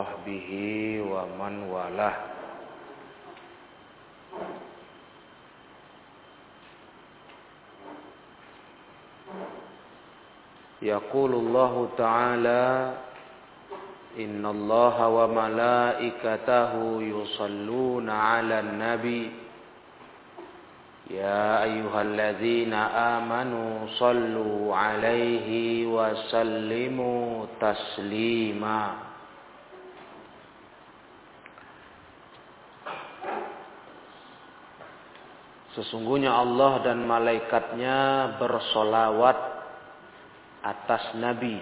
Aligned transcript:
وصحبه 0.00 0.50
ومن 1.12 1.54
والاه. 1.68 2.16
يقول 10.82 11.32
الله 11.34 11.74
تعالى 11.98 12.94
إن 14.18 14.46
الله 14.46 14.96
وملائكته 15.08 16.72
يصلون 17.02 18.10
على 18.10 18.60
النبي. 18.60 19.30
يا 21.10 21.62
أيها 21.62 22.02
الذين 22.02 22.72
آمنوا 23.12 23.86
صلوا 24.00 24.76
عليه 24.76 25.48
وسلموا 25.86 27.46
تسليما. 27.60 29.09
Sesungguhnya 35.70 36.34
Allah 36.34 36.82
dan 36.82 37.06
malaikatnya 37.06 37.98
bersolawat 38.42 39.38
atas 40.66 41.14
Nabi. 41.14 41.58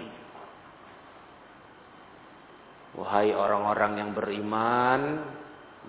Wahai 2.97 3.37
orang-orang 3.37 4.01
yang 4.01 4.11
beriman, 4.17 5.01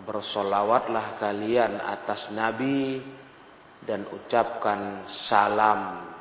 bersolawatlah 0.04 1.16
kalian 1.16 1.80
atas 1.80 2.28
Nabi 2.36 3.00
dan 3.88 4.04
ucapkan 4.12 5.08
salam. 5.32 6.12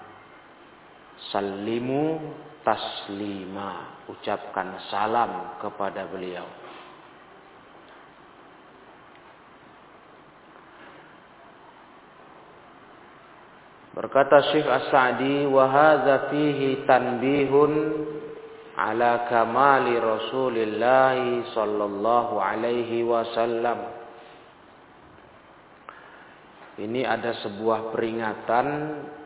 Salimu 1.35 2.15
taslima. 2.63 3.99
Ucapkan 4.07 4.87
salam 4.87 5.59
kepada 5.59 6.07
beliau. 6.07 6.47
Berkata 13.99 14.39
Syekh 14.55 14.63
As-Sa'di, 14.63 15.43
"Wa 15.43 15.67
hadza 15.67 16.31
fihi 16.31 16.87
tanbihun 16.87 17.71
ala 18.79 19.27
kamali 19.27 19.99
Rasulillah 19.99 21.19
sallallahu 21.51 22.39
alaihi 22.39 23.03
wasallam." 23.03 23.99
Ini 26.79 27.03
ada 27.03 27.43
sebuah 27.43 27.91
peringatan 27.91 28.67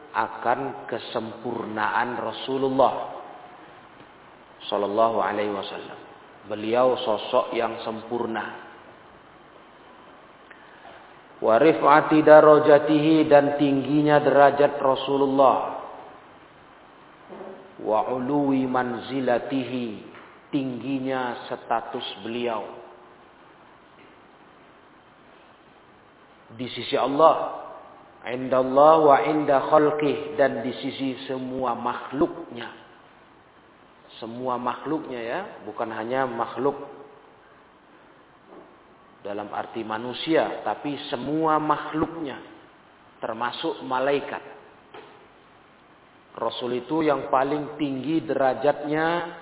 akan 0.09 0.89
kesempurnaan 0.89 2.17
Rasulullah 2.17 3.13
sallallahu 4.73 5.21
alaihi 5.21 5.53
wasallam. 5.53 5.99
Beliau 6.49 6.97
sosok 6.97 7.53
yang 7.53 7.77
sempurna 7.85 8.62
wa 11.43 11.59
rif'ati 11.59 12.23
darajatihi 12.23 13.27
dan 13.27 13.59
tingginya 13.59 14.23
derajat 14.23 14.79
Rasulullah. 14.79 15.83
Wa 17.83 18.15
uluwi 18.15 18.63
manzilatihi 18.63 19.87
tingginya 20.55 21.43
status 21.51 22.23
beliau. 22.23 22.63
Di 26.55 26.69
sisi 26.71 26.95
Allah 26.95 27.59
indallah 28.23 28.93
wa 29.03 29.17
inda 29.27 29.67
khalqih 29.67 30.39
dan 30.39 30.63
di 30.63 30.71
sisi 30.79 31.27
semua 31.27 31.75
makhluknya. 31.75 32.71
Semua 34.21 34.55
makhluknya 34.55 35.19
ya 35.19 35.39
bukan 35.67 35.91
hanya 35.91 36.23
makhluk 36.23 37.02
dalam 39.23 39.47
arti 39.55 39.81
manusia, 39.87 40.61
tapi 40.67 40.99
semua 41.07 41.55
makhluknya, 41.57 42.43
termasuk 43.23 43.79
malaikat. 43.87 44.43
Rasul 46.35 46.83
itu 46.83 47.07
yang 47.07 47.31
paling 47.31 47.79
tinggi 47.79 48.19
derajatnya, 48.19 49.39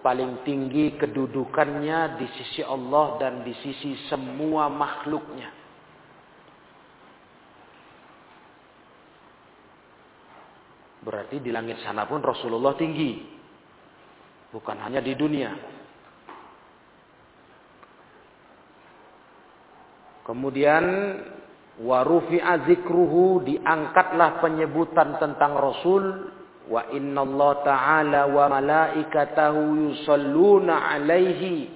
paling 0.00 0.46
tinggi 0.46 0.94
kedudukannya 0.94 2.20
di 2.20 2.26
sisi 2.38 2.62
Allah 2.62 3.18
dan 3.18 3.42
di 3.42 3.52
sisi 3.58 3.98
semua 4.06 4.70
makhluknya. 4.70 5.50
Berarti 11.02 11.40
di 11.40 11.50
langit 11.50 11.80
sana 11.82 12.04
pun 12.04 12.20
Rasulullah 12.20 12.76
tinggi. 12.76 13.16
Bukan 14.52 14.76
hanya 14.76 15.00
di 15.00 15.16
dunia. 15.16 15.77
Kemudian 20.28 20.84
warufi 21.80 22.36
azikruhu 22.36 23.48
diangkatlah 23.48 24.44
penyebutan 24.44 25.16
tentang 25.16 25.56
Rasul 25.56 26.04
wa 26.68 26.84
inna 26.92 27.24
Allah 27.24 27.52
taala 27.64 28.20
wa 28.28 28.44
malaikatahu 28.52 29.88
yusalluna 29.88 30.84
alaihi 30.92 31.72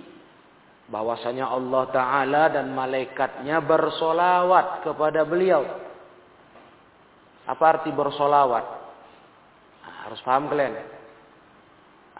bahwasanya 0.93 1.49
Allah 1.49 1.83
taala 1.97 2.53
dan 2.53 2.77
malaikatnya 2.77 3.65
bersolawat 3.65 4.85
kepada 4.85 5.25
beliau. 5.25 5.65
Apa 7.49 7.81
arti 7.81 7.89
bersolawat? 7.89 8.67
Nah, 9.81 9.97
harus 10.07 10.21
paham 10.21 10.53
kalian. 10.53 10.77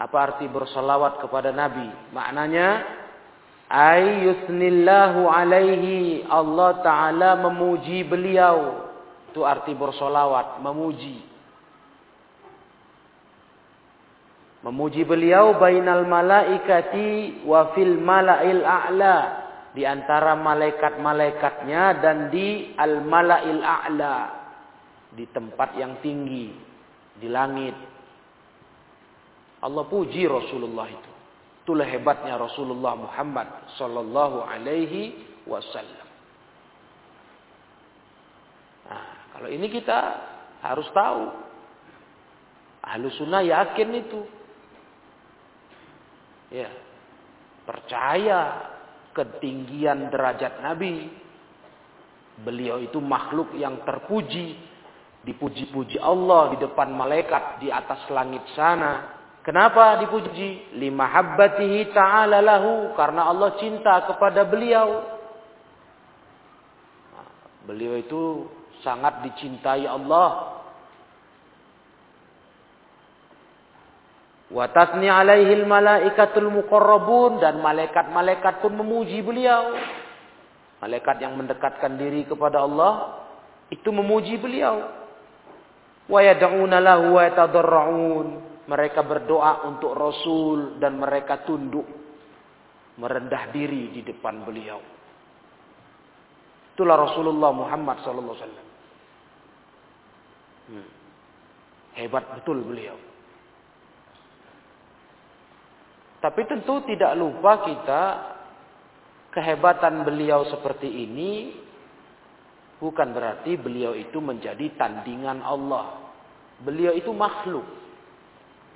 Apa 0.01 0.17
arti 0.17 0.49
bersolawat 0.49 1.21
kepada 1.21 1.53
Nabi? 1.53 1.85
Maknanya 2.09 2.67
Ayyusnillahu 3.71 5.29
alaihi 5.31 6.27
Allah 6.27 6.71
Ta'ala 6.83 7.29
memuji 7.41 8.03
beliau. 8.05 8.89
Itu 9.31 9.47
arti 9.47 9.73
bersolawat, 9.73 10.61
memuji. 10.61 11.25
Memuji 14.63 15.03
beliau 15.03 15.59
bainal 15.59 16.07
malaikati 16.07 17.43
wa 17.43 17.75
fil 17.75 17.99
mala'il 17.99 18.63
a'la. 18.63 19.17
Di 19.73 19.83
antara 19.89 20.37
malaikat-malaikatnya 20.37 21.83
dan 21.97 22.29
di 22.29 22.77
al 22.77 23.01
mala'il 23.03 23.59
a'la. 23.59 24.17
Di 25.11 25.25
tempat 25.33 25.75
yang 25.75 25.99
tinggi. 25.99 26.53
Di 27.17 27.27
langit. 27.27 27.75
Allah 29.63 29.83
puji 29.87 30.29
Rasulullah 30.29 30.87
itu. 30.91 31.12
Itulah 31.63 31.87
hebatnya 31.87 32.35
Rasulullah 32.35 32.91
Muhammad 32.99 33.71
sallallahu 33.79 34.43
alaihi 34.43 35.15
wasallam. 35.47 36.07
Nah, 38.91 39.07
kalau 39.31 39.47
ini 39.47 39.71
kita 39.71 39.99
harus 40.59 40.87
tahu. 40.91 41.23
Ahlu 42.83 43.07
sunnah 43.15 43.47
yakin 43.47 43.89
itu. 43.95 44.21
Ya. 46.51 46.67
Percaya 47.63 48.67
ketinggian 49.15 50.11
derajat 50.11 50.59
Nabi. 50.59 51.07
Beliau 52.43 52.83
itu 52.83 52.99
makhluk 52.99 53.55
yang 53.55 53.87
terpuji. 53.87 54.59
Dipuji-puji 55.23 55.95
Allah 55.95 56.51
di 56.51 56.57
depan 56.59 56.91
malaikat 56.91 57.63
di 57.63 57.71
atas 57.71 58.03
langit 58.11 58.43
sana. 58.51 59.12
Kenapa 59.43 59.99
dipuji? 59.99 60.79
Lima 60.79 61.03
habbatihi 61.11 61.91
ta'ala 61.91 62.39
lahu. 62.39 62.95
Karena 62.95 63.27
Allah 63.27 63.59
cinta 63.59 64.07
kepada 64.07 64.47
beliau. 64.47 65.03
Beliau 67.67 67.99
itu 67.99 68.47
sangat 68.87 69.19
dicintai 69.27 69.83
Allah. 69.83 70.63
Watasni 74.47 75.11
alaihil 75.11 75.67
malaikatul 75.67 76.47
muqarrabun. 76.47 77.43
Dan 77.43 77.59
malaikat-malaikat 77.59 78.63
pun 78.63 78.79
memuji 78.79 79.19
beliau. 79.19 79.75
Malaikat 80.79 81.19
yang 81.19 81.35
mendekatkan 81.35 81.99
diri 81.99 82.23
kepada 82.23 82.63
Allah. 82.63 83.27
Itu 83.67 83.91
memuji 83.91 84.39
beliau. 84.39 84.87
Wa 86.07 86.23
yada'una 86.23 86.79
lahu 86.79 87.19
wa 87.19 87.27
yatadarra'un 87.27 88.52
mereka 88.63 89.03
berdoa 89.03 89.67
untuk 89.67 89.91
Rasul 89.91 90.79
dan 90.79 90.95
mereka 90.95 91.43
tunduk 91.43 91.83
merendah 92.95 93.51
diri 93.51 93.91
di 93.91 94.01
depan 94.05 94.47
beliau. 94.47 94.79
Itulah 96.73 96.95
Rasulullah 96.97 97.51
Muhammad 97.51 98.01
wasallam. 98.01 98.67
Hmm. 100.63 100.89
Hebat 101.93 102.23
betul 102.39 102.63
beliau. 102.63 102.97
Tapi 106.23 106.41
tentu 106.47 106.79
tidak 106.87 107.19
lupa 107.19 107.67
kita 107.67 108.01
kehebatan 109.35 110.07
beliau 110.07 110.47
seperti 110.47 110.87
ini 110.87 111.51
bukan 112.79 113.11
berarti 113.11 113.59
beliau 113.59 113.91
itu 113.91 114.23
menjadi 114.23 114.71
tandingan 114.79 115.43
Allah. 115.43 115.99
Beliau 116.63 116.95
itu 116.95 117.11
makhluk 117.11 117.82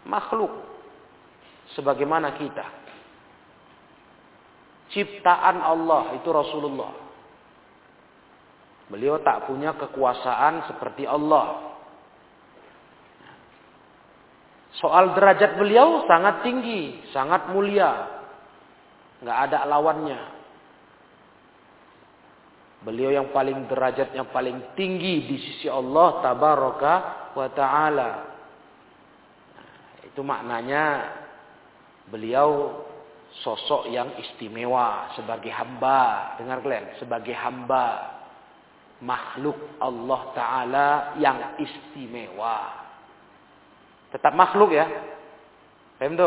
makhluk 0.08 0.50
sebagaimana 1.76 2.40
kita. 2.40 2.66
Ciptaan 4.96 5.60
Allah 5.60 6.16
itu 6.16 6.30
Rasulullah. 6.32 6.96
Beliau 8.88 9.20
tak 9.20 9.52
punya 9.52 9.76
kekuasaan 9.76 10.72
seperti 10.72 11.04
Allah. 11.04 11.76
Soal 14.80 15.12
derajat 15.12 15.60
beliau 15.60 16.08
sangat 16.08 16.48
tinggi, 16.48 17.04
sangat 17.12 17.52
mulia. 17.52 18.24
Nggak 19.20 19.40
ada 19.52 19.68
lawannya. 19.68 20.20
Beliau 22.88 23.12
yang 23.12 23.34
paling 23.36 23.68
derajatnya 23.68 24.24
paling 24.32 24.78
tinggi 24.80 25.28
di 25.28 25.36
sisi 25.36 25.68
Allah 25.68 26.24
tabaraka 26.24 26.94
wa 27.36 27.48
taala. 27.52 28.37
Itu 30.18 30.26
maknanya 30.26 31.14
beliau 32.10 32.74
sosok 33.46 33.86
yang 33.94 34.18
istimewa 34.18 35.14
sebagai 35.14 35.54
hamba. 35.54 36.34
Dengar 36.42 36.66
kalian, 36.66 36.98
sebagai 36.98 37.38
hamba 37.38 38.18
makhluk 38.98 39.78
Allah 39.78 40.22
taala 40.34 40.88
yang 41.22 41.62
istimewa. 41.62 42.82
Tetap 44.10 44.34
makhluk 44.34 44.74
ya. 44.74 44.90
Paham 46.02 46.18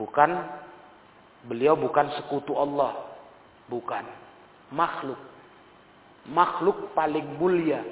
Bukan 0.00 0.30
beliau 1.52 1.76
bukan 1.76 2.16
sekutu 2.16 2.56
Allah. 2.56 3.12
Bukan. 3.68 4.08
Makhluk. 4.72 5.20
Makhluk 6.32 6.96
paling 6.96 7.36
mulia 7.36 7.84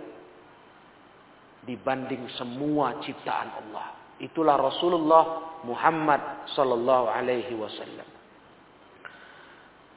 dibanding 1.69 2.25
semua 2.41 3.05
ciptaan 3.05 3.53
Allah. 3.53 3.98
Itulah 4.19 4.59
Rasulullah 4.59 5.25
Muhammad 5.63 6.51
sallallahu 6.55 7.07
alaihi 7.11 7.55
wasallam. 7.55 8.07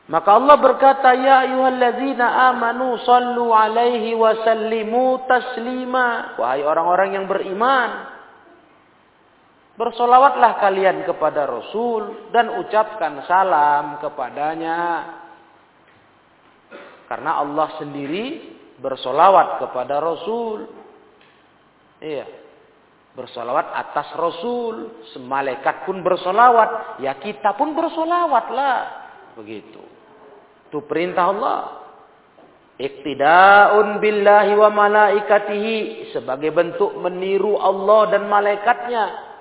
Maka 0.10 0.30
Allah 0.36 0.58
berkata, 0.60 1.14
"Ya 1.16 1.46
ayyuhalladzina 1.46 2.52
amanu 2.52 3.00
sallu 3.06 3.54
alaihi 3.54 4.18
wa 4.18 4.34
sallimu 4.44 5.24
taslima." 5.30 6.36
Wahai 6.36 6.66
orang-orang 6.66 7.16
yang 7.16 7.26
beriman, 7.30 8.12
bersolawatlah 9.80 10.60
kalian 10.60 11.08
kepada 11.08 11.48
Rasul 11.48 12.30
dan 12.36 12.60
ucapkan 12.60 13.24
salam 13.24 14.04
kepadanya. 14.04 14.80
Karena 17.08 17.40
Allah 17.40 17.68
sendiri 17.80 18.52
bersolawat 18.84 19.64
kepada 19.64 20.02
Rasul. 20.02 20.68
Iya. 22.02 22.41
Bersolawat 23.12 23.76
atas 23.76 24.08
Rasul. 24.16 25.04
Semalaikat 25.12 25.84
pun 25.84 26.00
bersolawat. 26.00 27.02
Ya 27.04 27.16
kita 27.20 27.56
pun 27.60 27.76
bersolawatlah. 27.76 28.78
Begitu. 29.36 29.84
Itu 30.72 30.84
perintah 30.88 31.32
Allah. 31.32 31.60
Iktida'un 32.80 34.00
billahi 34.00 34.54
wa 34.56 34.70
malaikatihi. 34.72 35.78
Sebagai 36.16 36.56
bentuk 36.56 36.96
meniru 37.04 37.60
Allah 37.60 38.16
dan 38.16 38.32
malaikatnya. 38.32 39.32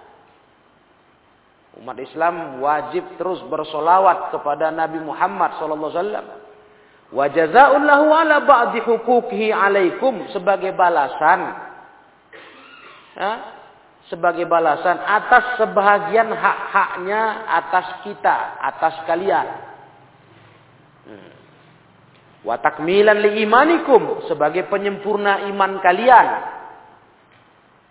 Umat 1.80 1.96
Islam 2.02 2.60
wajib 2.60 3.06
terus 3.16 3.40
bersolawat 3.48 4.34
kepada 4.34 4.68
Nabi 4.68 5.00
Muhammad 5.00 5.56
sallallahu 5.56 5.88
alaihi 5.88 6.02
wasallam. 6.02 6.26
Wa 7.10 7.26
jazaa'un 7.26 7.82
lahu 7.86 8.06
ala 8.12 8.36
ba'di 8.44 8.82
huquqihi 8.84 9.48
alaikum 9.54 10.28
sebagai 10.34 10.76
balasan. 10.76 11.40
Ya, 13.16 13.59
sebagai 14.10 14.44
balasan 14.50 14.98
atas 14.98 15.56
sebahagian 15.56 16.34
hak-haknya 16.34 17.22
atas 17.46 17.86
kita, 18.02 18.36
atas 18.58 18.94
kalian. 19.06 19.46
Wa 22.42 22.58
takmilan 22.58 23.22
li 23.22 23.46
imanikum 23.46 24.26
sebagai 24.26 24.66
penyempurna 24.66 25.46
iman 25.54 25.78
kalian. 25.78 26.28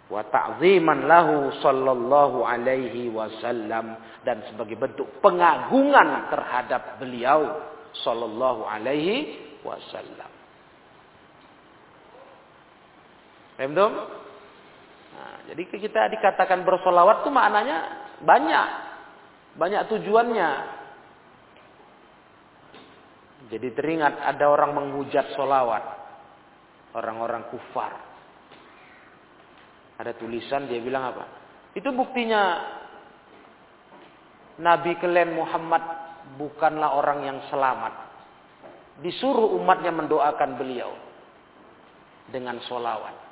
Wa 0.09 0.25
ta'ziman 0.25 1.05
lahu 1.05 1.53
sallallahu 1.61 2.41
alaihi 2.41 3.13
wasallam 3.13 3.93
dan 4.25 4.41
sebagai 4.49 4.73
bentuk 4.73 5.05
pengagungan 5.21 6.33
terhadap 6.33 6.97
beliau 6.97 7.61
sallallahu 8.03 8.65
alaihi 8.65 9.37
wasallam. 9.61 10.31
Paham 13.59 14.19
Nah, 15.19 15.51
jadi 15.51 15.67
kita 15.67 16.07
dikatakan 16.15 16.63
bersolawat 16.63 17.27
itu 17.27 17.29
maknanya 17.29 17.77
banyak. 18.23 18.67
Banyak 19.59 19.91
tujuannya. 19.91 20.49
Jadi 23.51 23.67
teringat 23.75 24.15
ada 24.23 24.47
orang 24.47 24.71
menghujat 24.71 25.35
solawat. 25.35 25.83
Orang-orang 26.95 27.51
kufar. 27.51 27.91
Ada 29.99 30.15
tulisan 30.15 30.71
dia 30.71 30.79
bilang 30.79 31.11
apa? 31.11 31.23
Itu 31.75 31.91
buktinya 31.91 32.63
Nabi 34.63 34.95
kalian 34.95 35.35
Muhammad 35.35 35.83
bukanlah 36.39 36.95
orang 36.95 37.27
yang 37.27 37.39
selamat. 37.51 38.07
Disuruh 39.03 39.51
umatnya 39.59 39.91
mendoakan 39.91 40.55
beliau. 40.55 40.95
Dengan 42.31 42.61
solawat. 42.63 43.28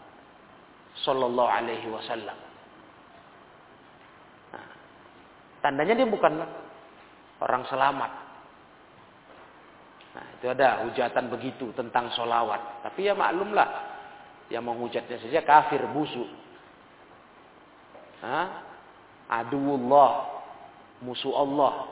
Sallallahu 1.06 1.50
alaihi 1.50 1.88
wasallam. 1.94 2.38
Nah, 4.54 4.68
tandanya 5.62 5.94
dia 5.94 6.10
bukan 6.10 6.34
orang 7.42 7.64
selamat. 7.70 8.12
Nah, 10.18 10.26
itu 10.34 10.46
ada 10.50 10.82
hujatan 10.90 11.30
begitu 11.30 11.70
tentang 11.78 12.10
solawat. 12.18 12.82
Tapi 12.82 13.06
ya 13.06 13.14
maklumlah, 13.14 13.70
yang 14.50 14.66
menghujatnya 14.66 15.22
saja 15.22 15.46
kafir 15.46 15.86
busuk. 15.94 16.26
Hah? 18.26 18.66
Aduullah, 19.28 20.12
musuh 21.06 21.36
Allah, 21.38 21.86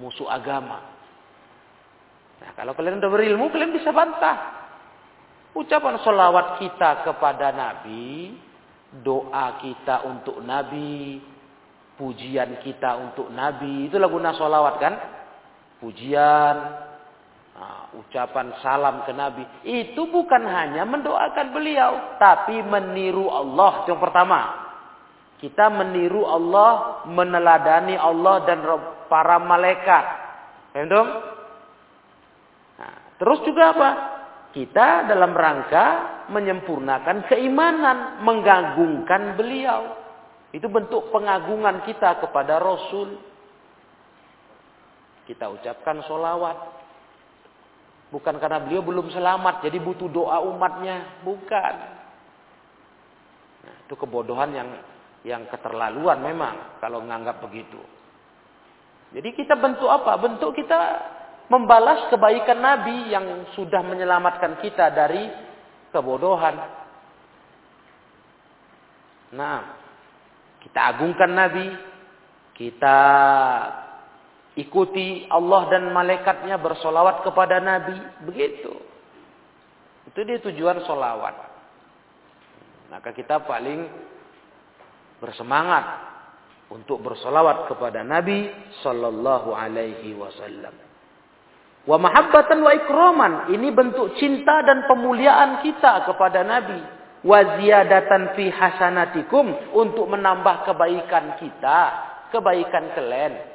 musuh 0.00 0.30
agama. 0.30 0.80
Nah, 2.40 2.50
kalau 2.56 2.72
kalian 2.72 3.02
udah 3.02 3.10
berilmu, 3.12 3.52
kalian 3.52 3.76
bisa 3.76 3.92
bantah. 3.92 4.63
Ucapan 5.54 6.02
solawat 6.02 6.58
kita 6.58 7.06
kepada 7.06 7.54
Nabi, 7.54 8.34
doa 9.02 9.62
kita 9.62 10.02
untuk 10.02 10.42
Nabi, 10.42 11.22
pujian 11.94 12.58
kita 12.58 12.98
untuk 12.98 13.30
Nabi, 13.30 13.86
itulah 13.86 14.10
guna 14.10 14.34
solawat 14.34 14.74
kan? 14.82 14.94
Pujian, 15.78 16.56
Nah, 17.54 17.86
ucapan 17.94 18.50
salam 18.58 19.06
ke 19.06 19.14
Nabi 19.14 19.46
itu 19.62 20.10
bukan 20.10 20.42
hanya 20.42 20.82
mendoakan 20.82 21.54
beliau, 21.54 22.18
tapi 22.18 22.58
meniru 22.66 23.30
Allah. 23.30 23.86
Yang 23.86 24.02
pertama, 24.02 24.40
kita 25.38 25.70
meniru 25.70 26.26
Allah, 26.26 27.06
meneladani 27.06 27.94
Allah 27.94 28.42
dan 28.42 28.58
para 29.06 29.38
malaikat. 29.38 30.04
Paham 30.74 31.06
Nah, 32.74 32.94
terus 33.22 33.38
juga 33.46 33.70
apa? 33.70 33.90
Kita 34.54 35.10
dalam 35.10 35.34
rangka 35.34 35.86
menyempurnakan 36.30 37.26
keimanan, 37.26 38.22
menggagungkan 38.22 39.34
beliau. 39.34 39.98
Itu 40.54 40.70
bentuk 40.70 41.10
pengagungan 41.10 41.82
kita 41.82 42.22
kepada 42.22 42.62
Rasul. 42.62 43.18
Kita 45.26 45.50
ucapkan 45.50 46.06
solawat, 46.06 46.84
Bukan 48.14 48.38
karena 48.38 48.62
beliau 48.62 48.86
belum 48.86 49.10
selamat, 49.10 49.66
jadi 49.66 49.74
butuh 49.82 50.06
doa 50.06 50.38
umatnya. 50.46 51.18
Bukan. 51.26 51.74
Nah, 53.66 53.74
itu 53.82 53.94
kebodohan 53.98 54.54
yang 54.54 54.70
yang 55.26 55.42
keterlaluan 55.50 56.22
memang 56.22 56.78
kalau 56.78 57.02
menganggap 57.02 57.42
begitu. 57.42 57.82
Jadi 59.10 59.34
kita 59.34 59.58
bentuk 59.58 59.90
apa? 59.90 60.14
Bentuk 60.22 60.54
kita 60.54 60.78
membalas 61.48 62.08
kebaikan 62.08 62.60
Nabi 62.60 63.12
yang 63.12 63.48
sudah 63.52 63.84
menyelamatkan 63.84 64.60
kita 64.64 64.92
dari 64.92 65.28
kebodohan. 65.92 66.56
Nah, 69.34 69.60
kita 70.62 70.80
agungkan 70.94 71.30
Nabi, 71.34 71.66
kita 72.54 72.98
Ikuti 74.54 75.26
Allah 75.34 75.66
dan 75.66 75.90
malaikatnya 75.90 76.54
bersolawat 76.62 77.26
kepada 77.26 77.58
Nabi. 77.58 77.98
Begitu. 78.22 78.70
Itu 80.06 80.20
dia 80.22 80.38
tujuan 80.38 80.78
solawat. 80.86 81.34
Maka 82.94 83.10
kita 83.10 83.42
paling 83.42 83.90
bersemangat 85.18 86.06
untuk 86.70 87.02
bersolawat 87.02 87.66
kepada 87.66 88.06
Nabi 88.06 88.46
Sallallahu 88.86 89.50
Alaihi 89.58 90.14
Wasallam. 90.14 90.83
Wa 91.84 92.00
mahabbatan 92.00 92.64
wa 92.64 92.72
ikroman. 92.72 93.32
Ini 93.52 93.68
bentuk 93.72 94.16
cinta 94.16 94.64
dan 94.64 94.88
pemuliaan 94.88 95.60
kita 95.60 96.08
kepada 96.08 96.40
Nabi. 96.40 96.80
Wa 97.24 97.60
ziyadatan 97.60 98.36
fi 98.36 98.48
hasanatikum. 98.48 99.76
Untuk 99.76 100.08
menambah 100.08 100.64
kebaikan 100.68 101.36
kita. 101.40 101.80
Kebaikan 102.32 102.96
kalian 102.98 103.54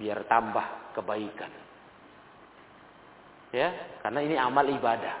biar 0.00 0.24
tambah 0.24 0.96
kebaikan. 0.96 1.52
Ya, 3.52 3.68
karena 4.00 4.24
ini 4.24 4.36
amal 4.40 4.64
ibadah. 4.64 5.16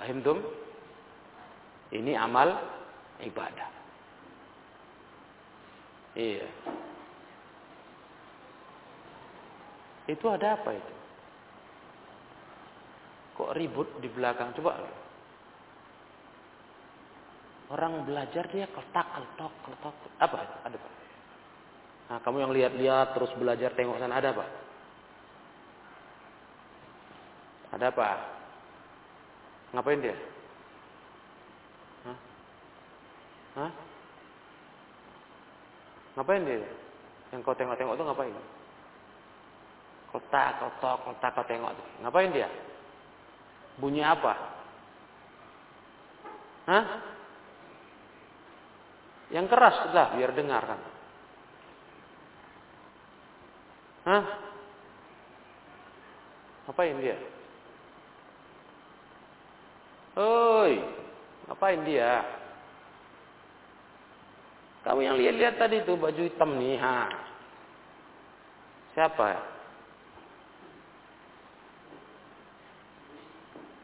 Paham 0.00 0.24
tum? 0.24 0.38
Ini 1.92 2.16
amal 2.16 2.56
ibadah. 3.20 3.68
Iya. 6.16 6.48
Itu 10.08 10.24
ada 10.32 10.56
apa 10.56 10.72
itu? 10.72 10.94
Kok 13.36 13.52
ribut 13.54 13.88
di 14.00 14.08
belakang? 14.08 14.56
Coba. 14.56 14.80
Orang 17.68 18.08
belajar 18.08 18.48
dia 18.48 18.64
ketak, 18.72 19.04
ketok, 19.04 19.52
ketok. 19.68 19.94
Apa? 20.16 20.64
Ada 20.64 20.76
apa? 20.80 20.90
Nah, 22.08 22.18
kamu 22.24 22.36
yang 22.40 22.52
lihat-lihat 22.56 23.12
terus 23.12 23.28
belajar 23.36 23.76
tengok 23.76 24.00
sana 24.00 24.16
ada 24.16 24.32
apa? 24.32 24.46
Ada 27.76 27.92
apa? 27.92 28.08
Ngapain 29.76 30.00
dia? 30.00 30.16
Hah? 32.08 32.18
Hah? 33.60 33.72
Ngapain 36.16 36.48
dia? 36.48 36.64
Yang 37.36 37.40
kau 37.44 37.52
tengok-tengok 37.52 37.92
itu 37.92 38.04
ngapain? 38.08 38.36
Kotak, 40.08 40.56
kotak, 40.60 40.96
kotak, 41.04 41.30
kau 41.36 41.44
tengok. 41.44 41.76
Ngapain 42.00 42.32
dia? 42.32 42.48
Bunyi 43.76 44.00
apa? 44.00 44.32
Hah? 46.68 46.84
Yang 49.28 49.46
keras 49.52 49.76
lah 49.92 50.16
biar 50.16 50.32
dengar 50.32 50.62
kan. 50.64 50.80
Hah? 54.08 54.24
Ngapain 56.64 56.96
dia? 57.00 57.16
Oi, 60.18 60.72
ngapain 61.46 61.80
dia? 61.84 62.24
Kamu 64.88 65.00
yang 65.04 65.20
lihat-lihat 65.20 65.60
tadi 65.60 65.84
tuh 65.84 66.00
baju 66.00 66.22
hitam 66.24 66.56
nih, 66.56 66.80
ha. 66.80 67.12
Siapa? 68.96 69.57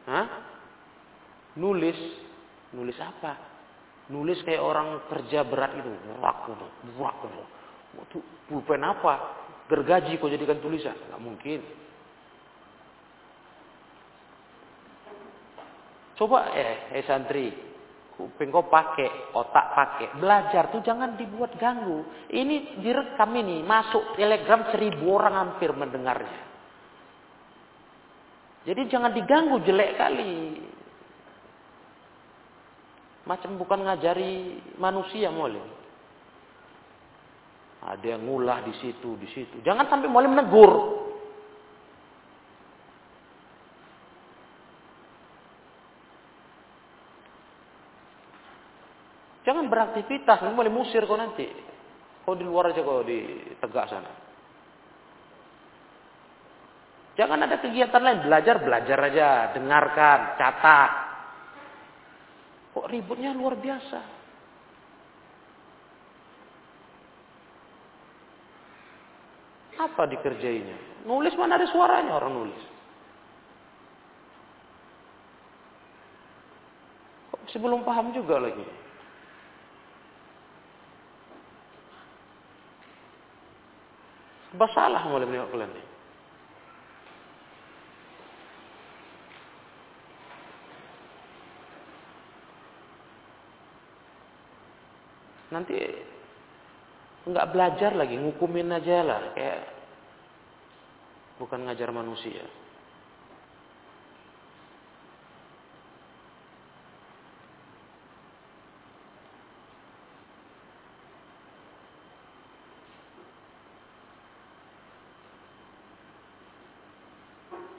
Hah? 0.05 0.27
Nulis. 1.57 1.97
Nulis 2.73 2.97
apa? 3.01 3.33
Nulis 4.11 4.41
kayak 4.45 4.61
orang 4.61 5.05
kerja 5.09 5.41
berat 5.45 5.73
itu. 5.81 5.89
Burak, 6.17 6.37
burak, 6.93 7.15
burak. 7.21 7.49
Itu 8.05 8.19
pulpen 8.45 8.83
apa? 8.83 9.45
gergaji 9.65 10.21
kau 10.21 10.29
jadikan 10.29 10.61
tulisan? 10.61 10.93
Nggak 11.09 11.21
mungkin. 11.21 11.59
Coba 16.15 16.55
eh, 16.55 16.95
eh 16.95 17.03
santri, 17.03 17.51
kuping 18.15 18.47
kau 18.47 18.71
pakai, 18.71 19.35
otak 19.35 19.75
pakai, 19.75 20.07
belajar 20.15 20.71
tuh 20.71 20.79
jangan 20.79 21.19
dibuat 21.19 21.59
ganggu. 21.59 22.07
Ini 22.31 22.79
direkam 22.79 23.35
ini, 23.35 23.59
masuk 23.65 24.15
telegram 24.15 24.71
seribu 24.71 25.11
orang 25.11 25.35
hampir 25.35 25.75
mendengarnya. 25.75 26.44
Jadi 28.65 28.81
jangan 28.89 29.13
diganggu 29.13 29.61
jelek 29.61 29.93
kali. 29.93 30.57
Macam 33.29 33.57
bukan 33.61 33.85
ngajari 33.85 34.57
manusia 34.81 35.29
mulai. 35.29 35.61
Ada 37.85 38.17
yang 38.17 38.25
ngulah 38.25 38.65
di 38.65 38.73
situ, 38.81 39.13
di 39.21 39.29
situ. 39.29 39.61
Jangan 39.61 39.85
sampai 39.85 40.09
mulai 40.09 40.25
menegur. 40.25 41.05
Jangan 49.45 49.69
beraktivitas, 49.69 50.41
nanti 50.41 50.57
boleh 50.57 50.73
musir 50.73 51.05
kau 51.05 51.13
nanti. 51.13 51.45
Kau 52.25 52.33
di 52.33 52.41
luar 52.41 52.73
aja 52.73 52.81
kau 52.81 53.05
di 53.05 53.45
tegak 53.61 53.85
sana. 53.93 54.09
Jangan 57.15 57.47
ada 57.47 57.63
kegiatan 57.63 58.03
lain, 58.03 58.27
belajar 58.27 58.59
belajar 58.59 58.99
aja, 59.07 59.29
dengarkan, 59.55 60.35
catat. 60.35 60.91
Kok 62.75 62.91
ributnya 62.91 63.31
luar 63.31 63.55
biasa. 63.55 63.99
Apa 69.79 70.11
dikerjainya? 70.11 71.07
Nulis 71.07 71.31
mana 71.39 71.55
ada 71.55 71.67
suaranya 71.71 72.19
orang 72.19 72.33
nulis. 72.35 72.61
Kok 77.31 77.47
belum 77.63 77.87
paham 77.87 78.11
juga 78.11 78.43
lagi. 78.43 78.67
Sebab 84.51 84.69
salah 84.75 85.03
mulai 85.07 85.27
menengok 85.27 85.51
kalian 85.51 85.94
Nanti 95.55 95.79
nggak 97.31 97.47
belajar 97.55 97.95
lagi, 97.95 98.19
ngukumin 98.19 98.75
aja 98.75 99.07
lah, 99.07 99.21
kayak 99.31 99.59
bukan 101.39 101.63
ngajar 101.63 101.95
manusia. 101.95 102.43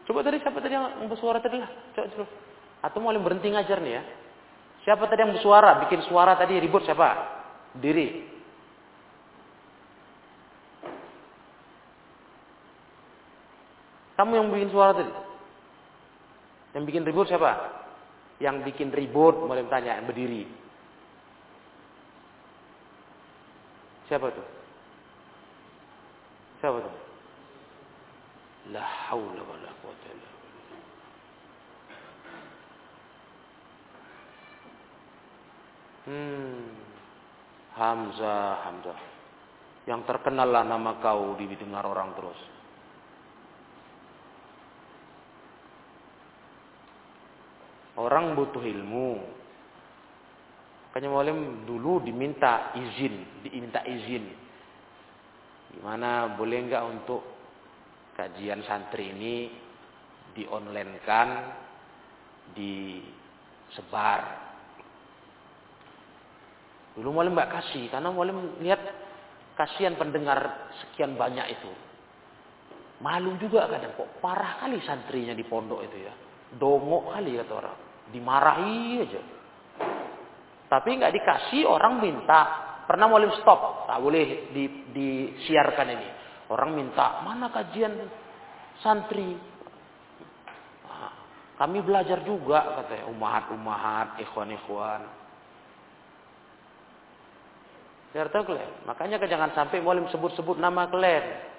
Coba 0.08 0.24
tadi 0.24 0.40
siapa 0.40 0.64
tadi 0.64 0.72
yang 0.72 1.12
bersuara 1.12 1.44
tadi 1.44 1.60
lah? 1.60 1.68
Coba, 1.92 2.08
coba. 2.08 2.26
Atau 2.88 3.04
mau 3.04 3.12
berhenti 3.12 3.52
ngajar 3.52 3.84
nih 3.84 4.00
ya? 4.00 4.02
Siapa 4.88 5.04
tadi 5.12 5.28
yang 5.28 5.36
bersuara? 5.36 5.84
Bikin 5.84 6.08
suara 6.08 6.40
tadi 6.40 6.56
ribut 6.56 6.88
siapa? 6.88 7.35
Diri. 7.80 8.24
Kamu 14.16 14.32
yang 14.32 14.48
bikin 14.48 14.72
suara 14.72 14.96
tadi. 14.96 15.12
Yang 16.72 16.84
bikin 16.88 17.04
ribut 17.04 17.28
siapa? 17.28 17.52
Yang 18.40 18.56
bikin 18.72 18.88
ribut, 18.92 19.36
boleh 19.44 19.68
tanya, 19.68 20.00
yang 20.00 20.08
berdiri. 20.08 20.48
Siapa 24.08 24.32
tuh? 24.32 24.48
Siapa 26.64 26.78
tuh? 26.80 26.96
La 28.72 28.82
haula 28.82 29.42
wa 29.46 29.56
la 29.62 29.70
quwata 29.82 30.08
illa 30.10 30.30
Hmm. 36.06 36.65
Hamzah, 37.76 38.64
Hamzah. 38.64 38.98
Yang 39.84 40.00
terkenal 40.08 40.48
lah 40.48 40.64
nama 40.64 40.96
kau 40.98 41.36
didengar 41.36 41.84
orang 41.84 42.16
terus. 42.16 42.40
Orang 47.96 48.36
butuh 48.36 48.64
ilmu. 48.64 49.20
Makanya 50.88 51.08
mualim 51.12 51.68
dulu 51.68 52.00
diminta 52.00 52.72
izin, 52.72 53.44
diminta 53.44 53.84
izin. 53.84 54.24
Gimana 55.76 56.32
boleh 56.40 56.58
enggak 56.64 56.88
untuk 56.88 57.20
kajian 58.16 58.64
santri 58.64 59.12
ini 59.12 59.52
di 60.32 60.48
online 60.48 60.96
kan, 61.04 61.28
disebar. 62.56 64.45
Dulu 66.96 67.08
mualim 67.12 67.36
enggak 67.36 67.60
kasih 67.60 67.92
karena 67.92 68.08
mualim 68.08 68.56
lihat 68.64 68.80
kasihan 69.54 69.94
pendengar 70.00 70.72
sekian 70.80 71.14
banyak 71.14 71.52
itu. 71.52 71.72
Malu 73.04 73.36
juga 73.36 73.68
kadang 73.68 73.92
kok 73.92 74.24
parah 74.24 74.56
kali 74.64 74.80
santrinya 74.80 75.36
di 75.36 75.44
pondok 75.44 75.84
itu 75.84 75.96
ya. 76.08 76.12
Dongok 76.56 77.12
kali 77.12 77.36
kata 77.36 77.52
orang 77.52 77.76
dimarahi 78.10 79.02
aja. 79.02 79.22
Tapi 80.66 80.88
nggak 80.98 81.14
dikasih 81.14 81.62
orang 81.66 82.02
minta. 82.02 82.64
Pernah 82.86 83.10
mau 83.10 83.18
stop, 83.42 83.90
tak 83.90 83.98
boleh 83.98 84.54
di, 84.54 84.64
disiarkan 84.94 85.88
ini. 85.90 86.08
Orang 86.54 86.78
minta 86.78 87.18
mana 87.26 87.50
kajian 87.50 87.98
santri. 88.78 89.34
Nah, 90.86 91.12
kami 91.58 91.82
belajar 91.82 92.22
juga 92.22 92.78
katanya 92.78 93.10
umahat-umahat, 93.10 94.22
ikhwan-ikhwan. 94.22 95.02
Saya 98.16 98.32
tahu 98.32 98.56
kalian. 98.56 98.88
Makanya 98.88 99.20
jangan 99.28 99.52
sampai 99.52 99.84
mau 99.84 99.92
sebut-sebut 99.92 100.56
nama 100.56 100.88
kalian. 100.88 101.52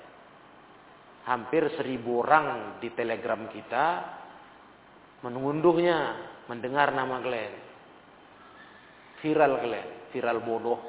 hampir 1.29 1.69
seribu 1.77 2.25
orang 2.25 2.81
di 2.81 2.89
telegram 2.97 3.45
kita 3.53 3.99
mengunduhnya, 5.21 6.17
mendengar 6.49 6.89
nama 6.97 7.21
Glenn. 7.21 7.53
Viral 9.21 9.53
Glenn, 9.61 10.09
viral 10.09 10.41
bodoh. 10.41 10.81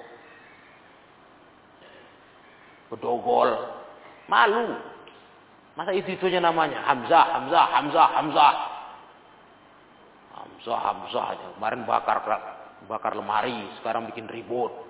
Bedogol. 2.89 3.53
Malu. 4.25 4.73
Masa 5.77 5.93
itu-itunya 5.93 6.41
namanya? 6.41 6.81
Hamzah, 6.81 7.27
Hamzah, 7.29 7.67
Hamzah, 7.77 8.09
Hamzah. 8.17 8.55
Hamzah, 10.33 10.81
Hamzah. 10.81 11.27
Kemarin 11.61 11.85
bakar 11.85 12.25
bakar 12.89 13.13
lemari, 13.13 13.69
sekarang 13.77 14.09
bikin 14.09 14.33
ribut. 14.33 14.88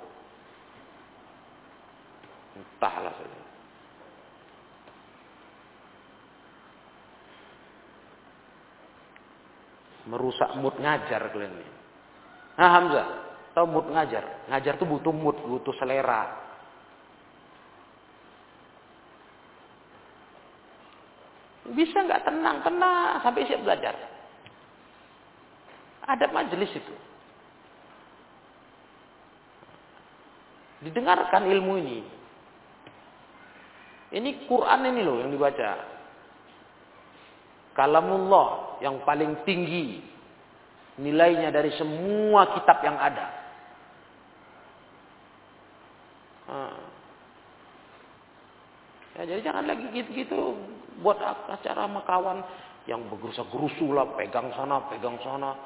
Entahlah 2.58 3.14
saja. 3.14 3.40
Merusak 10.08 10.50
mood 10.58 10.74
ngajar 10.80 11.30
kalian 11.30 11.52
ini. 11.52 11.68
Nah 12.58 12.70
Hamzah, 12.74 13.06
tahu 13.54 13.66
mood 13.70 13.86
ngajar? 13.92 14.48
Ngajar 14.50 14.74
tuh 14.80 14.88
butuh 14.88 15.14
mood, 15.14 15.36
butuh 15.46 15.76
selera. 15.78 16.48
Bisa 21.68 22.00
nggak 22.00 22.24
tenang, 22.24 22.64
tenang 22.64 23.20
sampai 23.20 23.44
siap 23.44 23.60
belajar. 23.60 23.94
Ada 26.08 26.24
majelis 26.32 26.72
itu. 26.72 26.94
Didengarkan 30.88 31.44
ilmu 31.44 31.74
ini. 31.84 32.17
Ini 34.08 34.48
Quran 34.48 34.80
ini 34.88 35.00
loh 35.04 35.20
yang 35.20 35.30
dibaca. 35.32 35.70
Kalamullah 37.76 38.80
yang 38.80 39.04
paling 39.04 39.44
tinggi 39.44 40.02
nilainya 40.98 41.52
dari 41.54 41.70
semua 41.76 42.56
kitab 42.56 42.82
yang 42.82 42.98
ada. 42.98 43.38
Ya, 49.18 49.26
jadi 49.26 49.50
jangan 49.50 49.66
lagi 49.66 49.90
gitu-gitu 49.90 50.54
buat 51.02 51.18
acara 51.18 51.90
sama 51.90 52.06
kawan 52.06 52.38
yang 52.86 53.02
bergerusa 53.10 53.42
gerusu 53.50 53.90
lah, 53.90 54.06
pegang 54.14 54.46
sana, 54.54 54.86
pegang 54.86 55.18
sana. 55.26 55.58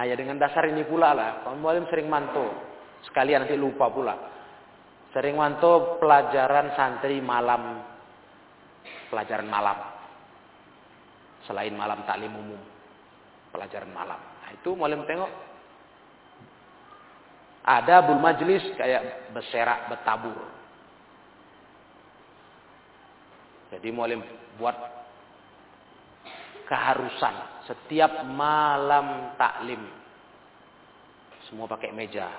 Nah 0.00 0.08
ya 0.08 0.16
dengan 0.16 0.40
dasar 0.40 0.64
ini 0.64 0.80
pula 0.88 1.12
lah, 1.12 1.44
Mualim 1.60 1.84
sering 1.92 2.08
mantu. 2.08 2.48
Sekalian 3.04 3.44
nanti 3.44 3.52
lupa 3.52 3.92
pula. 3.92 4.16
Sering 5.12 5.36
mantu 5.36 6.00
pelajaran 6.00 6.72
santri 6.72 7.20
malam. 7.20 7.84
Pelajaran 9.12 9.44
malam. 9.44 9.76
Selain 11.44 11.76
malam 11.76 12.00
taklim 12.08 12.32
umum. 12.32 12.56
Pelajaran 13.52 13.92
malam. 13.92 14.16
Nah 14.16 14.50
itu 14.56 14.72
Mualim 14.72 15.04
tengok. 15.04 15.28
Ada 17.60 18.00
bul 18.00 18.24
majlis 18.24 18.64
kayak 18.80 19.36
berserak, 19.36 19.84
bertabur. 19.92 20.48
Jadi 23.68 23.92
Mualim 23.92 24.24
buat 24.56 24.99
keharusan. 26.70 27.66
Setiap 27.66 28.22
malam 28.30 29.34
taklim. 29.34 29.82
Semua 31.50 31.66
pakai 31.66 31.90
meja. 31.90 32.30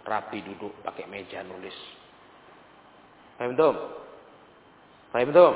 Rapi 0.00 0.40
duduk 0.40 0.80
pakai 0.80 1.04
meja 1.04 1.44
nulis. 1.44 1.76
Paham 3.36 3.52
tuh 3.52 3.76
paham 5.12 5.28
tuh 5.28 5.52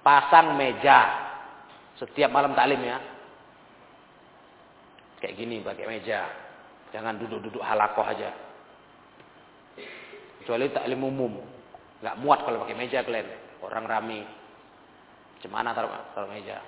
pasang 0.00 0.56
meja. 0.56 1.28
Setiap 2.00 2.32
malam 2.32 2.56
taklim 2.56 2.80
ya. 2.80 2.96
Kayak 5.20 5.36
gini 5.36 5.60
pakai 5.60 5.84
meja. 5.84 6.24
Jangan 6.96 7.20
duduk-duduk 7.20 7.60
halakoh 7.60 8.08
aja. 8.08 8.32
Kecuali 10.40 10.72
taklim 10.72 11.04
umum. 11.04 11.36
Nggak 12.00 12.16
muat 12.24 12.40
kalau 12.48 12.64
pakai 12.64 12.76
meja 12.76 13.04
kalian 13.04 13.28
orang 13.60 13.84
rame 13.84 14.20
Cemana 15.46 15.70
taruh, 15.70 15.94
taruh 16.10 16.26
meja 16.26 16.58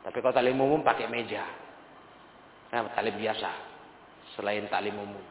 tapi 0.00 0.16
kalau 0.24 0.32
talim 0.32 0.56
umum 0.56 0.80
pakai 0.80 1.06
meja. 1.12 1.44
Nah, 2.72 2.88
talim 2.96 3.16
biasa. 3.20 3.50
Selain 4.36 4.64
talim 4.72 4.96
umum. 4.96 5.24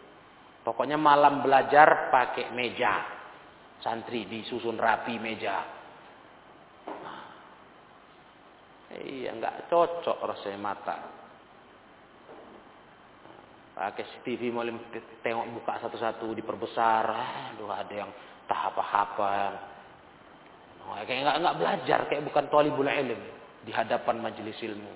Pokoknya 0.62 1.00
malam 1.00 1.41
belajar 1.41 2.13
pakai 2.13 2.54
meja. 2.54 3.17
Santri 3.82 4.28
disusun 4.30 4.78
rapi 4.78 5.17
meja. 5.17 5.58
Nah, 6.86 7.24
iya, 9.02 9.34
nggak 9.34 9.72
cocok 9.72 10.17
rasanya 10.22 10.60
mata. 10.60 10.98
Pakai 13.74 14.22
TV 14.28 14.52
mau 14.52 14.67
tengok 15.24 15.48
buka 15.56 15.80
satu-satu 15.88 16.36
diperbesar. 16.36 17.06
Aduh, 17.56 17.72
ada 17.72 17.93
yang 17.95 18.12
tahap 18.45 18.76
apa-apa. 18.76 19.36
Kayak 21.06 21.21
nggak 21.25 21.38
nggak 21.41 21.58
belajar, 21.58 21.99
kayak 22.10 22.25
bukan 22.25 22.45
tolibul 22.49 22.88
ilm 22.88 23.21
di 23.65 23.71
hadapan 23.75 24.17
majelis 24.23 24.58
ilmu. 24.63 24.93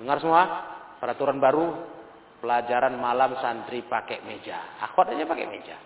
Dengar 0.00 0.18
semua? 0.18 0.42
Peraturan 0.96 1.36
baru 1.40 1.76
pelajaran 2.40 2.96
malam 2.96 3.36
santri 3.38 3.84
pakai 3.84 4.24
meja. 4.24 4.80
Akhwat 4.80 5.12
aja 5.12 5.28
pakai 5.28 5.46
meja. 5.48 5.76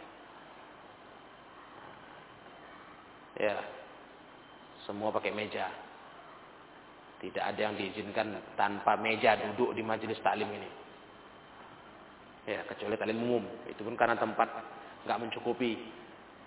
Ya. 3.34 3.58
Semua 4.86 5.10
pakai 5.10 5.34
meja. 5.34 5.66
Tidak 7.18 7.42
ada 7.42 7.56
yang 7.56 7.74
diizinkan 7.74 8.54
tanpa 8.54 8.94
meja 9.00 9.34
duduk 9.38 9.74
di 9.74 9.82
majelis 9.82 10.20
taklim 10.22 10.46
ini. 10.46 10.70
Ya, 12.44 12.60
kecuali 12.68 12.94
taklim 12.94 13.18
umum. 13.18 13.44
Itu 13.66 13.82
pun 13.82 13.98
karena 13.98 14.14
tempat 14.14 14.46
nggak 15.08 15.20
mencukupi. 15.26 16.03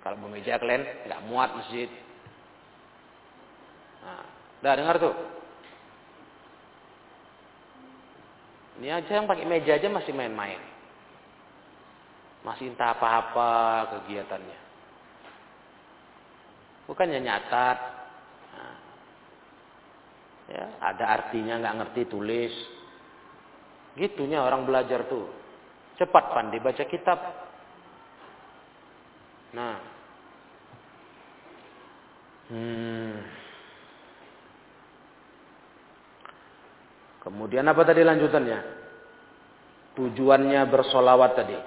Kalau 0.07 0.31
meja 0.31 0.55
kalian 0.55 0.87
nggak 1.03 1.23
muat 1.27 1.51
masjid, 1.51 1.91
Nah, 4.07 4.23
dah 4.63 4.73
dengar 4.79 4.95
tuh. 5.03 5.15
Ini 8.79 8.93
aja 8.93 9.11
yang 9.19 9.27
pakai 9.27 9.43
meja 9.43 9.75
aja 9.75 9.91
masih 9.91 10.15
main-main. 10.15 10.61
Masih 12.45 12.71
entah 12.71 12.95
apa-apa 12.95 13.51
kegiatannya. 13.97 14.59
Bukannya 16.87 17.19
nyatat. 17.19 17.77
Nah, 18.55 18.77
ya, 20.55 20.65
ada 20.79 21.05
artinya 21.19 21.59
nggak 21.59 21.77
ngerti 21.83 22.01
tulis. 22.07 22.53
Gitunya 23.97 24.39
orang 24.39 24.63
belajar 24.63 25.09
tuh. 25.09 25.27
Cepat 25.99 26.31
pandai 26.31 26.63
baca 26.63 26.83
kitab. 26.85 27.19
Nah. 29.51 29.96
Hmm. 32.47 33.15
Kemudian 37.27 37.67
apa 37.67 37.83
tadi 37.83 38.07
lanjutannya? 38.07 38.59
Tujuannya 39.99 40.61
bersolawat 40.71 41.31
tadi. 41.35 41.59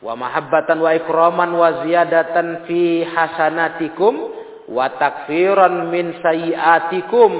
Wa 0.00 0.16
mahabbatan 0.16 0.80
wa 0.80 0.90
ikraman 0.96 1.50
wa 1.52 1.68
ziyadatan 1.84 2.64
fi 2.64 3.04
hasanatikum 3.04 4.14
wa 4.72 4.86
takfiran 4.96 5.92
min 5.92 6.16
sayiatikum 6.24 7.32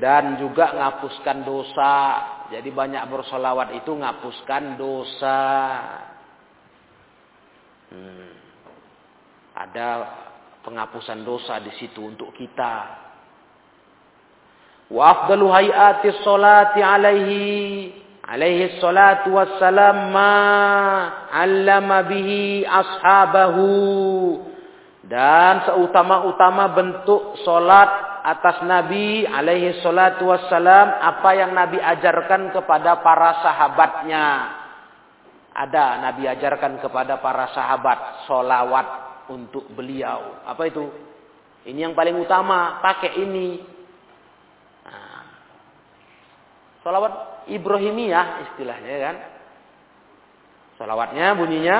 dan 0.00 0.40
juga 0.40 0.72
ngapuskan 0.72 1.44
dosa. 1.44 1.94
Jadi 2.48 2.72
banyak 2.72 3.04
bersolawat 3.06 3.76
itu 3.76 3.92
ngapuskan 3.92 4.80
dosa. 4.80 5.40
Hmm. 7.92 8.32
Ada 9.52 9.88
penghapusan 10.62 11.26
dosa 11.26 11.58
di 11.60 11.74
situ 11.76 12.00
untuk 12.02 12.30
kita. 12.32 13.02
Wa 14.88 15.02
afdalu 15.26 15.46
hayati 15.50 16.08
salati 16.22 16.80
alaihi 16.80 17.42
alaihi 18.22 18.78
salatu 18.78 19.34
wassalam 19.34 20.14
ma 20.14 20.34
'allama 21.28 22.06
bihi 22.06 22.62
ashabahu 22.62 23.70
dan 25.08 25.66
seutama-utama 25.66 26.72
bentuk 26.72 27.36
salat 27.42 27.90
atas 28.22 28.62
Nabi 28.62 29.26
alaihi 29.26 29.82
salatu 29.82 30.30
wassalam 30.30 30.86
apa 31.02 31.30
yang 31.34 31.50
Nabi 31.52 31.82
ajarkan 31.82 32.54
kepada 32.54 33.02
para 33.02 33.42
sahabatnya. 33.42 34.26
Ada 35.52 36.00
Nabi 36.00 36.24
ajarkan 36.32 36.80
kepada 36.80 37.20
para 37.20 37.50
sahabat 37.52 38.24
solawat 38.24 39.11
untuk 39.30 39.68
beliau. 39.74 40.42
Apa 40.46 40.66
itu? 40.66 40.88
Ini 41.68 41.90
yang 41.90 41.94
paling 41.94 42.18
utama, 42.18 42.82
pakai 42.82 43.22
ini. 43.22 43.62
Nah, 44.82 45.22
salawat 46.82 47.46
Ibrahimiyah 47.46 48.26
istilahnya 48.50 48.96
kan. 48.98 49.16
Salawatnya 50.80 51.38
bunyinya 51.38 51.78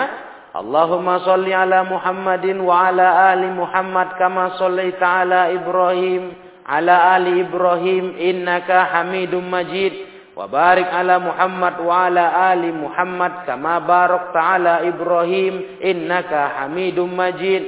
Allahumma 0.53 1.25
salli 1.25 1.57
ala 1.57 1.81
Muhammadin 1.89 2.61
wa 2.61 2.93
ala 2.93 3.33
ali 3.33 3.49
Muhammad 3.49 4.21
kama 4.21 4.61
salli 4.61 4.93
taala 5.01 5.49
Ibrahim 5.49 6.37
ala 6.69 7.17
ali 7.17 7.41
Ibrahim 7.41 8.21
innaka 8.21 8.93
Hamidum 8.93 9.49
Majid 9.49 10.12
wa 10.33 10.47
barik 10.49 10.89
ala 10.89 11.21
Muhammad 11.21 11.75
wa 11.85 11.95
ala 12.09 12.25
ali 12.53 12.73
Muhammad 12.73 13.45
kama 13.45 13.85
barakta 13.85 14.41
ala 14.41 14.75
Ibrahim 14.85 15.81
innaka 15.81 16.63
Hamidum 16.65 17.13
Majid. 17.13 17.65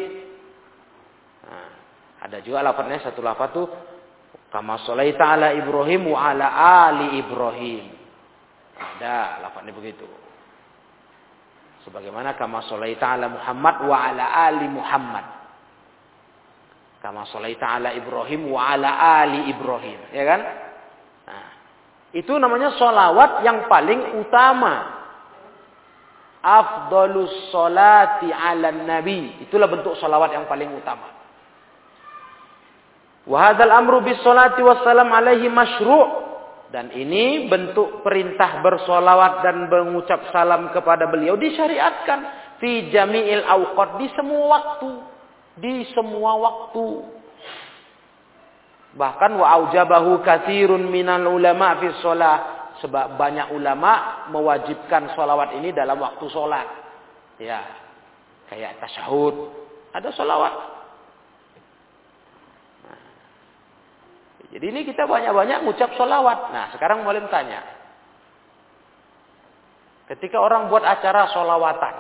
Nah, 1.45 1.69
ada 2.25 2.41
juga 2.41 2.65
lafadznya 2.65 3.05
satu 3.05 3.21
lafaz 3.21 3.53
tuh 3.53 3.69
kama 4.49 4.81
sallaita 4.87 5.25
ala 5.37 5.53
Ibrahim 5.53 6.09
wa 6.09 6.19
ala 6.33 6.47
ali 6.89 7.21
Ibrahim. 7.21 7.85
Ada 8.75 9.45
lafadznya 9.45 9.77
begitu. 9.77 10.25
Sebagaimana 11.85 12.33
kama 12.33 12.65
sholaita 12.65 13.05
ala 13.05 13.29
Muhammad 13.29 13.77
wa 13.85 13.97
ala 14.09 14.25
ali 14.49 14.67
Muhammad. 14.73 15.27
Kama 17.05 17.29
sholaita 17.29 17.77
ala 17.77 17.93
Ibrahim 17.93 18.49
wa 18.49 18.73
ala 18.73 19.21
ali 19.21 19.53
Ibrahim. 19.53 20.01
Ya 20.17 20.25
kan? 20.25 20.41
Nah, 21.29 21.49
itu 22.15 22.31
namanya 22.39 22.79
solawat 22.79 23.43
yang 23.43 23.67
paling 23.67 24.23
utama. 24.23 25.03
Afdolus 26.45 27.51
solati 27.51 28.31
ala 28.31 28.71
nabi. 28.71 29.43
Itulah 29.43 29.67
bentuk 29.67 29.99
solawat 29.99 30.31
yang 30.31 30.47
paling 30.47 30.71
utama. 30.79 31.11
Wahadal 33.27 33.75
amru 33.75 33.99
bis 34.07 34.21
solati 34.23 34.63
wassalam 34.63 35.11
alaihi 35.11 35.51
masyru' 35.51 36.23
Dan 36.75 36.91
ini 36.91 37.47
bentuk 37.47 38.03
perintah 38.03 38.59
bersolawat 38.59 39.47
dan 39.47 39.71
mengucap 39.71 40.27
salam 40.35 40.75
kepada 40.75 41.07
beliau 41.07 41.39
disyariatkan 41.39 42.19
fi 42.59 42.91
jami'il 42.91 43.47
awqat 43.47 44.03
di 44.03 44.11
semua 44.19 44.43
waktu, 44.59 44.91
di 45.63 45.87
semua 45.95 46.35
waktu. 46.35 46.87
Bahkan 48.95 49.31
wa 49.35 49.47
aujabahu 49.59 50.23
katsirun 50.23 50.87
minal 50.87 51.27
ulama 51.27 51.83
fi 51.83 51.91
shalah 51.99 52.71
sebab 52.79 53.19
banyak 53.19 53.55
ulama 53.55 54.27
mewajibkan 54.31 55.15
solawat 55.19 55.55
ini 55.59 55.75
dalam 55.75 55.99
waktu 55.99 56.27
sholat. 56.31 56.67
Ya, 57.43 57.63
kayak 58.47 58.79
tasyahud, 58.79 59.35
ada 59.91 60.11
solawat. 60.15 60.75
Jadi 64.55 64.71
ini 64.71 64.87
kita 64.87 65.11
banyak-banyak 65.11 65.67
ngucap 65.67 65.99
solawat. 65.99 66.55
Nah 66.55 66.71
sekarang 66.71 67.03
boleh 67.03 67.27
tanya. 67.27 67.59
Ketika 70.07 70.39
orang 70.39 70.71
buat 70.71 70.87
acara 70.87 71.27
solawatan. 71.35 71.95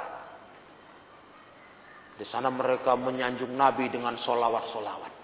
Di 2.14 2.22
sana 2.30 2.46
mereka 2.54 2.94
menyanjung 2.94 3.58
Nabi 3.58 3.90
dengan 3.90 4.14
solawat-solawat. 4.22 5.23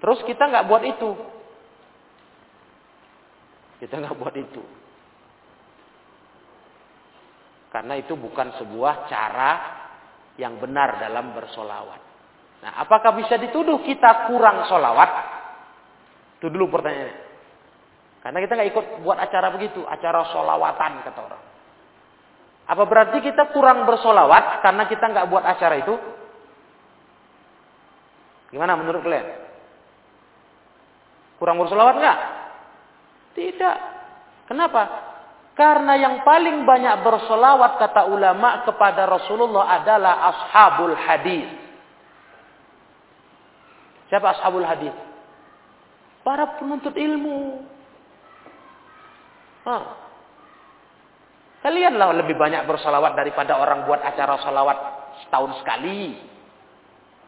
Terus 0.00 0.18
kita 0.24 0.48
nggak 0.48 0.66
buat 0.66 0.82
itu. 0.84 1.10
Kita 3.84 3.94
nggak 4.00 4.16
buat 4.16 4.34
itu. 4.36 4.62
Karena 7.70 7.94
itu 8.00 8.18
bukan 8.18 8.58
sebuah 8.58 9.06
cara 9.06 9.52
yang 10.40 10.58
benar 10.58 10.98
dalam 10.98 11.36
bersolawat. 11.36 12.00
Nah, 12.60 12.72
apakah 12.82 13.16
bisa 13.16 13.40
dituduh 13.40 13.80
kita 13.84 14.28
kurang 14.28 14.66
solawat? 14.66 15.10
Itu 16.40 16.50
dulu 16.50 16.72
pertanyaannya. 16.72 17.16
Karena 18.20 18.38
kita 18.44 18.52
nggak 18.52 18.70
ikut 18.72 18.86
buat 19.00 19.16
acara 19.16 19.48
begitu, 19.54 19.80
acara 19.84 20.28
solawatan 20.28 20.92
kata 21.08 21.20
orang. 21.24 21.42
Apa 22.68 22.84
berarti 22.84 23.18
kita 23.24 23.50
kurang 23.56 23.88
bersolawat 23.88 24.60
karena 24.60 24.84
kita 24.86 25.04
nggak 25.08 25.28
buat 25.32 25.44
acara 25.44 25.74
itu? 25.80 25.94
Gimana 28.52 28.76
menurut 28.76 29.00
kalian? 29.00 29.49
Kurang 31.40 31.56
bersolawat 31.56 31.96
nggak? 31.96 32.18
Tidak. 33.32 33.76
Kenapa? 34.44 34.82
Karena 35.56 35.96
yang 35.96 36.20
paling 36.20 36.68
banyak 36.68 37.00
bersolawat 37.00 37.80
kata 37.80 38.12
ulama 38.12 38.60
kepada 38.68 39.08
Rasulullah 39.08 39.80
adalah 39.80 40.14
ashabul 40.36 40.92
hadis. 40.92 41.48
Siapa 44.12 44.36
ashabul 44.36 44.68
hadis? 44.68 44.92
Para 46.20 46.60
penuntut 46.60 46.92
ilmu. 46.92 47.64
Hah. 49.64 49.84
Kalianlah 51.60 52.24
lebih 52.24 52.36
banyak 52.36 52.64
bersalawat 52.64 53.16
daripada 53.16 53.56
orang 53.56 53.84
buat 53.84 54.00
acara 54.00 54.40
salawat 54.44 54.78
setahun 55.24 55.60
sekali. 55.64 56.20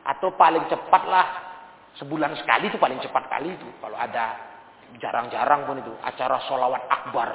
Atau 0.04 0.34
paling 0.36 0.68
cepatlah 0.68 1.51
sebulan 2.02 2.34
sekali 2.34 2.66
itu 2.66 2.82
paling 2.82 2.98
cepat 2.98 3.30
kali 3.30 3.54
itu. 3.54 3.68
Kalau 3.78 3.94
ada 3.94 4.34
jarang-jarang 4.98 5.70
pun 5.70 5.78
itu 5.78 5.94
acara 6.02 6.42
salawat 6.50 6.82
akbar. 6.90 7.30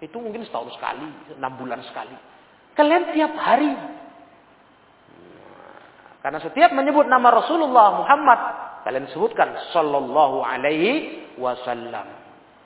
Itu 0.00 0.16
mungkin 0.16 0.48
setahun 0.48 0.72
sekali, 0.72 1.36
enam 1.36 1.52
bulan 1.60 1.84
sekali. 1.84 2.16
Kalian 2.72 3.12
tiap 3.12 3.36
hari 3.36 3.74
karena 6.18 6.38
setiap 6.42 6.74
menyebut 6.74 7.06
nama 7.06 7.30
Rasulullah 7.30 8.02
Muhammad, 8.02 8.40
kalian 8.82 9.06
sebutkan 9.14 9.54
sallallahu 9.70 10.42
alaihi 10.42 11.24
wasallam. 11.38 12.04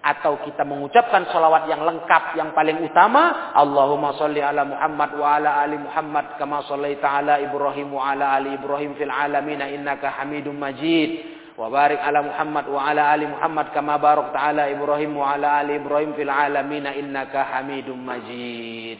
Atau 0.02 0.42
kita 0.42 0.66
mengucapkan 0.66 1.30
salawat 1.30 1.70
yang 1.70 1.86
lengkap, 1.86 2.34
yang 2.34 2.50
paling 2.50 2.82
utama. 2.82 3.54
Allahumma 3.54 4.18
salli 4.18 4.42
ala 4.42 4.66
Muhammad 4.66 5.14
wa 5.14 5.26
ala 5.38 5.62
ali 5.62 5.78
Muhammad. 5.78 6.34
Kama 6.42 6.66
salli 6.66 6.98
ta'ala 6.98 7.38
Ibrahim 7.38 7.94
wa 7.94 8.10
ala 8.10 8.34
ali 8.34 8.58
Ibrahim 8.58 8.98
fil 8.98 9.14
alamina 9.14 9.70
innaka 9.70 10.10
hamidun 10.10 10.58
majid. 10.58 11.38
Wa 11.54 11.70
barik 11.70 12.02
ala 12.02 12.18
Muhammad 12.18 12.66
wa 12.66 12.82
ala 12.82 13.14
ali 13.14 13.30
Muhammad. 13.30 13.70
Kama 13.70 13.94
barok 14.02 14.34
ta'ala 14.34 14.74
Ibrahim 14.74 15.14
wa 15.14 15.38
ala 15.38 15.62
ali 15.62 15.78
Ibrahim 15.78 16.18
fil 16.18 16.34
alamina 16.34 16.90
innaka 16.98 17.46
hamidun 17.54 18.02
majid. 18.02 18.98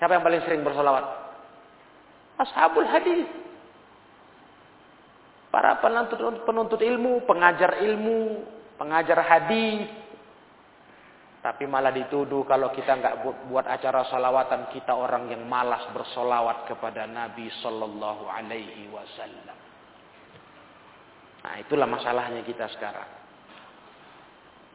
Siapa 0.00 0.16
yang 0.16 0.24
paling 0.24 0.42
sering 0.48 0.64
bersalawat? 0.64 1.04
Ashabul 2.40 2.88
hadis. 2.88 3.28
Para 5.52 5.76
penuntut, 5.84 6.48
penuntut 6.48 6.80
ilmu, 6.80 7.28
pengajar 7.28 7.84
ilmu, 7.84 8.40
pengajar 8.82 9.22
hadis. 9.22 9.86
Tapi 11.42 11.66
malah 11.66 11.90
dituduh 11.90 12.46
kalau 12.46 12.70
kita 12.70 12.98
nggak 12.98 13.14
buat, 13.50 13.66
acara 13.66 14.06
salawatan 14.06 14.70
kita 14.74 14.94
orang 14.94 15.26
yang 15.26 15.42
malas 15.46 15.90
bersolawat 15.90 16.70
kepada 16.70 17.06
Nabi 17.06 17.50
Sallallahu 17.62 18.30
Alaihi 18.30 18.86
Wasallam. 18.90 19.58
Nah 21.42 21.54
itulah 21.58 21.90
masalahnya 21.90 22.46
kita 22.46 22.70
sekarang. 22.70 23.10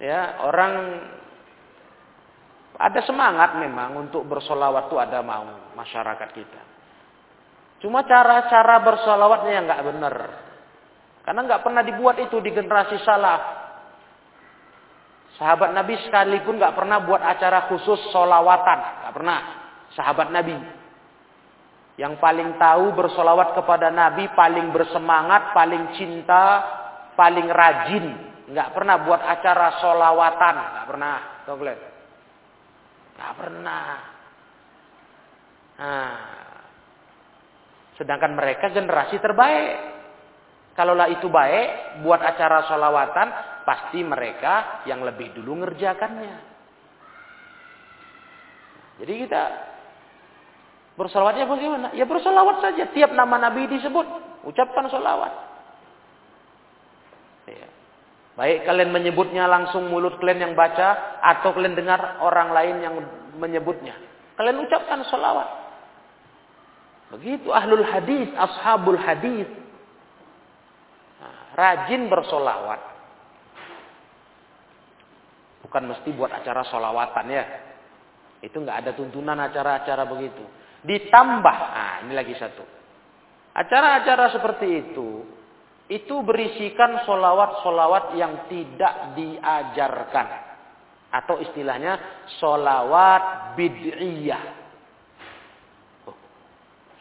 Ya 0.03 0.43
orang 0.43 0.75
ada 2.75 2.99
semangat 3.07 3.55
memang 3.63 4.07
untuk 4.07 4.27
bersolawat 4.27 4.91
itu 4.91 4.99
ada 4.99 5.23
mau 5.23 5.71
masyarakat 5.71 6.29
kita. 6.35 6.61
Cuma 7.79 8.03
cara-cara 8.03 8.75
bersolawatnya 8.83 9.51
yang 9.55 9.65
nggak 9.71 9.85
benar. 9.87 10.15
Karena 11.23 11.39
nggak 11.47 11.63
pernah 11.63 11.83
dibuat 11.87 12.19
itu 12.19 12.43
di 12.43 12.51
generasi 12.51 12.99
salah. 13.07 13.66
Sahabat 15.37 15.69
Nabi 15.73 15.93
sekalipun 16.01 16.57
nggak 16.57 16.73
pernah 16.73 16.97
buat 17.05 17.21
acara 17.21 17.69
khusus 17.69 18.09
solawatan, 18.09 18.79
nggak 19.05 19.13
pernah. 19.13 19.39
Sahabat 19.93 20.33
Nabi 20.33 20.57
yang 21.97 22.21
paling 22.21 22.61
tahu 22.61 22.93
bersolawat 22.93 23.57
kepada 23.57 23.89
Nabi, 23.89 24.29
paling 24.37 24.69
bersemangat, 24.69 25.53
paling 25.53 25.97
cinta, 25.97 26.45
paling 27.17 27.49
rajin, 27.49 28.05
nggak 28.53 28.69
pernah 28.73 29.01
buat 29.01 29.21
acara 29.21 29.81
solawatan, 29.81 30.55
nggak 30.57 30.87
pernah. 30.89 31.17
Tahu 31.45 31.57
Nggak 33.17 33.33
pernah. 33.33 33.87
Nah, 35.77 36.37
Sedangkan 37.97 38.37
mereka 38.37 38.69
generasi 38.69 39.17
terbaik. 39.17 39.96
Kalaulah 40.77 41.09
itu 41.09 41.25
baik, 41.25 42.05
buat 42.05 42.21
acara 42.21 42.69
sholawatan, 42.69 43.27
pasti 43.65 44.05
mereka 44.05 44.85
yang 44.85 45.01
lebih 45.01 45.33
dulu 45.33 45.65
ngerjakannya. 45.65 46.37
Jadi 49.01 49.13
kita 49.25 49.43
bersolawatnya 50.93 51.49
bagaimana? 51.49 51.87
Ya 51.97 52.05
bersolawat 52.05 52.61
saja. 52.61 52.93
Tiap 52.93 53.09
nama 53.17 53.41
Nabi 53.49 53.65
disebut, 53.73 54.05
ucapkan 54.45 54.85
solawat. 54.93 55.33
Ya. 57.49 57.69
Baik 58.37 58.69
kalian 58.69 58.93
menyebutnya 58.93 59.49
langsung 59.49 59.89
mulut 59.89 60.21
kalian 60.21 60.45
yang 60.45 60.53
baca, 60.53 61.17
atau 61.25 61.57
kalian 61.57 61.73
dengar 61.73 62.21
orang 62.21 62.53
lain 62.53 62.75
yang 62.85 62.95
menyebutnya. 63.33 63.97
Kalian 64.37 64.61
ucapkan 64.61 65.01
solawat. 65.09 65.49
Begitu 67.17 67.49
ahlul 67.49 67.81
hadis, 67.81 68.29
ashabul 68.37 69.01
hadis. 69.01 69.49
Rajin 71.57 72.05
bersolawat. 72.05 72.81
Bukan 75.65 75.83
mesti 75.89 76.13
buat 76.13 76.29
acara 76.29 76.61
solawatan 76.69 77.25
ya. 77.33 77.45
Itu 78.45 78.61
nggak 78.61 78.85
ada 78.85 78.91
tuntunan 78.93 79.41
acara-acara 79.41 80.05
begitu. 80.05 80.45
Ditambah, 80.85 81.57
nah 81.57 82.05
ini 82.05 82.13
lagi 82.13 82.37
satu. 82.37 82.61
Acara-acara 83.57 84.37
seperti 84.37 84.67
itu, 84.69 85.25
itu 85.89 86.15
berisikan 86.21 87.01
solawat-solawat 87.09 88.13
yang 88.13 88.45
tidak 88.45 89.17
diajarkan. 89.17 90.27
Atau 91.09 91.41
istilahnya 91.41 91.97
solawat 92.37 93.57
bid'iyah. 93.57 94.43
Oh, 96.05 96.17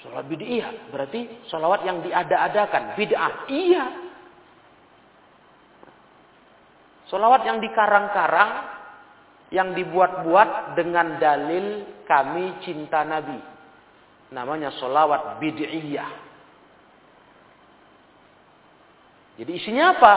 solawat 0.00 0.26
bid'iyah 0.32 0.88
berarti 0.88 1.44
solawat 1.52 1.84
yang 1.84 2.00
diada-adakan. 2.00 2.96
Bid'ah. 2.96 3.52
Iya. 3.52 4.05
Solawat 7.06 7.46
yang 7.46 7.62
dikarang-karang, 7.62 8.50
yang 9.54 9.78
dibuat-buat 9.78 10.74
dengan 10.74 11.22
dalil 11.22 11.86
kami 12.02 12.58
cinta 12.66 13.06
Nabi. 13.06 13.38
Namanya 14.34 14.74
solawat 14.74 15.38
bid'iyah. 15.38 16.10
Jadi 19.38 19.50
isinya 19.54 19.94
apa? 19.94 20.14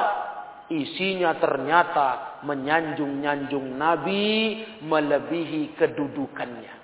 Isinya 0.69 1.37
ternyata 1.37 2.41
menyanjung-nyanjung 2.45 3.77
Nabi 3.77 4.25
melebihi 4.81 5.77
kedudukannya. 5.77 6.75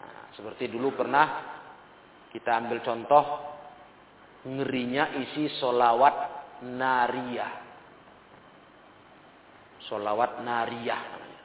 Nah, 0.00 0.24
seperti 0.36 0.68
dulu 0.68 0.92
pernah 0.92 1.26
kita 2.32 2.50
ambil 2.60 2.84
contoh 2.84 3.24
ngerinya 4.44 5.16
isi 5.24 5.48
solawat 5.56 6.16
nariyah. 6.68 7.63
Solawat 9.90 10.40
nariyah 10.40 11.02
namanya. 11.12 11.42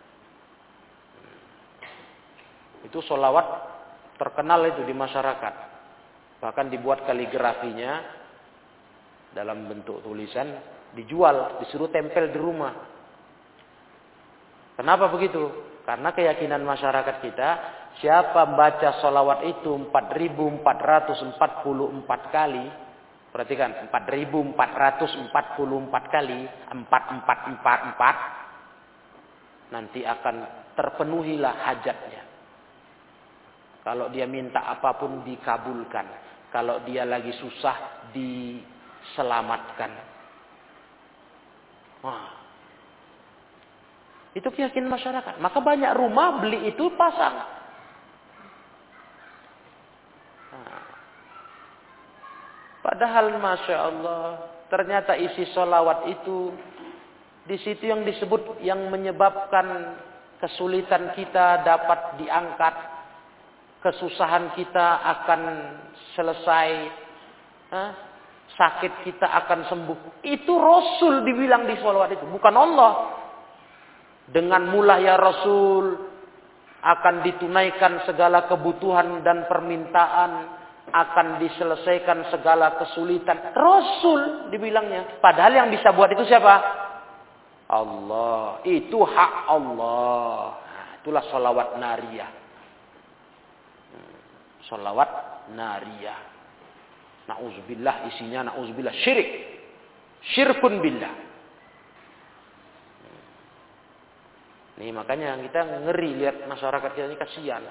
Itu 2.88 3.04
solawat 3.04 3.48
terkenal 4.16 4.64
itu 4.72 4.84
di 4.88 4.96
masyarakat. 4.96 5.54
Bahkan 6.40 6.72
dibuat 6.72 7.04
kaligrafinya 7.04 8.00
dalam 9.36 9.68
bentuk 9.68 10.00
tulisan 10.02 10.48
dijual, 10.96 11.60
disuruh 11.62 11.92
tempel 11.92 12.32
di 12.32 12.40
rumah. 12.40 12.74
Kenapa 14.80 15.12
begitu? 15.12 15.52
Karena 15.84 16.16
keyakinan 16.16 16.64
masyarakat 16.64 17.16
kita, 17.20 17.50
siapa 18.00 18.46
baca 18.56 19.04
solawat 19.04 19.44
itu 19.50 19.76
4444 19.92 20.64
kali, 22.32 22.66
perhatikan 23.30 23.94
4444 23.94 24.58
kali, 26.10 26.50
4444, 26.74 29.74
nanti 29.74 30.06
akan 30.06 30.36
terpenuhilah 30.74 31.56
hajatnya. 31.70 32.24
Kalau 33.86 34.10
dia 34.12 34.28
minta 34.30 34.70
apa 34.70 34.94
pun 34.98 35.24
dikabulkan. 35.24 36.06
Kalau 36.50 36.80
dia 36.86 37.06
lagi 37.06 37.32
susah 37.38 38.10
di 38.10 38.62
selamatkan. 39.14 39.92
Wah. 42.02 42.30
Itu 44.34 44.50
keyakinan 44.54 44.90
masyarakat. 44.94 45.40
Maka 45.42 45.60
banyak 45.62 45.94
rumah 45.98 46.38
beli 46.42 46.68
itu 46.70 46.90
pasang. 46.98 47.59
Padahal 52.90 53.38
Masya 53.38 53.78
Allah. 53.78 54.26
Ternyata 54.66 55.14
isi 55.14 55.46
solawat 55.54 56.10
itu. 56.10 56.50
Di 57.46 57.58
situ 57.62 57.86
yang 57.86 58.02
disebut 58.02 58.62
yang 58.66 58.90
menyebabkan 58.90 59.94
kesulitan 60.42 61.14
kita 61.14 61.62
dapat 61.62 62.18
diangkat. 62.18 62.76
Kesusahan 63.86 64.58
kita 64.58 65.06
akan 65.06 65.42
selesai. 66.18 66.70
Hah? 67.70 68.10
sakit 68.60 69.08
kita 69.08 69.24
akan 69.24 69.72
sembuh. 69.72 69.98
Itu 70.26 70.60
Rasul 70.60 71.24
dibilang 71.24 71.64
di 71.64 71.80
salawat 71.80 72.12
itu, 72.12 72.26
bukan 72.28 72.56
Allah. 72.60 72.92
Dengan 74.30 74.68
mula 74.70 75.00
ya 75.00 75.16
Rasul 75.16 75.96
akan 76.80 77.16
ditunaikan 77.24 78.04
segala 78.04 78.46
kebutuhan 78.52 79.24
dan 79.24 79.48
permintaan, 79.48 80.59
akan 80.92 81.42
diselesaikan 81.42 82.30
segala 82.34 82.78
kesulitan. 82.82 83.54
Rasul 83.54 84.52
dibilangnya. 84.54 85.22
Padahal 85.24 85.66
yang 85.66 85.70
bisa 85.70 85.94
buat 85.96 86.12
itu 86.12 86.26
siapa? 86.26 86.56
Allah. 87.70 88.66
Itu 88.66 89.06
hak 89.06 89.34
Allah. 89.48 90.58
Nah, 90.58 90.88
itulah 91.02 91.24
salawat 91.30 91.78
nariyah. 91.78 92.32
Hmm, 93.94 94.18
salawat 94.66 95.12
nariyah. 95.54 96.20
Nauzubillah 97.30 98.10
isinya 98.10 98.50
nauzubillah 98.50 98.96
syirik. 99.06 99.30
Syirkun 100.34 100.82
billah. 100.82 101.14
Nih 104.80 104.96
makanya 104.96 105.36
kita 105.44 105.60
ngeri 105.84 106.16
lihat 106.24 106.48
masyarakat 106.48 106.90
kita 106.96 107.06
ini 107.12 107.20
kasihan. 107.20 107.64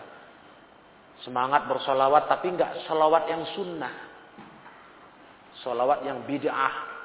Semangat 1.28 1.68
bersolawat 1.68 2.24
tapi 2.24 2.56
nggak 2.56 2.88
solawat 2.88 3.28
yang 3.28 3.44
sunnah. 3.52 3.92
Solawat 5.60 6.00
yang 6.08 6.24
bid'ah. 6.24 6.96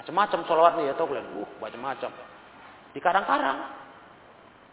Macam-macam 0.00 0.40
solawat 0.48 0.72
nih 0.80 0.88
ya 0.88 0.94
tau 0.96 1.04
kalian. 1.04 1.28
Uh, 1.36 1.50
macam-macam. 1.60 2.08
Di 2.96 3.00
karang-karang. 3.04 3.76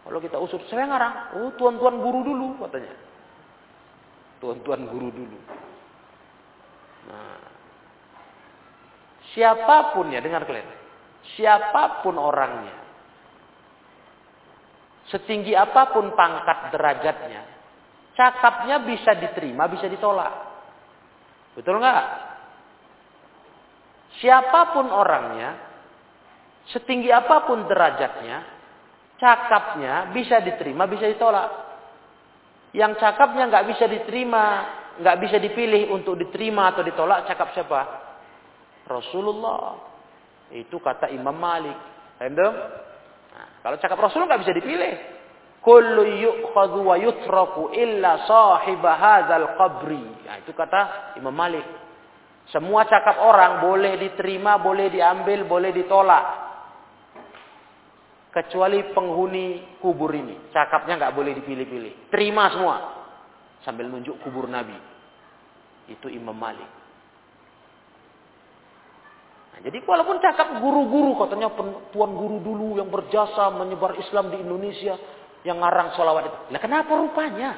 Kalau 0.08 0.20
kita 0.24 0.40
usut, 0.40 0.64
saya 0.72 0.88
ngarang. 0.88 1.44
Oh, 1.44 1.52
tuan-tuan 1.60 2.00
guru 2.00 2.24
dulu 2.24 2.48
katanya. 2.64 2.96
Tuan-tuan 4.40 4.88
guru 4.88 5.12
dulu. 5.12 5.40
Nah, 7.12 7.38
siapa 9.36 9.92
pun 9.92 10.08
ya 10.10 10.24
dengar 10.24 10.48
kalian, 10.48 10.66
siapa 11.36 12.02
pun 12.02 12.18
orangnya, 12.18 12.74
setinggi 15.14 15.54
apa 15.54 15.94
pun 15.94 16.18
pangkat 16.18 16.74
derajatnya, 16.74 17.55
cakapnya 18.16 18.82
bisa 18.82 19.14
diterima, 19.14 19.68
bisa 19.68 19.86
ditolak. 19.92 20.34
Betul 21.54 21.80
nggak? 21.80 22.04
Siapa 24.24 24.72
pun 24.72 24.88
orangnya, 24.92 25.60
setinggi 26.72 27.12
apa 27.12 27.44
pun 27.44 27.68
derajatnya, 27.68 28.38
cakapnya 29.20 30.16
bisa 30.16 30.40
diterima, 30.40 30.88
bisa 30.88 31.08
ditolak. 31.12 31.52
Yang 32.72 33.00
cakapnya 33.00 33.52
nggak 33.52 33.68
bisa 33.76 33.86
diterima, 33.88 34.46
nggak 35.00 35.18
bisa 35.20 35.38
dipilih 35.40 35.92
untuk 35.92 36.16
diterima 36.16 36.72
atau 36.72 36.84
ditolak 36.84 37.28
cakap 37.28 37.52
siapa? 37.52 37.82
Rasulullah. 38.88 39.96
Itu 40.52 40.80
kata 40.80 41.12
Imam 41.12 41.36
Malik. 41.36 41.76
Paham 42.16 42.36
nah, 42.40 43.48
kalau 43.60 43.76
cakap 43.82 44.00
Rasulullah 44.00 44.36
nggak 44.36 44.44
bisa 44.48 44.56
dipilih. 44.56 45.15
Kullu 45.66 46.06
yu'khadhu 46.06 46.80
wa 46.86 46.94
yutraku 46.94 47.74
illa 47.74 48.22
sahib 48.30 48.86
hadzal 48.86 49.58
qabri. 49.58 49.98
Nah, 49.98 50.38
itu 50.38 50.54
kata 50.54 51.18
Imam 51.18 51.34
Malik. 51.34 51.66
Semua 52.54 52.86
cakap 52.86 53.18
orang 53.26 53.66
boleh 53.66 53.98
diterima, 53.98 54.62
boleh 54.62 54.94
diambil, 54.94 55.50
boleh 55.50 55.74
ditolak. 55.74 56.26
Kecuali 58.30 58.94
penghuni 58.94 59.82
kubur 59.82 60.14
ini. 60.14 60.54
Cakapnya 60.54 61.02
nggak 61.02 61.16
boleh 61.18 61.34
dipilih-pilih. 61.34 62.14
Terima 62.14 62.54
semua 62.54 62.76
sambil 63.66 63.90
nunjuk 63.90 64.22
kubur 64.22 64.46
Nabi. 64.46 64.78
Itu 65.90 66.14
Imam 66.14 66.38
Malik. 66.38 66.70
Nah, 69.50 69.60
jadi 69.66 69.82
walaupun 69.82 70.22
cakap 70.22 70.62
guru-guru 70.62 71.18
katanya 71.26 71.50
tuan 71.90 72.12
guru 72.14 72.38
dulu 72.38 72.78
yang 72.78 72.94
berjasa 72.94 73.50
menyebar 73.50 73.98
Islam 73.98 74.30
di 74.30 74.38
Indonesia 74.46 74.94
yang 75.46 75.62
ngarang 75.62 75.94
sholawat 75.94 76.26
itu. 76.26 76.38
Lah 76.50 76.60
kenapa 76.60 76.92
rupanya? 76.98 77.54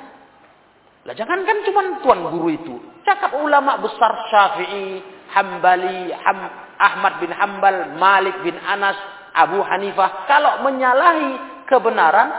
Lah 1.07 1.15
jangan 1.15 1.39
kan 1.47 1.57
cuma 1.63 1.81
tuan 2.03 2.19
guru 2.27 2.51
itu. 2.51 2.75
Cakap 3.07 3.39
ulama 3.39 3.79
besar 3.79 4.11
Syafi'i, 4.27 4.99
Hambali, 5.31 6.11
Ham, 6.11 6.39
Ahmad 6.75 7.23
bin 7.23 7.31
Hambal, 7.31 7.95
Malik 7.95 8.43
bin 8.43 8.59
Anas, 8.59 8.99
Abu 9.31 9.63
Hanifah. 9.63 10.27
Kalau 10.27 10.67
menyalahi 10.67 11.63
kebenaran, 11.71 12.29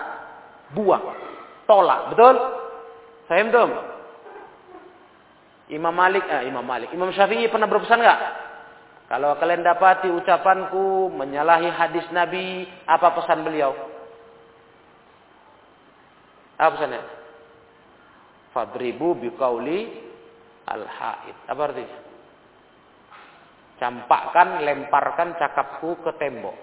buang. 0.77 1.17
Tolak. 1.65 2.13
Betul? 2.13 2.37
Faham 3.25 3.49
tuh? 3.49 3.69
Imam 5.73 5.93
Malik, 5.93 6.25
eh, 6.29 6.49
Imam 6.49 6.65
Malik, 6.65 6.93
Imam 6.93 7.13
Syafi'i 7.13 7.49
pernah 7.49 7.69
berpesan 7.69 8.01
nggak? 8.01 8.21
Kalau 9.09 9.41
kalian 9.41 9.65
dapati 9.65 10.13
ucapanku 10.13 11.09
menyalahi 11.13 11.73
hadis 11.73 12.05
Nabi, 12.13 12.69
apa 12.85 13.17
pesan 13.17 13.41
beliau? 13.41 13.73
Apa 16.59 16.75
pesannya? 16.75 17.03
Fadribu 18.51 19.15
biqauli 19.15 19.87
al-haid. 20.67 21.37
Apa 21.47 21.61
artinya? 21.71 21.99
Campakkan, 23.79 24.67
lemparkan 24.67 25.39
cakapku 25.39 26.03
ke 26.03 26.11
tembok. 26.19 26.57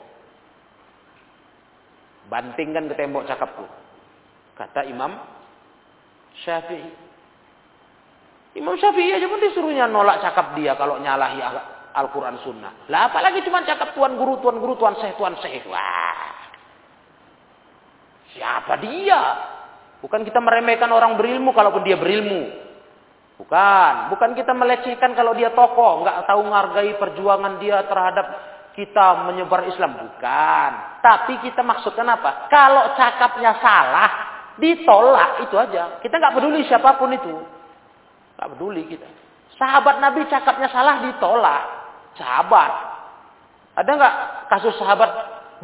Bantingkan 2.27 2.91
ke 2.91 2.95
tembok 2.99 3.23
cakapku. 3.23 3.63
Kata 4.59 4.83
Imam 4.83 5.15
Syafi'i. 6.43 6.91
Imam 8.59 8.75
Syafi'i 8.75 9.15
aja 9.15 9.31
pun 9.31 9.39
disuruhnya 9.39 9.87
nolak 9.87 10.19
cakap 10.19 10.59
dia 10.59 10.75
kalau 10.75 10.99
nyalahi 10.99 11.39
Al-Quran 11.95 12.35
Sunnah. 12.43 12.91
Lah 12.91 13.07
apalagi 13.07 13.39
cuma 13.47 13.63
cakap 13.63 13.95
tuan 13.95 14.19
guru, 14.19 14.43
tuan 14.43 14.59
guru, 14.59 14.75
tuan 14.75 14.99
syekh, 14.99 15.15
tuan 15.15 15.39
syekh. 15.39 15.63
Wah. 15.71 16.35
Siapa 18.35 18.75
dia? 18.83 19.54
Bukan 20.05 20.21
kita 20.21 20.37
meremehkan 20.37 20.93
orang 20.93 21.17
berilmu 21.17 21.49
kalaupun 21.49 21.81
dia 21.81 21.97
berilmu. 21.97 22.45
Bukan. 23.41 24.13
Bukan 24.13 24.37
kita 24.37 24.53
melecehkan 24.53 25.17
kalau 25.17 25.33
dia 25.33 25.49
tokoh. 25.49 26.05
Nggak 26.05 26.29
tahu 26.29 26.45
menghargai 26.45 26.93
perjuangan 27.01 27.57
dia 27.57 27.81
terhadap 27.89 28.25
kita 28.77 29.25
menyebar 29.25 29.65
Islam. 29.65 29.97
Bukan. 29.97 30.71
Tapi 31.01 31.41
kita 31.41 31.65
maksudkan 31.65 32.05
apa? 32.05 32.45
Kalau 32.53 32.93
cakapnya 32.93 33.57
salah, 33.57 34.11
ditolak. 34.61 35.41
Itu 35.49 35.57
aja. 35.57 35.97
Kita 35.97 36.21
nggak 36.21 36.37
peduli 36.37 36.61
siapa 36.69 37.01
pun 37.01 37.09
itu. 37.09 37.33
Nggak 38.37 38.49
peduli 38.53 38.85
kita. 38.85 39.09
Sahabat 39.57 40.05
Nabi 40.05 40.21
cakapnya 40.29 40.69
salah, 40.69 41.01
ditolak. 41.01 41.63
Sahabat. 42.13 42.71
Ada 43.73 43.89
nggak 43.89 44.15
kasus 44.53 44.77
sahabat 44.77 45.09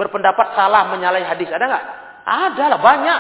berpendapat 0.02 0.58
salah 0.58 0.90
menyalahi 0.90 1.30
hadis? 1.30 1.46
Ada 1.54 1.66
nggak? 1.70 1.86
Ada 2.26 2.64
lah, 2.74 2.80
banyak. 2.82 3.20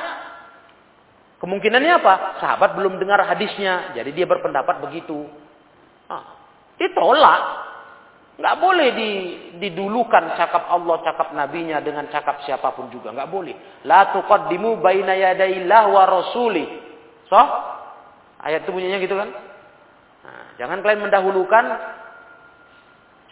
Kemungkinannya 1.41 1.93
apa? 2.05 2.37
Sahabat 2.37 2.77
belum 2.77 3.01
dengar 3.01 3.25
hadisnya, 3.25 3.97
jadi 3.97 4.13
dia 4.13 4.29
berpendapat 4.29 4.77
begitu. 4.85 5.25
Nah, 6.05 6.37
ditolak. 6.77 7.41
Nggak 8.37 8.57
boleh 8.61 8.87
didulukan 9.57 10.37
cakap 10.37 10.69
Allah, 10.69 11.01
cakap 11.01 11.33
nabinya 11.33 11.81
dengan 11.81 12.05
cakap 12.13 12.45
siapa 12.45 12.77
pun 12.77 12.93
juga. 12.93 13.09
Nggak 13.09 13.29
boleh. 13.33 13.57
La 13.89 14.13
tuqaddimu 14.13 14.77
baina 14.85 15.17
yadayillah 15.17 15.83
wa 15.89 16.03
rasuli. 16.05 16.65
So, 17.25 17.41
ayat 18.45 18.61
itu 18.61 18.69
bunyinya 18.69 19.01
gitu 19.01 19.17
kan? 19.17 19.33
Nah, 20.21 20.45
jangan 20.61 20.85
kalian 20.85 21.09
mendahulukan 21.09 21.65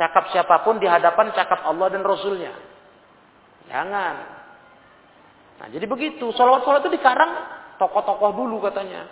cakap 0.02 0.34
siapa 0.34 0.66
pun 0.66 0.82
di 0.82 0.90
hadapan 0.90 1.30
cakap 1.38 1.62
Allah 1.62 1.94
dan 1.94 2.02
Rasulnya. 2.02 2.58
Jangan. 3.70 4.16
Nah, 5.62 5.68
jadi 5.70 5.86
begitu. 5.86 6.34
Salawat-salawat 6.34 6.90
itu 6.90 6.98
dikarang 6.98 7.59
tokoh-tokoh 7.80 8.36
dulu 8.36 8.60
katanya. 8.62 9.08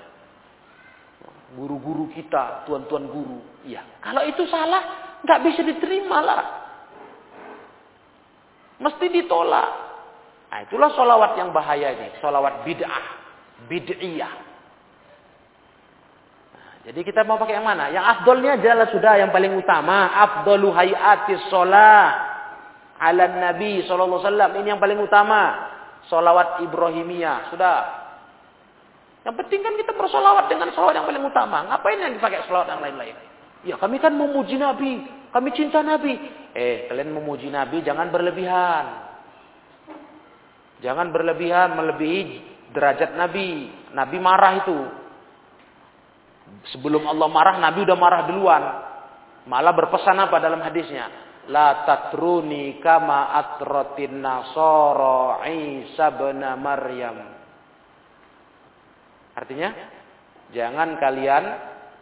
Guru-guru 1.56 2.12
kita, 2.12 2.68
tuan-tuan 2.68 3.08
guru. 3.08 3.40
Iya. 3.64 3.82
Kalau 4.04 4.22
itu 4.28 4.44
salah, 4.52 5.16
nggak 5.24 5.42
bisa 5.48 5.64
diterima 5.64 6.20
lah. 6.20 6.42
Mesti 8.78 9.06
ditolak. 9.10 9.70
Nah, 10.48 10.60
itulah 10.64 10.92
solawat 10.94 11.36
yang 11.40 11.50
bahaya 11.52 11.92
ini. 11.98 12.08
Solawat 12.22 12.64
bid'ah. 12.64 13.06
Bid'iyah. 13.68 14.34
Nah, 16.54 16.72
jadi 16.88 17.00
kita 17.02 17.26
mau 17.26 17.42
pakai 17.42 17.58
yang 17.58 17.68
mana? 17.68 17.90
Yang 17.90 18.06
afdolnya 18.06 18.56
adalah 18.56 18.88
sudah 18.94 19.14
yang 19.18 19.32
paling 19.34 19.58
utama. 19.58 20.14
Afdolu 20.14 20.72
hayatis 20.72 21.42
sholah. 21.52 22.06
Ala 23.02 23.24
Nabi 23.34 23.84
Wasallam. 23.84 24.62
Ini 24.62 24.78
yang 24.78 24.82
paling 24.82 25.02
utama. 25.02 25.74
Solawat 26.08 26.64
Ibrahimiyah. 26.64 27.52
Sudah. 27.52 28.07
Yang 29.28 29.36
penting 29.44 29.60
kan 29.60 29.76
kita 29.76 29.92
bersolawat 29.92 30.48
dengan 30.48 30.72
solawat 30.72 31.04
yang 31.04 31.08
paling 31.12 31.28
utama. 31.28 31.68
Ngapain 31.68 32.00
yang 32.00 32.16
dipakai 32.16 32.48
solawat 32.48 32.72
yang 32.72 32.80
lain-lain? 32.80 33.16
Ya 33.68 33.76
kami 33.76 34.00
kan 34.00 34.16
memuji 34.16 34.56
Nabi. 34.56 35.04
Kami 35.36 35.50
cinta 35.52 35.84
Nabi. 35.84 36.16
Eh 36.56 36.88
kalian 36.88 37.12
memuji 37.12 37.52
Nabi 37.52 37.84
jangan 37.84 38.08
berlebihan. 38.08 39.04
Jangan 40.80 41.12
berlebihan 41.12 41.76
melebihi 41.76 42.24
derajat 42.72 43.20
Nabi. 43.20 43.68
Nabi 43.92 44.18
marah 44.22 44.54
itu. 44.64 44.80
Sebelum 46.72 47.04
Allah 47.04 47.28
marah, 47.28 47.56
Nabi 47.60 47.84
udah 47.84 47.98
marah 48.00 48.22
duluan. 48.32 48.64
Malah 49.48 49.74
berpesan 49.76 50.16
apa 50.24 50.40
dalam 50.40 50.64
hadisnya? 50.64 51.28
La 51.52 51.84
tatruni 51.84 52.80
kama 52.80 53.36
atrotin 53.36 54.20
nasoro 54.20 55.40
Isa 55.44 56.12
bin 56.16 56.44
Maryam. 56.44 57.37
Artinya, 59.38 59.70
jangan 60.50 60.98
kalian 60.98 61.46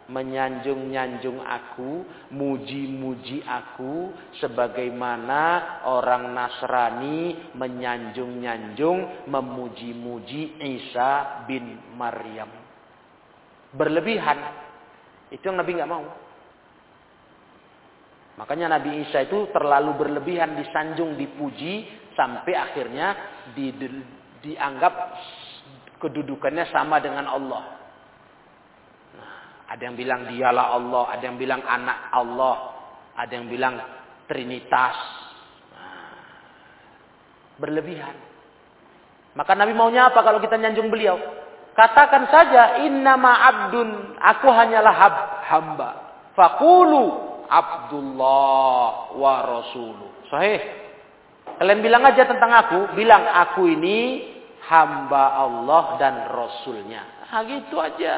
menyanjung-nyanjung 0.06 1.42
aku, 1.42 2.06
muji-muji 2.32 3.42
aku 3.42 4.14
sebagaimana 4.38 5.82
orang 5.84 6.30
Nasrani 6.32 7.52
menyanjung-nyanjung, 7.58 9.28
memuji-muji 9.28 10.62
Isa 10.62 11.44
bin 11.44 11.76
Maryam. 11.98 12.48
Berlebihan. 13.74 14.38
Itu 15.28 15.50
yang 15.50 15.58
Nabi 15.58 15.74
nggak 15.74 15.90
mau. 15.90 16.06
Makanya 18.36 18.78
Nabi 18.78 19.04
Isa 19.04 19.26
itu 19.26 19.50
terlalu 19.50 19.96
berlebihan 19.96 20.54
disanjung, 20.54 21.18
dipuji 21.18 21.88
sampai 22.14 22.52
akhirnya 22.54 23.08
di, 23.56 23.74
di, 23.74 23.88
dianggap 24.44 24.94
kedudukannya 26.02 26.68
sama 26.72 27.00
dengan 27.00 27.28
Allah. 27.28 27.62
Nah, 29.16 29.36
ada 29.70 29.82
yang 29.82 29.96
bilang 29.96 30.28
dialah 30.28 30.66
Allah, 30.76 31.04
ada 31.12 31.22
yang 31.24 31.38
bilang 31.40 31.62
anak 31.64 31.98
Allah, 32.12 32.56
ada 33.16 33.32
yang 33.32 33.48
bilang 33.48 33.74
Trinitas. 34.26 34.96
Nah, 35.72 36.10
berlebihan. 37.62 38.16
Maka 39.36 39.52
Nabi 39.52 39.76
maunya 39.76 40.08
apa 40.10 40.24
kalau 40.24 40.40
kita 40.40 40.56
nyanjung 40.56 40.88
beliau? 40.88 41.20
Katakan 41.76 42.32
saja 42.32 42.80
innama 42.88 43.36
abdun, 43.52 44.16
aku 44.16 44.48
hanyalah 44.48 44.94
hab, 44.96 45.16
hamba. 45.44 45.90
Fakulu 46.32 47.26
Abdullah 47.46 49.14
wa 49.14 49.34
Rasuluh. 49.44 50.10
Sahih. 50.32 50.60
Kalian 51.56 51.80
bilang 51.80 52.04
aja 52.04 52.26
tentang 52.28 52.52
aku, 52.52 52.96
bilang 52.98 53.24
aku 53.24 53.70
ini 53.70 53.98
hamba 54.66 55.46
Allah 55.46 55.84
dan 56.02 56.14
Rasulnya. 56.26 57.30
Nah, 57.30 57.42
gitu 57.46 57.78
aja. 57.78 58.14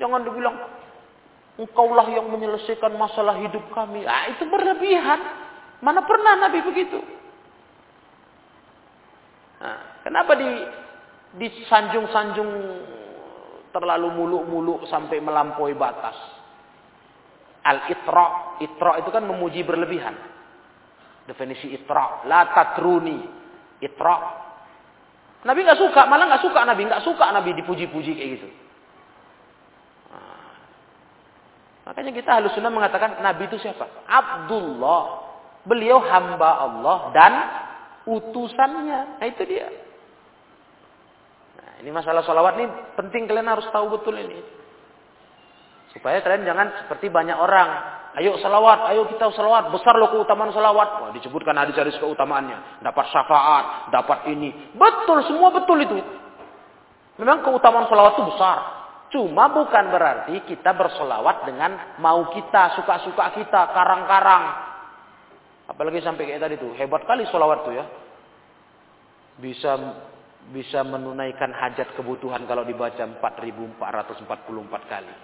Jangan 0.00 0.24
dibilang, 0.24 0.56
engkaulah 1.60 2.08
yang 2.08 2.32
menyelesaikan 2.32 2.96
masalah 2.96 3.36
hidup 3.36 3.68
kami. 3.76 4.08
Ah, 4.08 4.32
itu 4.32 4.48
berlebihan. 4.48 5.20
Mana 5.84 6.02
pernah 6.02 6.48
Nabi 6.48 6.64
begitu? 6.64 6.98
Nah, 9.58 10.02
kenapa 10.06 10.32
di 10.38 10.50
disanjung-sanjung 11.28 12.50
terlalu 13.74 14.08
muluk-muluk 14.16 14.88
sampai 14.88 15.20
melampaui 15.20 15.76
batas? 15.76 16.16
Al-itra, 17.68 18.56
itra 18.64 19.04
itu 19.04 19.10
kan 19.12 19.26
memuji 19.28 19.60
berlebihan. 19.60 20.16
Definisi 21.28 21.76
itra, 21.76 22.24
la 22.24 22.48
tatruni. 22.56 23.36
Itra 23.78 24.47
Nabi 25.46 25.62
nggak 25.62 25.78
suka, 25.78 26.02
malah 26.10 26.26
nggak 26.26 26.42
suka 26.42 26.60
Nabi, 26.66 26.82
nggak 26.90 27.04
suka 27.06 27.26
Nabi 27.30 27.50
dipuji-puji 27.62 28.10
kayak 28.18 28.30
gitu. 28.38 28.48
Nah, 30.10 30.50
makanya 31.86 32.10
kita 32.10 32.30
halus 32.34 32.54
sunnah 32.58 32.74
mengatakan 32.74 33.22
Nabi 33.22 33.46
itu 33.46 33.58
siapa? 33.62 33.86
Abdullah. 34.06 35.30
Beliau 35.68 36.00
hamba 36.00 36.64
Allah 36.64 36.98
dan 37.12 37.32
utusannya. 38.08 39.20
Nah 39.20 39.26
itu 39.28 39.42
dia. 39.44 39.68
Nah, 41.60 41.72
ini 41.84 41.90
masalah 41.92 42.24
sholawat 42.24 42.56
ini 42.56 42.66
penting 42.96 43.28
kalian 43.28 43.52
harus 43.52 43.68
tahu 43.68 44.00
betul 44.00 44.16
ini. 44.16 44.40
Supaya 45.92 46.24
kalian 46.24 46.48
jangan 46.48 46.66
seperti 46.84 47.12
banyak 47.12 47.36
orang 47.36 47.97
Ayo 48.18 48.34
salawat, 48.42 48.90
ayo 48.90 49.06
kita 49.06 49.30
salawat. 49.30 49.70
Besar 49.70 49.94
loh 49.94 50.10
keutamaan 50.10 50.50
salawat. 50.50 50.88
Wah, 51.06 51.10
disebutkan 51.14 51.54
hadis-hadis 51.54 51.94
keutamaannya. 52.02 52.82
Dapat 52.82 53.04
syafaat, 53.14 53.94
dapat 53.94 54.26
ini. 54.34 54.74
Betul, 54.74 55.22
semua 55.30 55.54
betul 55.54 55.78
itu. 55.78 56.02
Memang 57.22 57.46
keutamaan 57.46 57.86
salawat 57.86 58.18
itu 58.18 58.26
besar. 58.34 58.58
Cuma 59.14 59.46
bukan 59.54 59.84
berarti 59.94 60.34
kita 60.50 60.74
bersolawat 60.74 61.46
dengan 61.46 61.96
mau 62.02 62.26
kita, 62.34 62.74
suka-suka 62.74 63.38
kita, 63.38 63.70
karang-karang. 63.70 64.44
Apalagi 65.70 66.02
sampai 66.02 66.26
kayak 66.26 66.42
tadi 66.42 66.54
tuh. 66.58 66.74
Hebat 66.74 67.06
kali 67.06 67.22
solawat 67.30 67.62
tuh 67.62 67.74
ya. 67.78 67.86
Bisa 69.38 69.78
bisa 70.50 70.82
menunaikan 70.82 71.54
hajat 71.54 71.94
kebutuhan 71.94 72.50
kalau 72.50 72.66
dibaca 72.66 72.98
4444 72.98 73.78
kali. 74.90 75.14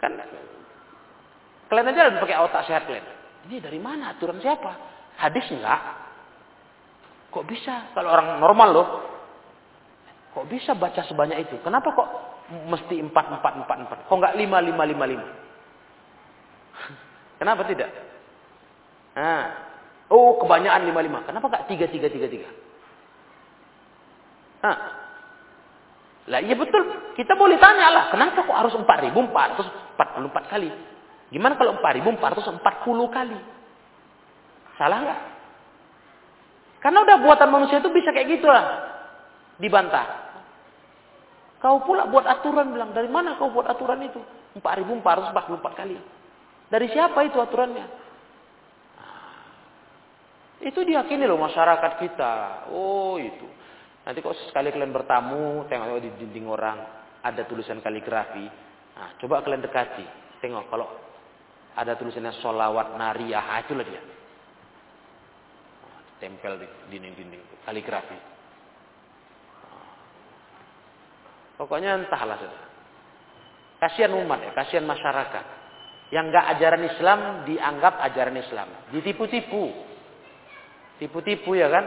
Kan 0.00 0.12
Kalian 1.68 1.92
aja 1.92 2.16
pakai 2.16 2.38
otak 2.40 2.64
sehat 2.64 2.88
kalian. 2.88 3.04
Ini 3.48 3.60
dari 3.60 3.80
mana 3.80 4.16
aturan 4.16 4.40
siapa? 4.40 4.72
Hadis 5.20 5.44
enggak? 5.52 5.80
Kok 7.28 7.44
bisa? 7.44 7.92
Kalau 7.92 8.08
orang 8.08 8.40
normal 8.40 8.68
loh. 8.72 8.88
Kok 10.32 10.48
bisa 10.48 10.72
baca 10.72 11.04
sebanyak 11.04 11.48
itu? 11.48 11.60
Kenapa 11.60 11.92
kok 11.92 12.08
mesti 12.68 12.96
empat 13.00 13.36
empat 13.40 13.52
empat 13.64 13.78
empat? 13.84 13.98
Kok 14.08 14.16
enggak 14.16 14.36
lima 14.36 14.58
lima 14.64 14.82
lima 14.88 15.04
lima? 15.04 15.26
Kenapa 17.40 17.68
tidak? 17.68 17.90
Nah, 19.18 19.68
Oh, 20.08 20.40
kebanyakan 20.40 20.88
lima 20.88 21.00
lima. 21.04 21.18
Kenapa 21.28 21.52
nggak 21.52 21.66
tiga 21.68 21.86
tiga 21.92 22.08
tiga 22.08 22.26
tiga? 22.32 22.48
Nah, 24.64 24.76
lah 26.32 26.40
iya 26.40 26.56
betul. 26.56 27.12
Kita 27.12 27.36
boleh 27.36 27.60
tanya 27.60 27.92
lah, 27.92 28.04
kenapa 28.08 28.40
kok 28.40 28.56
harus 28.56 28.74
empat 28.74 29.04
ribu 29.04 29.20
empat 29.28 29.54
ratus 29.54 29.68
empat 29.68 30.08
puluh 30.16 30.28
empat 30.32 30.44
kali? 30.48 30.72
Gimana 31.28 31.60
kalau 31.60 31.76
empat 31.76 31.92
ribu 32.00 32.08
empat 32.12 32.36
ratus 32.36 32.48
empat 32.48 32.84
puluh 32.88 33.08
kali? 33.12 33.36
Salah 34.80 34.98
nggak? 35.04 35.20
Karena 36.78 36.98
udah 37.02 37.16
buatan 37.20 37.48
manusia 37.50 37.82
itu 37.82 37.90
bisa 37.90 38.14
kayak 38.14 38.38
gitulah. 38.38 38.64
Dibantah. 39.58 40.06
Kau 41.58 41.82
pula 41.82 42.06
buat 42.06 42.22
aturan 42.22 42.70
bilang, 42.70 42.94
dari 42.94 43.10
mana 43.10 43.34
kau 43.34 43.50
buat 43.50 43.66
aturan 43.66 43.98
itu? 44.06 44.22
4444 44.62 45.58
kali. 45.74 45.98
Dari 46.70 46.86
siapa 46.94 47.18
itu 47.26 47.42
aturannya? 47.42 47.86
Itu 50.62 50.86
diyakini 50.86 51.26
loh 51.26 51.38
masyarakat 51.38 51.92
kita. 51.98 52.32
Oh 52.70 53.18
itu. 53.18 53.46
Nanti 54.06 54.18
kok 54.22 54.38
sekali 54.48 54.70
kalian 54.70 54.94
bertamu, 54.94 55.66
tengok 55.66 56.00
di 56.00 56.10
dinding 56.14 56.46
orang, 56.46 56.78
ada 57.22 57.42
tulisan 57.44 57.82
kaligrafi. 57.82 58.46
Nah, 58.94 59.18
coba 59.18 59.42
kalian 59.42 59.62
dekati. 59.62 60.06
Tengok 60.38 60.70
kalau 60.70 60.86
ada 61.74 61.92
tulisannya 61.98 62.32
solawat 62.40 62.96
nariyah, 62.96 63.44
nah, 63.44 63.60
itulah 63.60 63.84
dia. 63.84 64.02
Nah, 65.84 66.00
tempel 66.22 66.62
di 66.62 66.66
dinding-dinding, 66.94 67.42
kaligrafi. 67.66 68.18
Pokoknya 71.58 71.98
entahlah 71.98 72.38
sudah. 72.38 72.62
Kasihan 73.78 74.14
umat 74.14 74.42
ya, 74.42 74.50
kasihan 74.54 74.86
masyarakat. 74.86 75.44
Yang 76.08 76.24
enggak 76.32 76.46
ajaran 76.56 76.82
Islam 76.88 77.18
dianggap 77.44 77.94
ajaran 78.00 78.36
Islam. 78.40 78.68
Ditipu-tipu. 78.94 79.70
Tipu-tipu 80.98 81.54
ya 81.54 81.68
kan? 81.68 81.84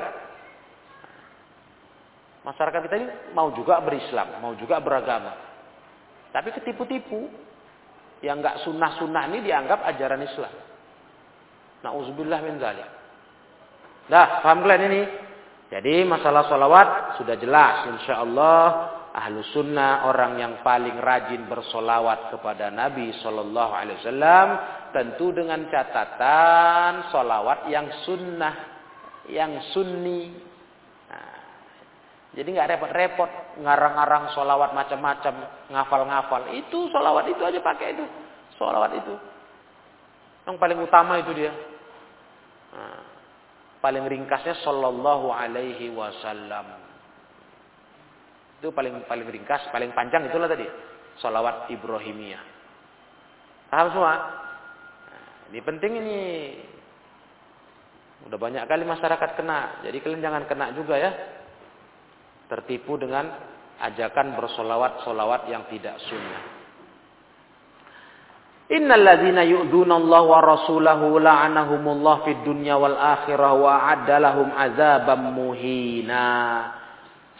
Masyarakat 2.41 2.79
kita 2.89 2.95
ini 2.97 3.07
mau 3.37 3.53
juga 3.53 3.77
berislam, 3.85 4.41
mau 4.41 4.53
juga 4.57 4.81
beragama. 4.81 5.35
Tapi 6.33 6.49
ketipu-tipu. 6.57 7.29
Yang 8.21 8.35
enggak 8.41 8.57
sunnah-sunnah 8.65 9.23
ini 9.33 9.39
dianggap 9.45 9.81
ajaran 9.85 10.21
Islam. 10.21 10.53
Nauzubillah 11.81 12.39
min 12.45 12.61
zalik. 12.61 12.89
Dah, 14.05 14.45
paham 14.45 14.61
kalian 14.61 14.83
ini? 14.93 15.01
Jadi 15.71 16.03
masalah 16.05 16.45
solawat 16.51 17.17
sudah 17.17 17.35
jelas. 17.39 17.89
Insya 17.95 18.21
Allah 18.21 18.63
ahlu 19.11 19.43
sunnah 19.51 20.07
orang 20.07 20.39
yang 20.39 20.53
paling 20.63 20.99
rajin 20.99 21.47
bersolawat 21.47 22.31
kepada 22.31 22.71
Nabi 22.71 23.11
Shallallahu 23.19 23.71
Alaihi 23.75 23.99
Wasallam 24.03 24.47
tentu 24.91 25.31
dengan 25.35 25.67
catatan 25.67 27.11
solawat 27.11 27.67
yang 27.71 27.87
sunnah 28.03 28.55
yang 29.31 29.63
sunni 29.71 30.50
jadi 32.31 32.47
nggak 32.47 32.69
repot-repot 32.77 33.31
ngarang-ngarang 33.59 34.31
solawat 34.31 34.71
macam-macam 34.71 35.33
ngafal-ngafal 35.67 36.41
itu 36.55 36.87
solawat 36.89 37.27
itu 37.27 37.41
aja 37.43 37.59
pakai 37.59 37.97
itu 37.97 38.05
solawat 38.55 38.95
itu 38.95 39.15
yang 40.47 40.55
paling 40.55 40.79
utama 40.79 41.19
itu 41.19 41.31
dia 41.35 41.51
nah, 42.71 43.03
paling 43.83 44.07
ringkasnya 44.07 44.55
Shallallahu 44.63 45.27
Alaihi 45.29 45.91
Wasallam 45.91 46.81
itu 48.61 48.69
paling 48.69 48.93
paling 49.09 49.25
ringkas, 49.25 49.73
paling 49.73 49.89
panjang 49.97 50.29
itulah 50.29 50.45
tadi. 50.45 50.69
Salawat 51.17 51.65
Ibrahimiyah. 51.73 52.45
Paham 53.73 53.89
semua? 53.89 54.13
Nah, 55.09 55.49
ini 55.49 55.59
penting 55.65 55.91
ini. 55.97 56.19
Udah 58.29 58.37
banyak 58.37 58.61
kali 58.69 58.85
masyarakat 58.85 59.29
kena. 59.33 59.81
Jadi 59.81 59.97
kalian 60.05 60.21
jangan 60.21 60.45
kena 60.45 60.77
juga 60.77 60.93
ya. 60.93 61.09
Tertipu 62.51 62.99
dengan 62.99 63.31
ajakan 63.79 64.35
bersolawat-solawat 64.35 65.47
yang 65.47 65.71
tidak 65.71 65.95
sunnah. 66.03 66.59
Innal 68.71 69.03
yu'duna 69.47 69.99
Allah 69.99 70.23
wa 70.23 70.39
rasulahu 70.39 71.19
la'anahumullah 71.19 72.23
fid 72.23 72.43
dunya 72.47 72.75
wal 72.79 72.95
akhirah 72.95 73.51
wa 73.55 73.87
adda 73.87 74.15
lahum 74.19 74.47
azaban 74.51 75.31
muhina. 75.31 76.27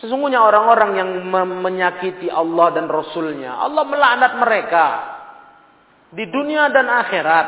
Sesungguhnya 0.04 0.44
orang-orang 0.44 0.92
yang 0.98 1.10
menyakiti 1.62 2.28
Allah 2.28 2.74
dan 2.76 2.90
Rasulnya. 2.92 3.64
Allah 3.64 3.84
melaknat 3.88 4.34
mereka. 4.44 4.86
Di 6.12 6.28
dunia 6.28 6.68
dan 6.74 6.90
akhirat. 6.90 7.48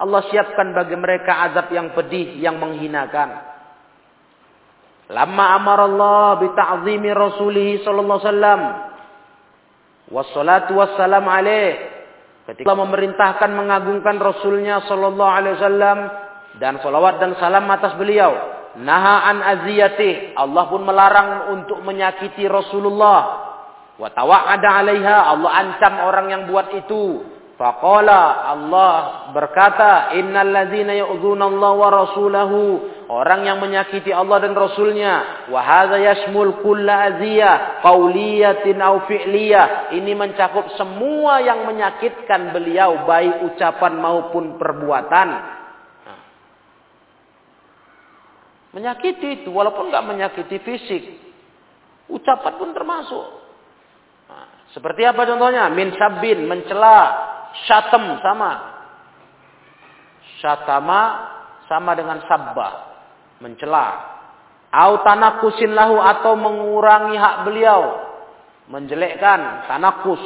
Allah 0.00 0.22
siapkan 0.30 0.70
bagi 0.76 0.94
mereka 0.94 1.50
azab 1.50 1.72
yang 1.72 1.90
pedih, 1.96 2.36
yang 2.36 2.62
menghinakan. 2.62 3.49
Lama 5.10 5.58
amar 5.58 5.78
Allah 5.90 6.38
bita'zimi 6.38 7.10
rasulih 7.10 7.82
sallallahu 7.82 8.22
wasallam. 8.22 8.60
Wassalatu 10.10 10.78
wassalam 10.78 11.26
alaih. 11.26 11.78
Ketika 12.46 12.66
Allah 12.74 12.82
memerintahkan 12.86 13.50
mengagungkan 13.54 14.18
Rasulnya 14.18 14.82
sallallahu 14.86 15.30
alaihi 15.34 15.54
wasallam. 15.58 15.98
Dan 16.58 16.82
salawat 16.82 17.22
dan 17.22 17.38
salam 17.38 17.66
atas 17.70 17.94
beliau 17.94 18.34
naha 18.78 19.34
an 19.34 19.38
aziyatih. 19.42 20.38
Allah 20.38 20.66
pun 20.70 20.82
melarang 20.86 21.58
untuk 21.58 21.82
menyakiti 21.82 22.46
Rasulullah. 22.46 23.50
Wa 23.98 24.08
tawa'ada 24.14 24.68
'alaiha. 24.78 25.16
Allah 25.34 25.50
ancam 25.58 25.94
orang 26.06 26.26
yang 26.30 26.42
buat 26.46 26.70
itu. 26.74 27.22
Faqala 27.60 28.48
Allah 28.56 29.28
berkata, 29.36 30.16
"Innal 30.16 30.48
ladzina 30.48 30.96
yu'dzuna 30.96 31.44
Allah 31.44 31.72
wa 31.76 31.88
rasulahu." 31.92 32.60
Orang 33.10 33.44
yang 33.44 33.60
menyakiti 33.60 34.14
Allah 34.14 34.40
dan 34.40 34.56
Rasulnya. 34.56 35.44
Wa 35.52 35.60
hadza 35.60 35.98
yashmul 36.00 36.64
kulla 36.64 37.10
aziyah, 37.10 37.84
qauliyatin 37.84 38.80
aw 38.80 39.04
fi'liyah. 39.04 39.92
Ini 39.92 40.12
mencakup 40.16 40.72
semua 40.80 41.44
yang 41.44 41.68
menyakitkan 41.68 42.54
beliau 42.54 43.04
baik 43.04 43.52
ucapan 43.52 43.92
maupun 43.98 44.56
perbuatan. 44.56 45.28
Menyakiti 48.72 49.42
itu 49.42 49.50
walaupun 49.50 49.90
nggak 49.90 50.06
menyakiti 50.06 50.56
fisik. 50.62 51.02
Ucapan 52.08 52.56
pun 52.56 52.70
termasuk. 52.70 53.26
Nah, 54.30 54.70
seperti 54.70 55.02
apa 55.02 55.26
contohnya? 55.26 55.66
Min 55.74 55.90
sabin, 55.98 56.46
mencela, 56.46 56.98
syatem 57.66 58.18
sama. 58.22 58.52
Syatama 60.40 61.00
sama 61.68 61.92
dengan 61.94 62.18
sabbah, 62.24 62.72
mencela. 63.44 64.10
Au 64.70 65.02
tanakusin 65.02 65.74
lahu 65.74 65.98
atau 65.98 66.38
mengurangi 66.38 67.18
hak 67.18 67.36
beliau. 67.46 67.82
Menjelekkan, 68.70 69.66
tanakus. 69.66 70.22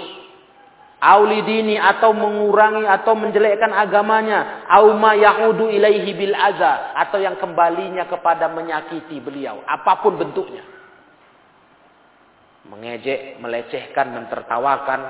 Aulidini 1.04 1.76
atau 1.76 2.16
mengurangi 2.16 2.88
atau 2.88 3.12
menjelekkan 3.12 3.72
agamanya. 3.76 4.64
Auma 4.72 5.12
yaudu 5.12 5.68
ilaihi 5.68 6.16
bil 6.16 6.32
aza 6.32 6.96
atau 6.96 7.20
yang 7.20 7.36
kembalinya 7.36 8.08
kepada 8.08 8.48
menyakiti 8.48 9.20
beliau. 9.20 9.60
Apa 9.68 10.00
pun 10.00 10.16
bentuknya. 10.16 10.64
Mengejek 12.64 13.36
melecehkan 13.36 14.16
mentertawakan 14.16 15.00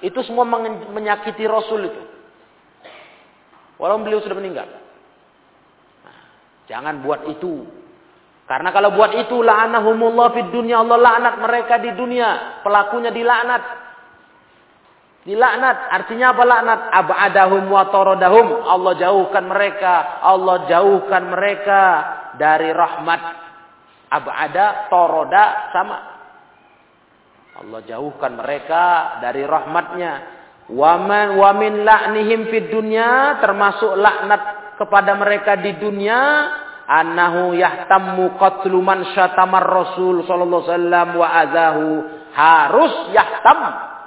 itu 0.00 0.20
semua 0.24 0.48
menyakiti 0.90 1.44
rasul 1.44 1.86
itu 1.86 2.02
walaupun 3.76 4.04
beliau 4.04 4.20
sudah 4.24 4.36
meninggal 4.36 4.68
nah, 6.02 6.18
jangan 6.68 7.04
buat 7.04 7.28
itu 7.28 7.64
karena 8.48 8.74
kalau 8.74 8.92
buat 8.98 9.14
itu 9.14 9.36
la'anahumullah 9.40 10.34
fid 10.34 10.50
dunya 10.50 10.82
Allah 10.82 10.98
laknat 10.98 11.36
mereka 11.38 11.74
di 11.78 11.90
dunia 11.94 12.60
pelakunya 12.66 13.14
dilaknat 13.14 13.80
Dilaknat. 15.20 15.92
Artinya 15.92 16.32
apa 16.32 16.42
laknat? 16.48 16.80
Ab'adahum 16.96 17.68
wa 17.68 17.84
taradahum. 17.92 18.64
Allah 18.64 18.92
jauhkan 18.96 19.44
mereka. 19.52 20.24
Allah 20.24 20.64
jauhkan 20.64 21.28
mereka 21.28 21.82
dari 22.40 22.72
rahmat. 22.72 23.20
Ab'ada, 24.08 24.88
toroda 24.88 25.70
sama. 25.76 26.19
Allah 27.60 27.80
jauhkan 27.84 28.40
mereka 28.40 29.16
dari 29.20 29.44
rahmatnya. 29.44 30.12
Waman 30.70 31.36
wamin 31.36 31.82
la'nihim 31.82 32.48
fid 32.48 32.70
dunya 32.70 33.36
termasuk 33.42 33.98
laknat 33.98 34.42
kepada 34.78 35.18
mereka 35.18 35.58
di 35.58 35.76
dunia 35.76 36.46
annahu 36.86 37.52
yahtammu 37.58 38.38
qatlu 38.38 38.78
syatamar 39.12 39.66
rasul 39.66 40.22
sallallahu 40.24 40.62
wasallam 40.70 41.08
wa 41.18 41.28
azahu 41.42 41.88
harus 42.32 42.94
yahtam 43.12 43.60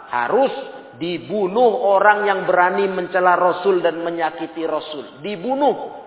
harus 0.08 0.54
Dibunuh 0.94 1.90
orang 1.90 2.30
yang 2.30 2.40
berani 2.46 2.86
mencela 2.86 3.34
Rasul 3.34 3.82
dan 3.82 4.06
menyakiti 4.06 4.62
Rasul. 4.62 5.26
Dibunuh. 5.26 6.06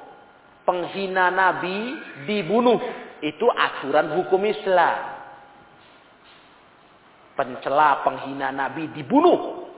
Penghina 0.62 1.30
Nabi 1.34 1.98
dibunuh. 2.26 2.78
Itu 3.18 3.50
aturan 3.50 4.14
hukum 4.14 4.46
Islam. 4.46 5.15
Pencela 7.36 8.00
penghina 8.00 8.48
Nabi 8.48 8.88
dibunuh. 8.96 9.68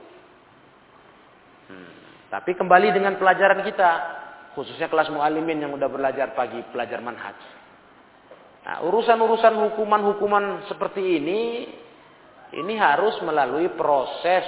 Hmm. 1.67 1.91
Tapi 2.31 2.55
kembali 2.55 2.95
dengan 2.95 3.19
pelajaran 3.19 3.61
kita. 3.67 3.91
Khususnya 4.55 4.89
kelas 4.89 5.11
mu'alimin 5.13 5.61
yang 5.61 5.71
udah 5.75 5.91
belajar 5.91 6.33
pagi, 6.33 6.63
pelajar 6.73 7.03
manhaj. 7.03 7.37
Nah, 8.65 8.83
urusan-urusan 8.83 9.55
hukuman-hukuman 9.55 10.67
seperti 10.67 11.21
ini, 11.21 11.69
ini 12.55 12.73
harus 12.75 13.19
melalui 13.23 13.71
proses 13.77 14.43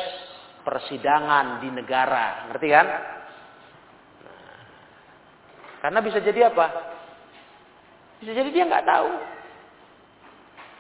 persidangan 0.66 1.62
di 1.62 1.70
negara. 1.70 2.50
Ngerti 2.50 2.68
kan? 2.70 2.88
Nah, 4.26 4.60
karena 5.86 6.00
bisa 6.02 6.20
jadi 6.20 6.50
apa? 6.50 6.68
Bisa 8.22 8.32
jadi 8.38 8.50
dia 8.54 8.70
nggak 8.70 8.86
tahu. 8.86 9.10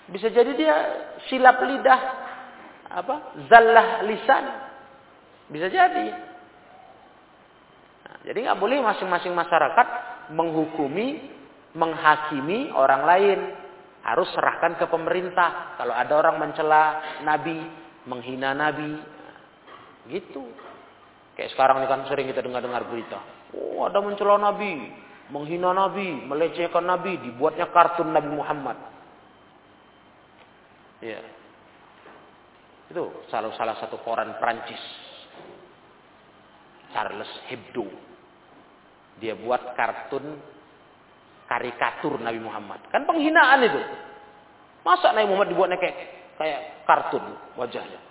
Bisa 0.09 0.33
jadi 0.33 0.51
dia 0.57 0.75
silap 1.29 1.61
lidah, 1.61 2.01
apa? 2.89 3.37
Zallah 3.45 4.01
lisan. 4.09 4.45
Bisa 5.51 5.67
jadi. 5.67 6.07
Nah, 8.07 8.17
jadi 8.25 8.37
nggak 8.49 8.59
boleh 8.59 8.81
masing-masing 8.81 9.35
masyarakat 9.35 9.87
menghukumi, 10.33 11.29
menghakimi 11.77 12.73
orang 12.73 13.03
lain. 13.05 13.39
Harus 14.01 14.33
serahkan 14.33 14.81
ke 14.81 14.89
pemerintah. 14.89 15.77
Kalau 15.77 15.93
ada 15.93 16.13
orang 16.17 16.41
mencela 16.41 16.83
Nabi, 17.21 17.61
menghina 18.09 18.57
Nabi, 18.57 18.97
gitu. 20.09 20.41
Kayak 21.37 21.53
sekarang 21.53 21.85
ini 21.85 21.87
kan 21.87 22.01
sering 22.09 22.25
kita 22.27 22.41
dengar-dengar 22.41 22.89
berita. 22.89 23.21
Oh 23.53 23.85
ada 23.85 24.01
mencela 24.01 24.41
Nabi, 24.41 24.89
menghina 25.29 25.71
Nabi, 25.71 26.25
melecehkan 26.25 26.83
Nabi, 26.83 27.21
dibuatnya 27.21 27.69
kartun 27.69 28.09
Nabi 28.09 28.29
Muhammad. 28.33 28.77
Ya. 31.01 31.21
Itu 32.93 33.25
salah 33.33 33.53
salah 33.57 33.75
satu 33.81 33.97
koran 34.05 34.37
Prancis. 34.37 34.81
Charles 36.91 37.31
Hebdo. 37.47 37.87
Dia 39.17 39.37
buat 39.37 39.77
kartun 39.77 40.39
karikatur 41.49 42.19
Nabi 42.19 42.39
Muhammad. 42.39 42.85
Kan 42.93 43.03
penghinaan 43.03 43.59
itu. 43.65 43.81
Masa 44.81 45.13
Nabi 45.13 45.29
Muhammad 45.29 45.49
dibuatnya 45.53 45.77
kayak 45.77 45.97
kayak 46.35 46.61
kartun 46.89 47.21
wajahnya 47.53 48.01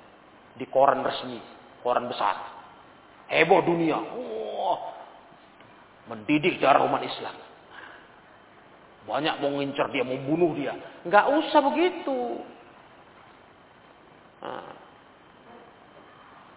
di 0.55 0.67
koran 0.69 1.01
resmi, 1.01 1.39
koran 1.81 2.11
besar. 2.11 2.37
Heboh 3.31 3.63
dunia. 3.63 3.97
Oh, 3.97 4.79
mendidik 6.11 6.59
darah 6.59 6.83
umat 6.85 7.01
Islam. 7.07 7.37
Banyak 9.07 9.41
mau 9.41 9.57
ngincer 9.57 9.89
dia, 9.95 10.05
mau 10.05 10.19
bunuh 10.21 10.53
dia. 10.59 10.75
Enggak 11.07 11.31
usah 11.31 11.61
begitu. 11.71 12.45
Nah. 14.41 14.73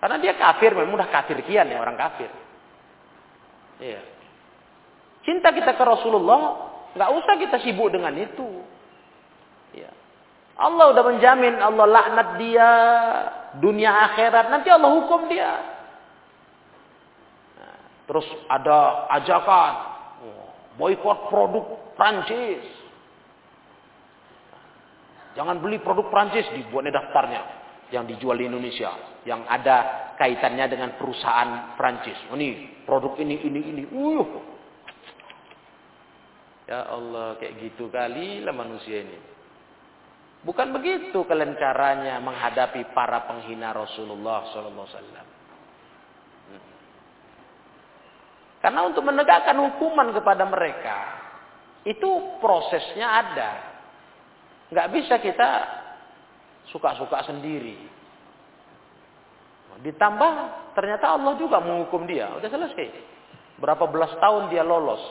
Karena 0.04 0.20
dia 0.20 0.36
kafir, 0.36 0.76
memang 0.76 1.00
udah 1.00 1.08
kafir 1.08 1.40
kian 1.48 1.64
ya 1.72 1.80
orang 1.80 1.96
kafir. 1.96 2.28
Iya. 3.80 4.04
Cinta 5.24 5.56
kita 5.56 5.80
ke 5.80 5.84
Rasulullah, 5.84 6.72
nggak 6.92 7.12
usah 7.24 7.34
kita 7.40 7.58
sibuk 7.64 7.88
dengan 7.88 8.12
itu. 8.20 8.68
Iya. 9.72 9.92
Allah 10.60 10.92
udah 10.92 11.04
menjamin 11.08 11.56
Allah 11.56 11.88
laknat 11.88 12.30
dia 12.36 12.70
dunia 13.64 14.12
akhirat, 14.12 14.52
nanti 14.52 14.68
Allah 14.68 14.92
hukum 14.92 15.32
dia. 15.32 15.52
Nah, 17.64 17.78
terus 18.04 18.28
ada 18.52 19.08
ajakan 19.08 19.74
oh, 20.20 20.48
boykot 20.84 21.32
produk 21.32 21.96
Prancis. 21.96 22.68
Jangan 25.40 25.64
beli 25.64 25.80
produk 25.80 26.12
Prancis 26.12 26.44
dibuatnya 26.52 27.00
daftarnya 27.00 27.63
yang 27.94 28.10
dijual 28.10 28.34
di 28.42 28.50
Indonesia 28.50 29.22
yang 29.30 29.46
ada 29.46 30.10
kaitannya 30.18 30.66
dengan 30.66 30.90
perusahaan 30.98 31.78
Prancis. 31.78 32.18
Oh, 32.34 32.36
ini 32.36 32.82
produk 32.90 33.14
ini 33.22 33.38
ini 33.46 33.62
ini. 33.62 33.84
Uh. 33.94 34.26
Ya 36.66 36.90
Allah, 36.90 37.38
kayak 37.38 37.60
gitu 37.62 37.94
kali 37.94 38.42
lah 38.42 38.56
manusia 38.56 39.06
ini. 39.06 39.20
Bukan 40.44 40.76
begitu 40.76 41.24
kalian 41.24 41.56
caranya 41.56 42.20
menghadapi 42.20 42.92
para 42.92 43.24
penghina 43.30 43.72
Rasulullah 43.72 44.52
sallallahu 44.52 44.88
alaihi 44.90 44.98
wasallam. 44.98 45.28
Karena 48.64 48.80
untuk 48.88 49.04
menegakkan 49.04 49.60
hukuman 49.60 50.16
kepada 50.16 50.48
mereka 50.48 50.98
itu 51.84 52.40
prosesnya 52.40 53.08
ada. 53.24 53.52
Nggak 54.72 54.88
bisa 54.96 55.16
kita 55.20 55.50
suka-suka 56.74 57.22
sendiri. 57.30 57.78
Ditambah 59.82 60.32
ternyata 60.74 61.14
Allah 61.14 61.34
juga 61.38 61.62
menghukum 61.62 62.06
dia. 62.10 62.34
Udah 62.38 62.50
selesai. 62.50 62.90
Berapa 63.62 63.86
belas 63.90 64.14
tahun 64.18 64.50
dia 64.50 64.66
lolos. 64.66 65.02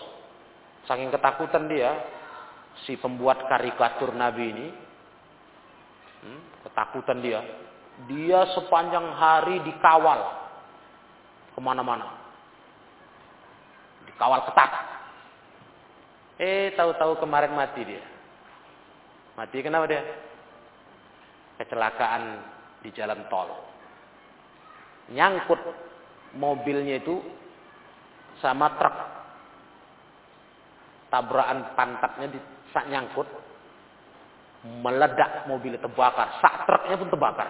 Saking 0.90 1.14
ketakutan 1.14 1.70
dia. 1.70 1.90
Si 2.86 2.98
pembuat 2.98 3.46
karikatur 3.46 4.14
Nabi 4.14 4.44
ini. 4.50 4.66
Hmm, 6.22 6.40
ketakutan 6.66 7.18
dia. 7.22 7.40
Dia 8.10 8.46
sepanjang 8.54 9.06
hari 9.14 9.62
dikawal. 9.66 10.20
Ke 11.54 11.60
mana-mana. 11.62 12.22
Dikawal 14.06 14.46
ketat. 14.50 14.72
Eh 16.42 16.74
tahu-tahu 16.74 17.22
kemarin 17.22 17.54
mati 17.54 17.82
dia. 17.86 18.02
Mati 19.36 19.58
kenapa 19.60 19.84
dia? 19.90 20.31
Kecelakaan 21.62 22.42
di 22.82 22.90
jalan 22.90 23.22
tol. 23.30 23.46
Nyangkut 25.14 25.62
mobilnya 26.34 26.98
itu 26.98 27.22
sama 28.42 28.74
truk. 28.74 28.96
Tabrakan 31.14 31.76
pantatnya 31.78 32.26
di 32.32 32.40
sak 32.74 32.88
nyangkut 32.90 33.28
meledak 34.62 35.46
mobilnya 35.50 35.82
terbakar, 35.82 36.38
sak 36.38 36.66
truknya 36.66 36.96
pun 36.98 37.10
terbakar 37.10 37.48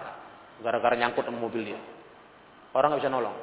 gara-gara 0.61 0.95
nyangkut 0.99 1.25
sama 1.25 1.39
mobilnya. 1.41 1.79
Orang 2.73 2.93
nggak 2.93 3.01
bisa 3.01 3.13
nolong. 3.13 3.37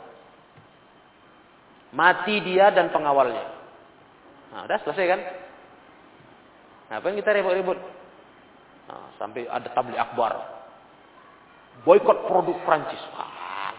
Mati 1.90 2.38
dia 2.46 2.70
dan 2.70 2.94
pengawalnya. 2.94 3.42
Nah, 4.50 4.66
udah 4.66 4.78
selesai 4.82 5.06
kan? 5.06 5.20
Ngapain 6.90 7.18
kita 7.18 7.30
ribut-ribut? 7.34 7.78
Nah, 8.90 9.14
sampai 9.18 9.46
ada 9.46 9.70
tabli 9.70 9.94
akbar 9.94 10.59
boykot 11.84 12.28
produk 12.28 12.56
Prancis. 12.64 13.02
Wah, 13.16 13.72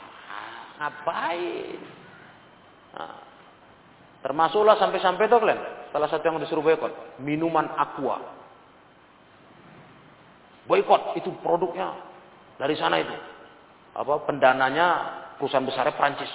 ngapain? 0.82 1.80
Nah, 2.92 3.20
termasuklah 4.26 4.76
sampai-sampai 4.82 5.30
tuh 5.30 5.40
kalian. 5.40 5.62
Salah 5.92 6.08
satu 6.08 6.24
yang 6.24 6.40
disuruh 6.40 6.64
boykot, 6.64 7.22
minuman 7.22 7.68
aqua. 7.76 8.20
Boykot 10.66 11.20
itu 11.20 11.30
produknya 11.44 11.92
dari 12.56 12.80
sana 12.80 13.02
itu. 13.02 13.16
Apa 13.92 14.24
pendananya 14.24 14.88
perusahaan 15.36 15.68
besarnya 15.68 15.98
Prancis. 16.00 16.32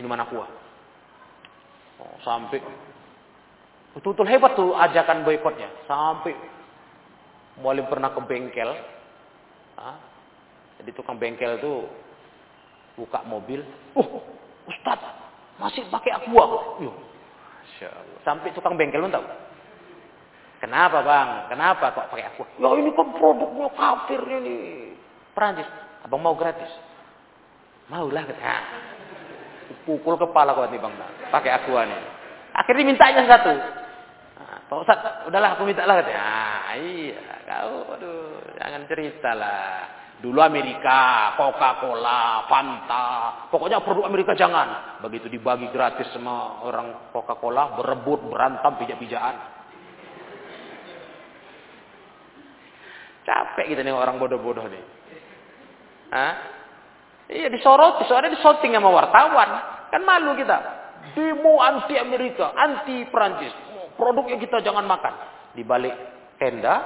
Minuman 0.00 0.24
aqua. 0.24 0.48
Oh, 2.00 2.16
sampai 2.24 2.64
betul-betul 3.92 4.26
hebat 4.30 4.56
tuh 4.56 4.72
ajakan 4.72 5.28
boykotnya. 5.28 5.68
Sampai 5.84 6.32
mulai 7.60 7.84
pernah 7.84 8.16
ke 8.16 8.20
bengkel, 8.24 8.70
jadi 10.80 10.90
tukang 10.96 11.20
bengkel 11.20 11.60
itu 11.60 11.84
buka 12.96 13.20
mobil, 13.28 13.60
oh 13.92 14.24
Ustaz 14.64 15.00
masih 15.60 15.84
pakai 15.92 16.16
aqua. 16.16 16.80
Yo. 16.80 16.92
Sampai 18.24 18.52
tukang 18.56 18.80
bengkel 18.80 19.04
pun 19.04 19.12
tahu. 19.12 19.24
Kenapa 20.60 21.04
bang? 21.04 21.28
Kenapa 21.52 21.92
kok 21.92 22.08
pakai 22.12 22.32
aqua? 22.32 22.44
Ya 22.56 22.68
ini 22.80 22.92
kan 22.96 23.12
produknya 23.16 23.68
kafir 23.76 24.20
ini. 24.24 24.92
Perancis. 25.36 25.68
Abang 26.04 26.20
mau 26.24 26.36
gratis? 26.36 26.68
Maulah 27.92 28.24
kata. 28.24 28.40
Nah, 28.40 28.64
pukul 29.84 30.16
kepala 30.16 30.56
kau 30.56 30.64
nih 30.68 30.80
bang. 30.80 30.94
Pakai 31.28 31.50
aqua 31.52 31.84
nih. 31.84 32.00
Akhirnya 32.56 32.88
mintanya 32.88 33.24
satu. 33.28 33.52
Nah, 33.52 34.58
Pak 34.68 34.78
Ustaz, 34.80 34.98
udahlah 35.28 35.56
aku 35.56 35.68
minta 35.68 35.84
lah 35.84 36.00
katanya. 36.00 36.24
Ah, 36.24 36.72
iya, 36.76 37.20
kau 37.44 37.96
aduh, 37.96 38.40
jangan 38.56 38.82
cerita 38.88 39.30
lah. 39.36 39.99
Dulu 40.20 40.36
Amerika, 40.44 41.32
Coca-Cola, 41.40 42.44
Fanta, 42.44 43.08
pokoknya 43.48 43.80
produk 43.80 44.04
Amerika 44.04 44.36
jangan. 44.36 45.00
Begitu 45.00 45.32
dibagi 45.32 45.72
gratis 45.72 46.12
sama 46.12 46.60
orang 46.60 47.08
Coca-Cola, 47.08 47.80
berebut, 47.80 48.28
berantem, 48.28 48.76
pijak-pijakan. 48.84 49.36
Capek 53.24 53.72
gitu 53.72 53.80
nih 53.80 53.96
orang 53.96 54.20
bodoh-bodoh 54.20 54.68
nih. 54.68 54.84
Hah? 56.12 56.34
Iya 57.30 57.48
disorot, 57.48 58.04
soalnya 58.04 58.36
disoting 58.36 58.76
sama 58.76 58.92
wartawan. 58.92 59.50
Kan 59.88 60.04
malu 60.04 60.36
kita. 60.36 60.58
Demo 61.16 61.64
anti 61.64 61.96
Amerika, 61.96 62.52
anti 62.52 63.08
Prancis. 63.08 63.56
Produknya 63.96 64.36
kita 64.36 64.60
jangan 64.60 64.84
makan. 64.84 65.14
Di 65.56 65.64
balik 65.64 65.96
tenda 66.36 66.76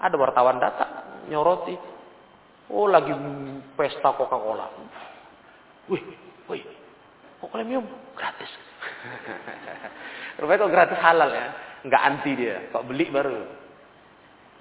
ada 0.00 0.16
wartawan 0.18 0.58
datang 0.58 0.90
nyoroti 1.30 1.99
Oh 2.70 2.86
lagi 2.86 3.10
pesta 3.74 4.14
Coca-Cola. 4.14 4.70
Wih, 5.90 6.02
wih, 6.46 6.62
Coca-Cola 7.42 7.66
minum 7.66 7.86
gratis. 8.14 8.50
Rupanya 10.38 10.62
kok 10.62 10.72
gratis 10.72 10.98
halal 11.02 11.30
ya. 11.34 11.46
Nggak 11.82 12.02
anti 12.06 12.30
dia. 12.38 12.56
Kok 12.70 12.86
beli 12.86 13.10
baru. 13.10 13.42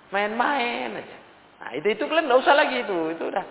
Main-main 0.09 0.97
aja. 0.97 1.17
Nah 1.61 1.69
itu 1.77 1.87
itu 1.93 2.03
kalian 2.09 2.25
nggak 2.25 2.41
usah 2.41 2.55
lagi 2.57 2.81
itu. 2.81 3.13
Itu 3.13 3.29
udah. 3.29 3.45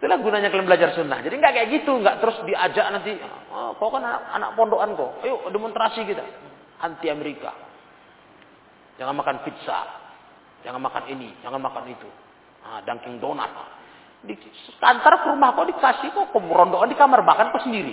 Itulah 0.00 0.18
gunanya 0.18 0.48
kalian 0.48 0.64
belajar 0.64 0.96
sunnah. 0.96 1.20
Jadi 1.20 1.34
nggak 1.36 1.52
kayak 1.52 1.68
gitu. 1.76 1.92
Nggak 2.00 2.24
terus 2.24 2.36
diajak 2.48 2.88
nanti. 2.88 3.20
Oh, 3.52 3.76
kau 3.76 3.92
kan 3.92 4.00
anak, 4.00 4.22
anak 4.32 4.50
pondokan 4.56 4.96
kok. 4.96 5.12
Ayo 5.28 5.44
demonstrasi 5.52 6.08
kita. 6.08 6.24
Anti 6.80 7.12
Amerika. 7.12 7.52
Jangan 8.96 9.12
makan 9.12 9.36
pizza. 9.44 9.80
Jangan 10.64 10.80
makan 10.80 11.04
ini. 11.12 11.36
Jangan 11.44 11.60
makan 11.60 11.84
itu. 11.92 12.08
Nah, 12.64 12.80
Dunkin 12.82 13.20
Donat. 13.20 13.52
Di 14.24 14.34
kantor 14.80 15.12
ke 15.20 15.26
rumah 15.36 15.52
kau 15.52 15.68
dikasih 15.68 16.08
kok 16.16 16.32
kemerondokan 16.32 16.88
di 16.88 16.96
kamar 16.96 17.20
bahkan 17.20 17.52
kau 17.52 17.60
sendiri. 17.60 17.92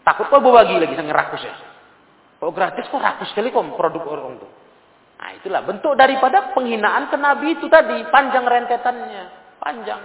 Takut 0.00 0.32
bawa 0.32 0.64
bagi 0.64 0.80
lagi 0.80 0.96
sangat 0.96 1.12
rakus 1.12 1.44
ya. 1.44 1.54
Kalau 2.40 2.50
gratis 2.56 2.88
kok 2.88 2.98
rakus 2.98 3.28
sekali 3.30 3.52
kok 3.52 3.62
produk 3.76 4.02
orang 4.08 4.40
itu. 4.40 4.48
Nah 5.20 5.30
itulah 5.38 5.62
bentuk 5.62 5.94
daripada 5.94 6.56
penghinaan 6.56 7.12
ke 7.12 7.16
Nabi 7.20 7.54
itu 7.54 7.68
tadi. 7.68 8.00
Panjang 8.08 8.48
rentetannya. 8.48 9.24
Panjang. 9.60 10.00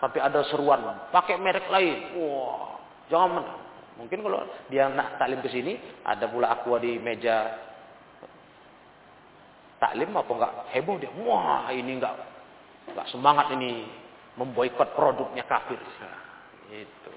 Sampai 0.00 0.18
ada 0.24 0.40
seruan. 0.48 0.80
Pakai 1.12 1.36
merek 1.36 1.68
lain. 1.68 2.18
Wah. 2.18 2.80
Jangan 3.12 3.28
mana. 3.38 3.54
Mungkin 4.00 4.18
kalau 4.24 4.42
dia 4.72 4.88
nak 4.88 5.20
taklim 5.20 5.44
ke 5.44 5.52
sini. 5.52 5.76
Ada 6.02 6.26
pula 6.26 6.50
aqua 6.56 6.80
di 6.80 6.96
meja 6.98 7.52
taklim 9.78 10.10
apa 10.16 10.32
enggak 10.32 10.52
heboh 10.74 10.96
dia. 10.98 11.12
Wah 11.22 11.70
ini 11.70 12.00
enggak 12.00 12.16
enggak 12.92 13.08
semangat 13.10 13.52
ini 13.54 13.86
memboikot 14.38 14.94
produknya 14.94 15.44
kafir. 15.44 15.78
Itu. 16.68 17.12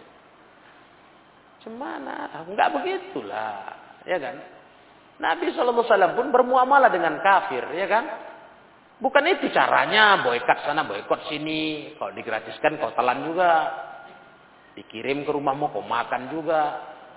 Cemana? 1.61 2.45
Enggak 2.47 2.73
begitulah 2.73 3.81
ya 4.05 4.17
kan? 4.17 4.35
Nabi 5.21 5.53
SAW 5.53 6.17
pun 6.17 6.33
bermuamalah 6.33 6.89
dengan 6.89 7.21
kafir, 7.21 7.61
ya 7.77 7.85
kan? 7.85 8.05
Bukan 9.01 9.21
itu 9.29 9.49
caranya, 9.53 10.21
boykot 10.25 10.65
sana, 10.65 10.85
boykot 10.85 11.29
sini. 11.29 11.93
Kalau 11.97 12.13
digratiskan 12.13 12.77
kau 12.81 12.93
telan 12.93 13.25
juga. 13.25 13.53
Dikirim 14.77 15.25
ke 15.25 15.31
rumahmu 15.33 15.73
kau 15.73 15.85
makan 15.85 16.33
juga. 16.33 16.61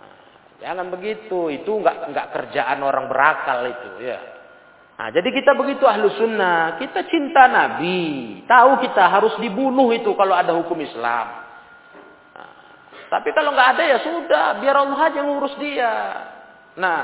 Nah, 0.00 0.16
jangan 0.60 0.92
begitu, 0.92 1.48
itu 1.52 1.70
enggak 1.80 2.12
enggak 2.12 2.26
kerjaan 2.32 2.80
orang 2.84 3.08
berakal 3.08 3.68
itu, 3.68 3.90
ya. 4.04 4.20
Nah, 4.94 5.10
jadi 5.10 5.26
kita 5.34 5.58
begitu 5.58 5.82
ahlu 5.90 6.06
sunnah, 6.14 6.78
kita 6.78 7.02
cinta 7.10 7.50
Nabi. 7.50 8.42
Tahu 8.46 8.78
kita 8.86 9.10
harus 9.10 9.34
dibunuh 9.42 9.90
itu 9.90 10.14
kalau 10.14 10.38
ada 10.38 10.54
hukum 10.54 10.78
Islam. 10.78 11.26
Nah, 12.30 12.50
tapi 13.10 13.34
kalau 13.34 13.50
nggak 13.50 13.70
ada 13.74 13.84
ya 13.90 13.98
sudah, 14.06 14.46
biar 14.62 14.76
Allah 14.78 15.00
aja 15.10 15.20
ngurus 15.26 15.58
dia. 15.58 15.94
Nah, 16.78 17.02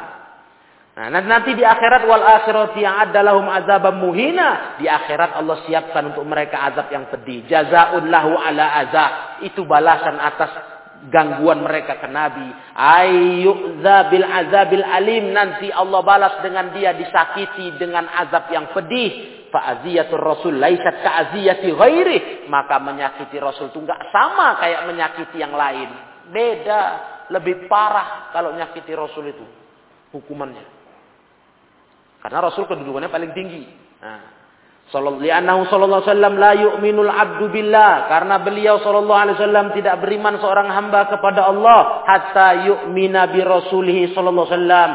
nah 0.95 1.19
nanti 1.19 1.59
di 1.59 1.67
akhirat 1.67 2.07
wal 2.07 2.23
akhirat 2.23 2.79
yang 2.79 2.95
ada 2.95 3.27
lahum 3.27 3.51
azabam 3.51 3.99
muhina. 3.99 4.79
Di 4.79 4.87
akhirat 4.87 5.35
Allah 5.35 5.59
siapkan 5.67 6.15
untuk 6.15 6.23
mereka 6.31 6.71
azab 6.71 6.95
yang 6.95 7.11
pedih. 7.11 7.43
Jazaun 7.51 8.07
lahu 8.07 8.39
ala 8.39 8.87
azab. 8.87 9.43
Itu 9.51 9.67
balasan 9.67 10.15
atas 10.15 10.80
gangguan 11.09 11.65
mereka 11.65 11.97
ke 11.97 12.09
Nabi. 12.11 12.49
Ayyu'za 12.77 14.13
bil 14.13 14.27
azabil 14.27 14.85
alim. 14.85 15.33
Nanti 15.33 15.73
Allah 15.73 16.05
balas 16.05 16.45
dengan 16.45 16.75
dia 16.77 16.93
disakiti 16.93 17.81
dengan 17.81 18.05
azab 18.05 18.53
yang 18.53 18.69
pedih. 18.77 19.41
Fa'aziyatul 19.51 20.23
Rasul 20.23 20.61
laisat 20.61 21.01
ka'aziyati 21.01 21.73
ghairi. 21.73 22.19
Maka 22.53 22.77
menyakiti 22.83 23.41
Rasul 23.41 23.73
itu 23.73 23.81
enggak 23.81 24.13
sama 24.13 24.61
kayak 24.61 24.85
menyakiti 24.91 25.41
yang 25.41 25.57
lain. 25.57 25.89
Beda. 26.29 26.83
Lebih 27.31 27.71
parah 27.71 28.35
kalau 28.35 28.51
menyakiti 28.51 28.91
Rasul 28.91 29.31
itu 29.31 29.47
hukumannya. 30.11 30.67
Karena 32.21 32.39
Rasul 32.43 32.67
kedudukannya 32.67 33.07
paling 33.07 33.33
tinggi. 33.33 33.65
Nah, 34.03 34.40
Sallallahu 34.91 35.71
sallallahu 35.71 36.03
wasallam 36.03 36.35
la 36.35 36.53
yu'minul 36.59 37.07
abdu 37.07 37.47
billah. 37.47 38.11
Karena 38.11 38.43
beliau 38.43 38.83
sallallahu 38.83 39.23
alaihi 39.23 39.39
wasallam 39.39 39.71
tidak 39.71 40.03
beriman 40.03 40.35
seorang 40.43 40.67
hamba 40.67 41.07
kepada 41.07 41.47
Allah. 41.47 42.03
Hatta 42.03 42.67
yu'mina 42.67 43.31
bi 43.31 43.39
rasulih 43.39 44.11
sallallahu 44.11 44.51
wasallam. 44.51 44.91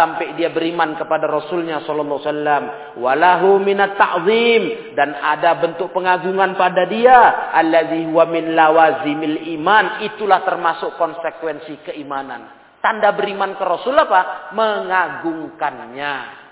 Sampai 0.00 0.32
dia 0.40 0.48
beriman 0.48 0.96
kepada 0.96 1.28
rasulnya 1.28 1.84
sallallahu 1.84 2.24
wasallam. 2.24 2.62
Walahu 2.96 3.60
minat 3.60 4.00
ta'zim. 4.00 4.96
Dan 4.96 5.12
ada 5.12 5.60
bentuk 5.60 5.92
pengagungan 5.92 6.56
pada 6.56 6.88
dia. 6.88 7.52
Allazi 7.52 8.00
huwa 8.08 8.24
min 8.24 8.56
lawazimil 8.56 9.44
iman. 9.60 10.08
Itulah 10.08 10.40
termasuk 10.48 10.96
konsekuensi 10.96 11.84
keimanan. 11.84 12.48
Tanda 12.80 13.12
beriman 13.12 13.60
ke 13.60 13.64
Rasul 13.64 13.96
apa? 13.96 14.52
Mengagungkannya. 14.56 16.43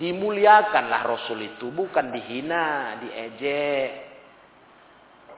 Dimuliakanlah 0.00 1.04
Rasul 1.04 1.44
itu. 1.44 1.68
Bukan 1.68 2.08
dihina, 2.08 2.96
diejek. 3.04 3.88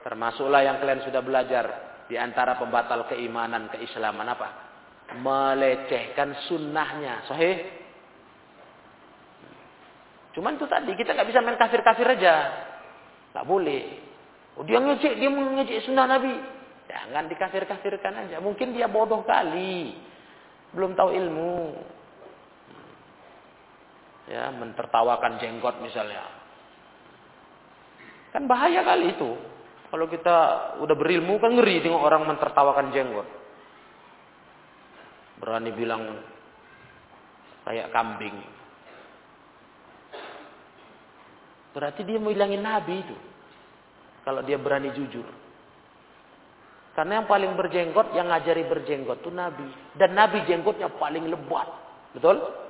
Termasuklah 0.07 0.63
yang 0.63 0.79
kalian 0.79 1.03
sudah 1.03 1.19
belajar. 1.19 1.65
Di 2.07 2.15
antara 2.15 2.55
pembatal 2.55 3.11
keimanan, 3.11 3.67
keislaman 3.75 4.23
apa? 4.31 4.47
Melecehkan 5.19 6.47
sunnahnya. 6.47 7.27
Sahih? 7.27 7.59
Cuman 10.31 10.55
itu 10.55 10.65
tadi, 10.65 10.95
kita 10.95 11.11
nggak 11.11 11.27
bisa 11.27 11.43
main 11.43 11.59
kafir-kafir 11.59 12.07
aja. 12.15 12.35
Nggak 13.35 13.45
boleh. 13.45 13.83
Oh, 14.55 14.63
dia 14.63 14.79
ngejek, 14.79 15.19
dia 15.19 15.27
mengejek 15.27 15.83
sunnah 15.83 16.07
Nabi. 16.07 16.33
Jangan 16.87 17.27
dikafir-kafirkan 17.27 18.27
aja. 18.27 18.39
Mungkin 18.39 18.71
dia 18.71 18.87
bodoh 18.87 19.27
kali. 19.27 19.91
Belum 20.71 20.95
tahu 20.95 21.09
ilmu. 21.11 21.57
Ya, 24.33 24.49
mentertawakan 24.49 25.37
jenggot 25.37 25.77
misalnya. 25.85 26.25
Kan 28.33 28.49
bahaya 28.49 28.81
kali 28.81 29.13
itu. 29.13 29.37
Kalau 29.93 30.09
kita 30.09 30.37
udah 30.81 30.95
berilmu 30.97 31.37
kan 31.37 31.53
ngeri 31.53 31.85
dengan 31.85 32.01
orang 32.01 32.25
mentertawakan 32.25 32.89
jenggot. 32.89 33.29
Berani 35.37 35.69
bilang 35.77 36.01
kayak 37.61 37.93
kambing. 37.93 38.33
Berarti 41.77 42.01
dia 42.01 42.17
mau 42.17 42.33
hilangin 42.33 42.65
Nabi 42.65 43.05
itu. 43.05 43.17
Kalau 44.25 44.41
dia 44.41 44.57
berani 44.57 44.89
jujur. 44.97 45.29
Karena 46.97 47.21
yang 47.21 47.27
paling 47.29 47.53
berjenggot, 47.53 48.17
yang 48.17 48.33
ngajari 48.33 48.65
berjenggot 48.65 49.21
itu 49.21 49.29
Nabi. 49.29 49.65
Dan 49.93 50.17
Nabi 50.17 50.41
jenggotnya 50.49 50.89
paling 50.97 51.29
lebat. 51.29 51.69
Betul? 52.17 52.62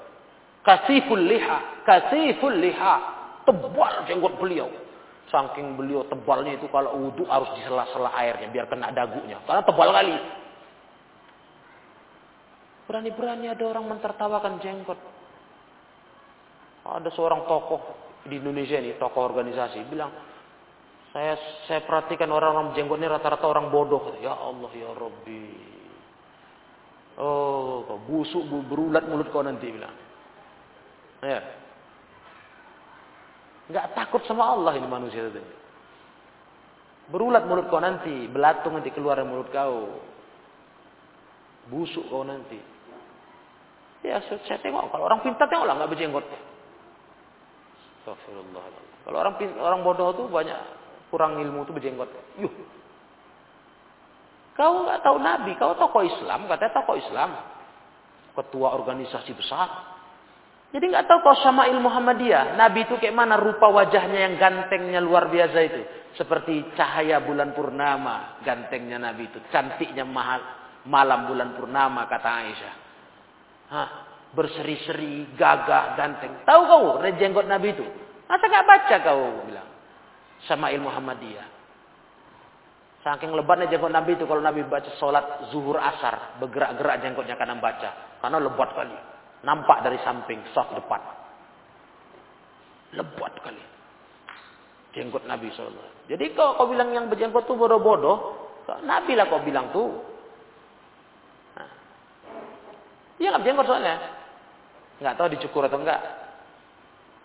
Kasiful 0.64 1.20
liha. 1.20 1.84
Kasiful 1.84 2.56
liha. 2.56 2.96
Tebal 3.44 4.08
jenggot 4.08 4.40
beliau. 4.40 4.72
Saking 5.28 5.76
beliau 5.76 6.08
tebalnya 6.08 6.56
itu 6.56 6.72
kalau 6.72 6.96
wudhu 7.00 7.28
harus 7.28 7.52
di 7.60 7.62
sela-sela 7.68 8.16
airnya. 8.16 8.48
Biar 8.48 8.72
kena 8.72 8.96
dagunya. 8.96 9.44
Karena 9.44 9.62
tebal 9.62 9.92
kali. 9.92 10.16
Berani-berani 12.88 13.48
ada 13.52 13.64
orang 13.68 13.86
mentertawakan 13.92 14.60
jenggot. 14.60 15.00
Ada 16.84 17.10
seorang 17.16 17.48
tokoh 17.48 17.80
di 18.28 18.40
Indonesia 18.44 18.76
ini, 18.76 19.00
tokoh 19.00 19.24
organisasi, 19.24 19.88
bilang, 19.88 20.12
saya 21.16 21.40
saya 21.64 21.80
perhatikan 21.88 22.28
orang-orang 22.28 22.76
jenggot 22.76 23.00
ini 23.00 23.08
rata-rata 23.08 23.48
orang 23.48 23.72
bodoh. 23.72 24.20
Ya 24.20 24.36
Allah 24.36 24.72
ya 24.76 24.92
Rabbi. 24.92 25.46
Oh, 27.14 27.86
busuk 28.10 28.50
berulat 28.68 29.06
mulut 29.06 29.30
kau 29.30 29.46
nanti 29.46 29.70
bilang. 29.70 30.03
Ya. 31.24 31.40
Enggak 33.72 33.96
takut 33.96 34.22
sama 34.28 34.44
Allah 34.44 34.76
ini 34.76 34.88
manusia 34.88 35.24
itu. 35.32 35.40
Berulat 37.08 37.48
mulut 37.48 37.68
kau 37.72 37.80
nanti, 37.80 38.28
belatung 38.28 38.76
nanti 38.76 38.92
keluar 38.92 39.20
dari 39.20 39.28
mulut 39.28 39.48
kau. 39.52 40.04
Busuk 41.72 42.12
kau 42.12 42.28
nanti. 42.28 42.60
Ya, 44.04 44.20
saya 44.20 44.60
tengok 44.60 44.92
kalau 44.92 45.08
orang 45.08 45.24
pintar 45.24 45.48
tengoklah 45.48 45.80
enggak 45.80 45.92
berjenggot. 45.96 46.26
Astagfirullah. 48.04 48.64
Kalau 49.08 49.18
orang 49.20 49.36
orang 49.64 49.80
bodoh 49.80 50.12
tuh 50.12 50.28
banyak 50.28 50.60
kurang 51.08 51.40
ilmu 51.40 51.64
itu 51.64 51.72
berjenggot. 51.72 52.12
Yuh. 52.44 52.52
Kau 54.60 54.86
nggak 54.86 55.02
tahu 55.02 55.18
Nabi, 55.18 55.56
kau 55.56 55.74
tokoh 55.74 56.04
Islam, 56.04 56.46
katanya 56.52 56.84
tokoh 56.84 57.00
Islam. 57.00 57.32
Ketua 58.36 58.76
organisasi 58.76 59.32
besar. 59.34 59.93
Jadi 60.74 60.86
nggak 60.90 61.06
tahu 61.06 61.20
kau 61.22 61.38
sama 61.46 61.70
ilmu 61.70 61.86
Muhammadiyah. 61.86 62.58
Nabi 62.58 62.90
itu 62.90 62.98
kayak 62.98 63.14
mana 63.14 63.38
rupa 63.38 63.70
wajahnya 63.70 64.26
yang 64.26 64.42
gantengnya 64.42 64.98
luar 64.98 65.30
biasa 65.30 65.58
itu. 65.62 65.82
Seperti 66.18 66.74
cahaya 66.74 67.22
bulan 67.22 67.54
purnama. 67.54 68.42
Gantengnya 68.42 68.98
Nabi 68.98 69.30
itu. 69.30 69.38
Cantiknya 69.54 70.02
mahal, 70.02 70.42
malam 70.90 71.30
bulan 71.30 71.54
purnama 71.54 72.10
kata 72.10 72.30
Aisyah. 72.42 72.76
Hah, 73.70 73.90
berseri-seri, 74.34 75.38
gagah, 75.38 75.94
ganteng. 75.94 76.42
Tahu 76.42 76.62
kau 76.66 76.86
rejenggot 76.98 77.46
Nabi 77.46 77.78
itu? 77.78 77.86
Masa 78.26 78.50
nggak 78.50 78.66
baca 78.66 78.96
kau 79.06 79.46
bilang? 79.46 79.74
sama 80.48 80.72
ilmu 80.72 80.92
Muhammadiyah. 80.92 81.48
Saking 83.04 83.36
lebatnya 83.36 83.68
jenggot 83.68 83.92
Nabi 83.92 84.16
itu 84.16 84.24
kalau 84.24 84.40
Nabi 84.40 84.64
baca 84.64 84.88
sholat 84.96 85.52
zuhur 85.52 85.76
asar, 85.76 86.40
bergerak-gerak 86.40 87.04
jenggotnya 87.04 87.36
karena 87.36 87.60
baca. 87.60 88.20
Karena 88.24 88.38
lebat 88.40 88.70
kali. 88.72 88.96
Nampak 89.44 89.84
dari 89.84 90.00
samping, 90.02 90.40
soft 90.56 90.72
depan. 90.72 91.00
Lebat 92.96 93.34
kali. 93.44 93.64
Jenggot 94.96 95.26
Nabi 95.28 95.52
SAW. 95.52 96.08
Jadi 96.08 96.32
kalau 96.38 96.56
kau 96.56 96.70
bilang 96.70 96.96
yang 96.96 97.12
berjenggot 97.12 97.44
itu 97.44 97.54
bodoh-bodoh, 97.58 98.18
Nabi 98.88 99.20
lah 99.20 99.28
kau 99.28 99.44
bilang 99.44 99.74
tuh. 99.76 99.90
Nah. 101.60 101.70
Dia 103.20 103.28
nggak 103.34 103.42
berjenggot 103.44 103.68
soalnya. 103.68 103.96
Nggak 105.04 105.16
tahu 105.20 105.28
dicukur 105.36 105.68
atau 105.68 105.82
enggak. 105.82 106.02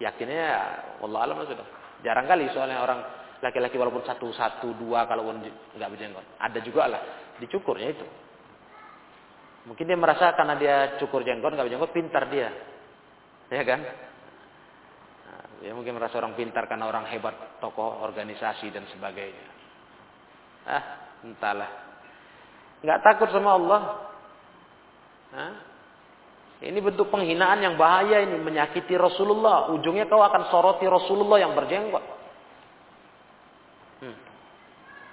Yakinnya 0.03 0.45
ya, 0.47 0.63
Allah 1.05 1.21
alam 1.23 1.43
sudah. 1.47 1.67
Jarang 2.03 2.27
kali 2.27 2.51
soalnya 2.55 2.83
orang 2.83 3.01
laki-laki 3.39 3.79
walaupun 3.79 4.03
satu 4.03 4.35
satu 4.35 4.75
dua 4.75 5.07
kalau 5.07 5.31
nggak 5.31 5.91
berjenggot 5.95 6.27
ada 6.43 6.59
juga 6.59 6.91
lah 6.91 7.03
dicukurnya 7.39 7.95
itu 7.95 8.07
mungkin 9.69 9.85
dia 9.85 9.99
merasa 10.01 10.33
karena 10.33 10.57
dia 10.57 10.77
cukur 10.97 11.21
jenggot 11.21 11.53
nggak 11.53 11.69
berjenggot 11.69 11.93
pintar 11.93 12.25
dia 12.33 12.49
ya 13.53 13.63
kan 13.69 13.81
nah, 15.29 15.45
dia 15.61 15.73
mungkin 15.77 16.01
merasa 16.01 16.17
orang 16.17 16.33
pintar 16.33 16.65
karena 16.65 16.89
orang 16.89 17.05
hebat 17.13 17.61
tokoh 17.61 18.01
organisasi 18.01 18.73
dan 18.73 18.89
sebagainya 18.89 19.47
ah 20.65 20.85
entahlah 21.21 21.71
nggak 22.81 23.01
takut 23.05 23.29
sama 23.29 23.61
Allah 23.61 23.81
Hah? 25.29 25.53
Ini 26.59 26.81
bentuk 26.81 27.13
penghinaan 27.13 27.63
yang 27.63 27.77
bahaya 27.77 28.25
ini 28.25 28.41
menyakiti 28.41 28.97
Rasulullah. 28.99 29.71
Ujungnya 29.77 30.11
kau 30.11 30.25
akan 30.25 30.49
soroti 30.51 30.89
Rasulullah 30.89 31.39
yang 31.39 31.53
berjenggot. 31.55 32.03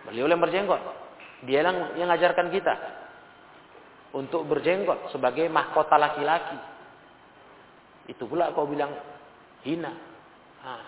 Beliau 0.09 0.25
yang 0.25 0.41
berjenggot. 0.41 0.81
Dia 1.45 1.61
yang, 1.61 1.99
yang 1.99 2.07
ngajarkan 2.09 2.49
kita 2.49 2.73
untuk 4.15 4.47
berjenggot 4.47 5.11
sebagai 5.11 5.51
mahkota 5.51 5.99
laki-laki. 5.99 6.55
Itu 8.07 8.25
pula 8.25 8.55
kau 8.55 8.65
bilang 8.65 8.95
hina. 9.67 9.91
Ah. 10.63 10.85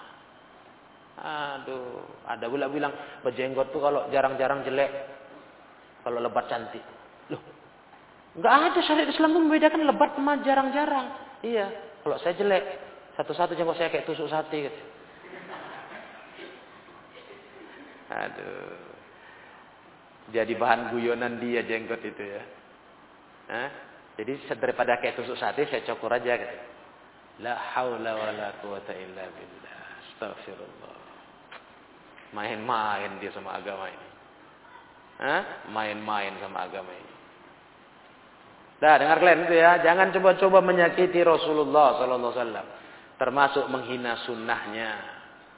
Aduh, 1.17 2.05
ada 2.30 2.45
pula 2.45 2.69
bilang 2.69 2.93
berjenggot 3.25 3.73
tuh 3.73 3.82
kalau 3.82 4.05
jarang-jarang 4.13 4.61
jelek, 4.63 4.91
kalau 6.05 6.21
lebat 6.21 6.45
cantik. 6.45 6.86
Loh, 7.34 7.41
nggak 8.38 8.53
ada 8.53 8.80
syariat 8.86 9.09
Islam 9.09 9.34
membedakan 9.34 9.82
lebat 9.84 10.13
sama 10.13 10.39
jarang-jarang. 10.45 11.07
Iya, 11.41 11.73
kalau 12.05 12.21
saya 12.21 12.38
jelek, 12.38 12.63
satu-satu 13.17 13.57
jenggot 13.57 13.82
saya 13.82 13.89
kayak 13.89 14.05
tusuk 14.05 14.30
sate. 14.30 14.69
Gitu. 14.69 14.82
Aduh 18.07 18.88
jadi 20.32 20.53
bahan 20.59 20.91
guyonan 20.91 21.39
dia 21.39 21.63
jenggot 21.63 22.03
itu 22.03 22.23
ya. 22.23 22.43
Hah? 23.47 23.69
Jadi 24.17 24.49
daripada 24.57 24.97
kayak 24.97 25.19
tusuk 25.19 25.37
sate 25.37 25.69
saya 25.69 25.85
cukur 25.85 26.09
aja 26.09 26.33
gitu. 26.35 26.57
La 27.45 27.53
haula 27.75 28.17
wala 28.17 28.47
quwata 28.59 28.93
illa 28.97 29.23
billah. 29.29 29.79
Astagfirullah. 30.03 30.95
Main-main 32.33 33.21
dia 33.21 33.31
sama 33.31 33.55
agama 33.55 33.87
ini. 33.87 34.09
Hah? 35.21 35.41
Main-main 35.71 36.33
sama 36.43 36.65
agama 36.65 36.91
ini. 36.91 37.13
Dah 38.77 39.01
dengar 39.01 39.17
kalian 39.17 39.49
itu 39.49 39.57
ya, 39.57 39.81
jangan 39.81 40.13
coba-coba 40.13 40.61
menyakiti 40.61 41.17
Rasulullah 41.25 41.97
sallallahu 41.97 42.29
alaihi 42.29 42.41
wasallam. 42.41 42.67
Termasuk 43.17 43.65
menghina 43.73 44.21
sunnahnya. 44.29 44.91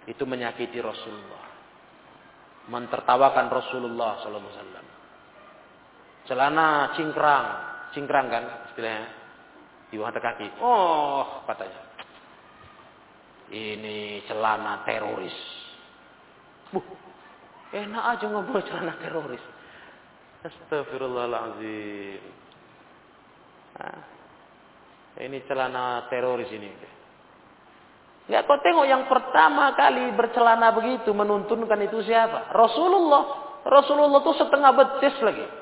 Itu 0.07 0.23
menyakiti 0.23 0.79
Rasulullah 0.79 1.49
mentertawakan 2.69 3.49
Rasulullah 3.49 4.21
sallallahu 4.21 4.45
alaihi 4.45 4.57
wasallam. 4.61 4.87
Celana 6.29 6.69
cingkrang, 6.93 7.47
cingkrang 7.93 8.27
kan 8.29 8.43
istilahnya 8.71 9.05
di 9.89 9.97
bawah 9.97 10.13
kaki. 10.13 10.47
Oh, 10.61 11.43
katanya. 11.49 11.81
Ini 13.49 14.21
celana 14.29 14.85
teroris. 14.85 15.33
Buh, 16.69 16.85
enak 17.73 18.03
aja 18.13 18.25
ngobrol 18.29 18.61
celana 18.61 18.93
teroris. 19.01 19.41
Astagfirullahaladzim. 20.45 22.21
Nah, 23.81 24.01
ini 25.25 25.37
celana 25.49 26.05
teroris 26.13 26.53
ini. 26.53 26.69
Ya 28.29 28.45
kau 28.45 28.61
tengok 28.61 28.85
yang 28.85 29.09
pertama 29.09 29.73
kali 29.73 30.13
bercelana 30.13 30.69
begitu 30.69 31.09
menuntunkan 31.17 31.81
itu 31.81 32.05
siapa? 32.05 32.53
Rasulullah. 32.53 33.57
Rasulullah 33.65 34.21
itu 34.21 34.33
setengah 34.37 34.71
betis 34.77 35.17
lagi. 35.25 35.58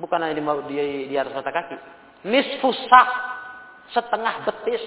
Bukan 0.00 0.18
hanya 0.22 0.34
di, 0.36 0.42
di, 0.72 0.76
di 1.12 1.16
atas 1.18 1.32
mata 1.36 1.52
kaki. 1.52 1.76
Nisfusak. 2.28 3.08
Setengah 3.92 4.48
betis. 4.48 4.84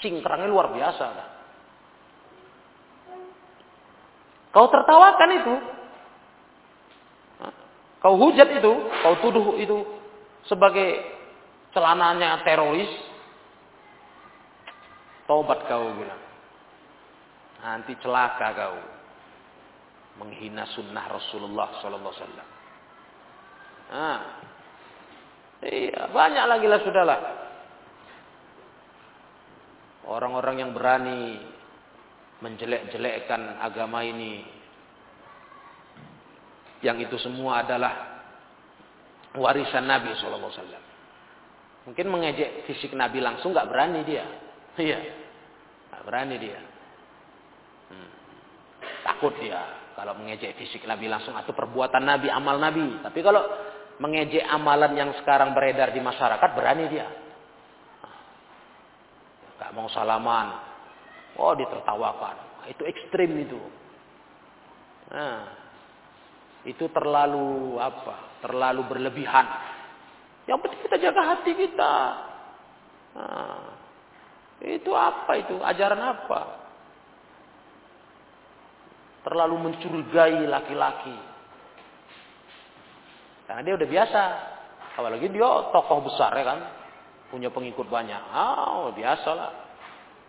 Cingkrangnya 0.00 0.48
luar 0.48 0.72
biasa. 0.72 1.06
Kau 4.50 4.66
tertawakan 4.72 5.30
itu. 5.36 5.54
Kau 8.00 8.14
hujat 8.16 8.48
itu. 8.56 8.72
Kau 9.04 9.14
tuduh 9.20 9.60
itu 9.60 9.84
sebagai 10.48 11.04
celananya 11.76 12.40
teroris 12.42 12.88
Tobat 15.30 15.62
kau 15.70 15.94
bilang. 15.94 16.18
Nanti 17.62 17.94
celaka 18.02 18.50
kau. 18.50 18.78
Menghina 20.18 20.66
sunnah 20.74 21.06
Rasulullah 21.06 21.70
Sallallahu 21.78 22.10
Alaihi 22.10 22.26
Wasallam. 22.26 22.48
Nah, 23.90 24.18
iya, 25.66 26.06
banyak 26.14 26.44
lagi 26.46 26.66
lah 26.70 26.80
sudahlah. 26.86 27.20
Orang-orang 30.06 30.62
yang 30.62 30.70
berani 30.70 31.42
menjelek-jelekkan 32.38 33.58
agama 33.58 34.06
ini. 34.06 34.46
Yang 36.80 37.10
itu 37.10 37.16
semua 37.28 37.66
adalah 37.66 38.24
warisan 39.36 39.84
Nabi 39.84 40.16
Wasallam. 40.16 40.84
Mungkin 41.84 42.06
mengejek 42.08 42.64
fisik 42.70 42.96
Nabi 42.96 43.20
langsung 43.20 43.52
nggak 43.52 43.68
berani 43.68 44.00
dia. 44.06 44.26
Iya. 44.80 44.96
Nggak 45.92 46.02
berani 46.06 46.36
dia. 46.40 46.60
Hmm. 47.90 48.10
Takut 49.04 49.34
dia 49.42 49.60
kalau 49.98 50.16
mengejek 50.16 50.56
fisik 50.56 50.88
Nabi 50.88 51.12
langsung 51.12 51.36
atau 51.36 51.52
perbuatan 51.52 52.00
Nabi, 52.00 52.32
amal 52.32 52.56
Nabi. 52.56 53.04
Tapi 53.04 53.20
kalau 53.20 53.44
mengejek 54.00 54.42
amalan 54.48 54.96
yang 54.96 55.10
sekarang 55.20 55.52
beredar 55.52 55.92
di 55.92 56.00
masyarakat 56.00 56.50
berani 56.56 56.84
dia. 56.88 57.08
Gak 59.60 59.76
mau 59.76 59.92
salaman. 59.92 60.56
Oh 61.36 61.52
ditertawakan. 61.52 62.64
Itu 62.72 62.82
ekstrim 62.88 63.36
itu. 63.44 63.60
Nah, 65.12 65.52
itu 66.64 66.88
terlalu 66.88 67.76
apa? 67.76 68.40
Terlalu 68.40 68.88
berlebihan. 68.88 69.46
Yang 70.48 70.58
penting 70.64 70.80
kita 70.88 70.96
jaga 70.96 71.22
hati 71.36 71.52
kita. 71.52 71.94
Nah, 73.20 73.64
itu 74.64 74.90
apa 74.96 75.32
itu? 75.36 75.60
Ajaran 75.60 76.00
apa? 76.00 76.40
Terlalu 79.28 79.56
mencurigai 79.60 80.48
laki-laki. 80.48 81.29
Karena 83.50 83.66
dia 83.66 83.74
udah 83.74 83.88
biasa. 83.90 84.22
Apalagi 84.94 85.26
dia 85.26 85.50
tokoh 85.74 86.06
besar 86.06 86.30
ya 86.38 86.46
kan. 86.46 86.58
Punya 87.34 87.50
pengikut 87.50 87.90
banyak. 87.90 88.22
Oh 88.30 88.94
biasalah. 88.94 89.50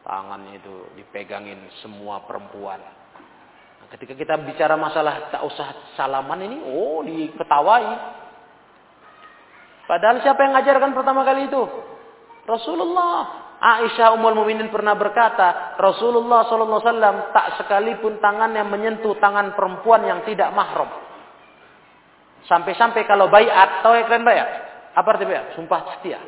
Tangannya 0.01 0.57
itu 0.57 0.89
dipegangin 0.97 1.69
semua 1.85 2.25
perempuan. 2.25 2.81
Nah, 2.81 3.87
ketika 3.93 4.17
kita 4.17 4.41
bicara 4.41 4.73
masalah 4.73 5.29
tak 5.29 5.45
usah 5.45 5.93
salaman 5.93 6.49
ini. 6.49 6.65
Oh 6.65 7.05
diketawai. 7.05 7.85
Padahal 9.85 10.17
siapa 10.25 10.41
yang 10.41 10.57
ngajarkan 10.57 10.89
pertama 10.97 11.21
kali 11.21 11.45
itu? 11.45 11.61
Rasulullah. 12.49 13.37
Aisyah 13.61 14.17
Ummul 14.17 14.33
Mukminin 14.33 14.73
pernah 14.73 14.97
berkata, 14.97 15.77
Rasulullah 15.77 16.49
wasallam 16.49 17.29
tak 17.29 17.61
sekalipun 17.61 18.17
tangannya 18.17 18.65
menyentuh 18.65 19.13
tangan 19.21 19.53
perempuan 19.53 20.01
yang 20.09 20.25
tidak 20.25 20.49
mahram. 20.57 20.89
Sampai-sampai 22.49 23.05
kalau 23.05 23.29
bayat, 23.29 23.85
tahu 23.85 23.93
ya 23.97 24.05
kalian 24.09 24.25
bayat? 24.25 24.49
Apa 24.97 25.07
arti 25.15 25.25
bayat? 25.25 25.53
Sumpah 25.53 25.97
setia. 25.97 26.19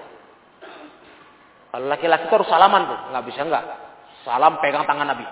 Kalau 1.74 1.90
laki-laki 1.90 2.30
harus 2.30 2.46
salaman 2.46 2.86
tuh, 2.86 3.00
nggak 3.10 3.26
bisa 3.34 3.42
enggak. 3.42 3.66
Salam 4.22 4.62
pegang 4.62 4.86
tangan 4.86 5.10
Nabi. 5.10 5.26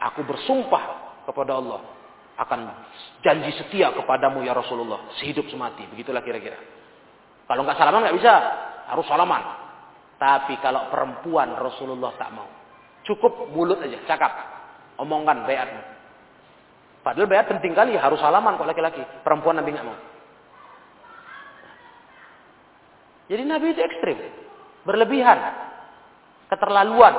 Aku 0.00 0.22
bersumpah 0.24 0.84
kepada 1.26 1.58
Allah 1.58 1.82
akan 2.40 2.60
janji 3.20 3.52
setia 3.52 3.92
kepadamu 3.92 4.40
ya 4.40 4.56
Rasulullah 4.56 5.12
sehidup 5.20 5.44
semati. 5.52 5.84
Begitulah 5.92 6.24
kira-kira. 6.24 6.56
Kalau 7.44 7.66
nggak 7.66 7.76
salaman 7.76 8.08
nggak 8.08 8.16
bisa, 8.16 8.34
harus 8.88 9.04
salaman. 9.04 9.42
Tapi 10.16 10.56
kalau 10.64 10.88
perempuan 10.88 11.52
Rasulullah 11.58 12.14
tak 12.16 12.30
mau. 12.32 12.48
Cukup 13.04 13.52
mulut 13.52 13.80
aja, 13.80 13.98
cakap. 14.06 14.32
Omongkan 15.00 15.44
bayatmu. 15.48 15.82
Padahal 17.00 17.28
bayat 17.28 17.48
penting 17.48 17.72
kali, 17.72 17.96
harus 17.96 18.20
salaman 18.20 18.60
kok 18.60 18.68
laki-laki. 18.68 19.00
Perempuan 19.24 19.56
Nabi 19.56 19.72
nggak 19.72 19.88
mau. 19.88 19.98
Jadi 23.30 23.42
Nabi 23.46 23.66
itu 23.72 23.80
ekstrim. 23.80 24.18
Berlebihan. 24.84 25.38
Keterlaluan. 26.50 27.14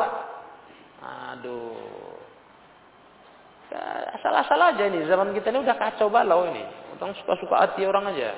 Aduh. 1.01 2.19
Asal-asal 4.19 4.59
aja 4.59 4.83
ini. 4.91 5.07
Zaman 5.07 5.31
kita 5.31 5.49
ini 5.55 5.63
udah 5.63 5.75
kacau 5.79 6.11
balau 6.11 6.45
ini. 6.51 6.67
Orang 6.99 7.17
suka-suka 7.17 7.57
hati 7.57 7.81
orang 7.87 8.13
aja. 8.13 8.37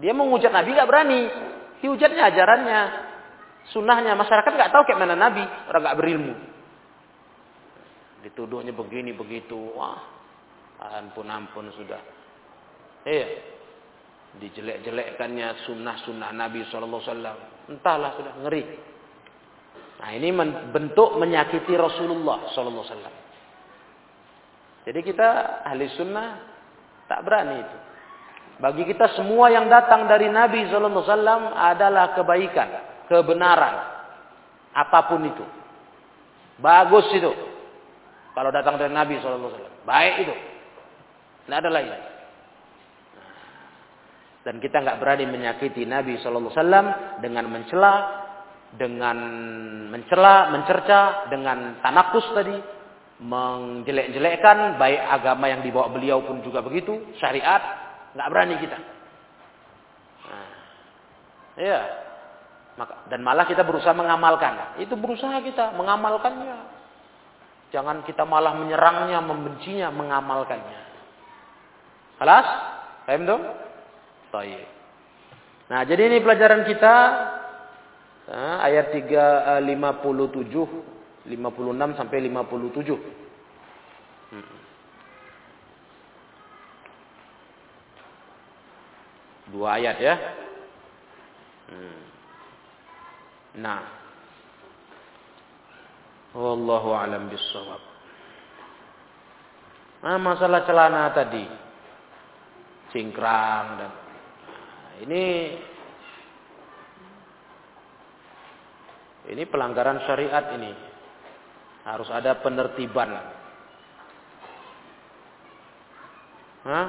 Dia 0.00 0.16
mau 0.16 0.24
ngujat 0.30 0.54
Nabi 0.54 0.72
nggak 0.72 0.88
berani. 0.88 1.20
Dihujatnya 1.84 2.32
ajarannya. 2.32 2.80
Sunnahnya. 3.74 4.16
Masyarakat 4.16 4.52
nggak 4.56 4.72
tahu 4.72 4.82
kayak 4.88 5.00
mana 5.04 5.18
Nabi. 5.18 5.44
Orang 5.68 5.82
nggak 5.84 5.98
berilmu. 5.98 6.34
Dituduhnya 8.20 8.76
begini 8.76 9.16
begitu. 9.16 9.56
Wah, 9.76 10.00
ampun 11.00 11.28
ampun 11.28 11.68
sudah. 11.72 12.00
Iya. 13.04 13.28
Dijelek-jelekkannya 14.30 15.66
sunnah-sunnah 15.66 16.30
Nabi 16.30 16.62
SAW. 16.70 17.02
Entahlah 17.66 18.14
sudah 18.14 18.34
ngeri. 18.46 18.64
Nah 20.00 20.10
ini 20.16 20.32
bentuk 20.72 21.18
menyakiti 21.20 21.76
Rasulullah 21.76 22.48
SAW. 22.56 23.18
Jadi 24.80 25.00
kita 25.04 25.60
ahli 25.66 25.92
sunnah 25.92 26.28
tak 27.04 27.20
berani 27.26 27.56
itu. 27.60 27.78
Bagi 28.60 28.84
kita 28.84 29.16
semua 29.16 29.48
yang 29.48 29.72
datang 29.72 30.04
dari 30.04 30.28
Nabi 30.28 30.68
SAW 30.68 31.56
adalah 31.56 32.12
kebaikan, 32.12 32.68
kebenaran, 33.08 33.74
apa 34.76 35.00
pun 35.08 35.20
itu. 35.24 35.44
Bagus 36.60 37.08
itu. 37.16 37.49
Kalau 38.30 38.50
datang 38.54 38.78
dari 38.78 38.92
Nabi 38.94 39.18
SAW. 39.18 39.84
Baik 39.86 40.14
itu. 40.26 40.34
Tidak 41.46 41.58
ada 41.58 41.70
lain. 41.70 41.90
Dan 44.40 44.56
kita 44.56 44.80
nggak 44.80 44.98
berani 45.02 45.28
menyakiti 45.28 45.84
Nabi 45.84 46.16
SAW 46.22 46.48
dengan 47.20 47.44
mencela, 47.50 47.94
dengan 48.72 49.18
mencela, 49.92 50.48
mencerca, 50.48 51.28
dengan 51.28 51.82
tanakus 51.84 52.24
tadi, 52.32 52.56
menjelek-jelekkan 53.20 54.80
baik 54.80 55.00
agama 55.12 55.52
yang 55.52 55.60
dibawa 55.60 55.92
beliau 55.92 56.24
pun 56.24 56.40
juga 56.40 56.64
begitu, 56.64 57.12
syariat, 57.20 57.60
nggak 58.16 58.30
berani 58.32 58.54
kita. 58.64 58.78
Nah, 60.24 60.48
iya. 61.60 61.80
Dan 63.12 63.20
malah 63.20 63.44
kita 63.44 63.60
berusaha 63.60 63.92
mengamalkan. 63.92 64.80
Itu 64.80 64.96
berusaha 64.96 65.36
kita 65.44 65.76
mengamalkannya. 65.76 66.79
Jangan 67.70 68.02
kita 68.02 68.26
malah 68.26 68.58
menyerangnya, 68.58 69.22
membencinya, 69.22 69.94
mengamalkannya. 69.94 70.82
Kelas? 72.18 72.46
Paham 73.06 73.22
dong? 73.26 73.42
Baik. 74.34 74.66
Nah, 75.70 75.86
jadi 75.86 76.10
ini 76.10 76.18
pelajaran 76.18 76.66
kita 76.66 76.94
nah, 78.26 78.58
ayat 78.66 78.90
3 78.90 79.62
57 79.62 81.30
56 81.30 81.98
sampai 81.98 82.18
57. 82.26 82.98
Hmm. 84.34 84.58
Dua 89.50 89.78
ayat 89.78 89.96
ya. 90.02 90.14
Hmm. 91.70 92.02
Nah, 93.62 93.99
Wallahu 96.30 96.94
alam 96.94 97.26
bisawab. 97.26 97.82
Nah, 100.00 100.16
masalah 100.16 100.62
celana 100.62 101.10
tadi. 101.10 101.44
Cingkrang 102.90 103.66
dan 103.78 103.86
nah, 103.86 104.94
ini 105.06 105.22
ini 109.30 109.42
pelanggaran 109.46 110.02
syariat 110.06 110.54
ini. 110.58 110.72
Harus 111.86 112.10
ada 112.10 112.34
penertiban. 112.42 113.10
Hah? 116.66 116.88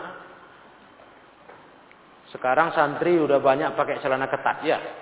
Sekarang 2.33 2.73
santri 2.73 3.19
udah 3.19 3.37
banyak 3.43 3.75
pakai 3.77 4.01
celana 4.01 4.25
ketat 4.25 4.57
ya. 4.65 5.00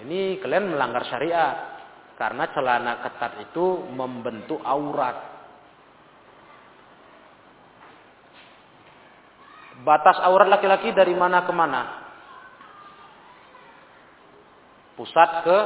Ini 0.00 0.40
kalian 0.40 0.72
melanggar 0.72 1.04
syariat. 1.08 1.80
Karena 2.20 2.52
celana 2.52 3.00
ketat 3.00 3.32
itu 3.48 3.80
membentuk 3.96 4.60
aurat. 4.60 5.16
Batas 9.80 10.20
aurat 10.20 10.44
laki-laki 10.52 10.92
dari 10.92 11.16
mana 11.16 11.48
ke 11.48 11.52
mana? 11.56 11.82
Pusat 15.00 15.30
ke 15.48 15.58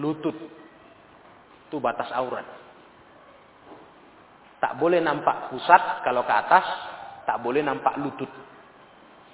lutut. 0.00 0.36
Itu 1.68 1.76
batas 1.84 2.08
aurat. 2.16 2.48
Tak 4.56 4.80
boleh 4.80 5.04
nampak 5.04 5.52
pusat 5.52 6.00
kalau 6.00 6.24
ke 6.24 6.32
atas, 6.32 6.64
tak 7.28 7.44
boleh 7.44 7.60
nampak 7.60 8.00
lutut. 8.00 8.30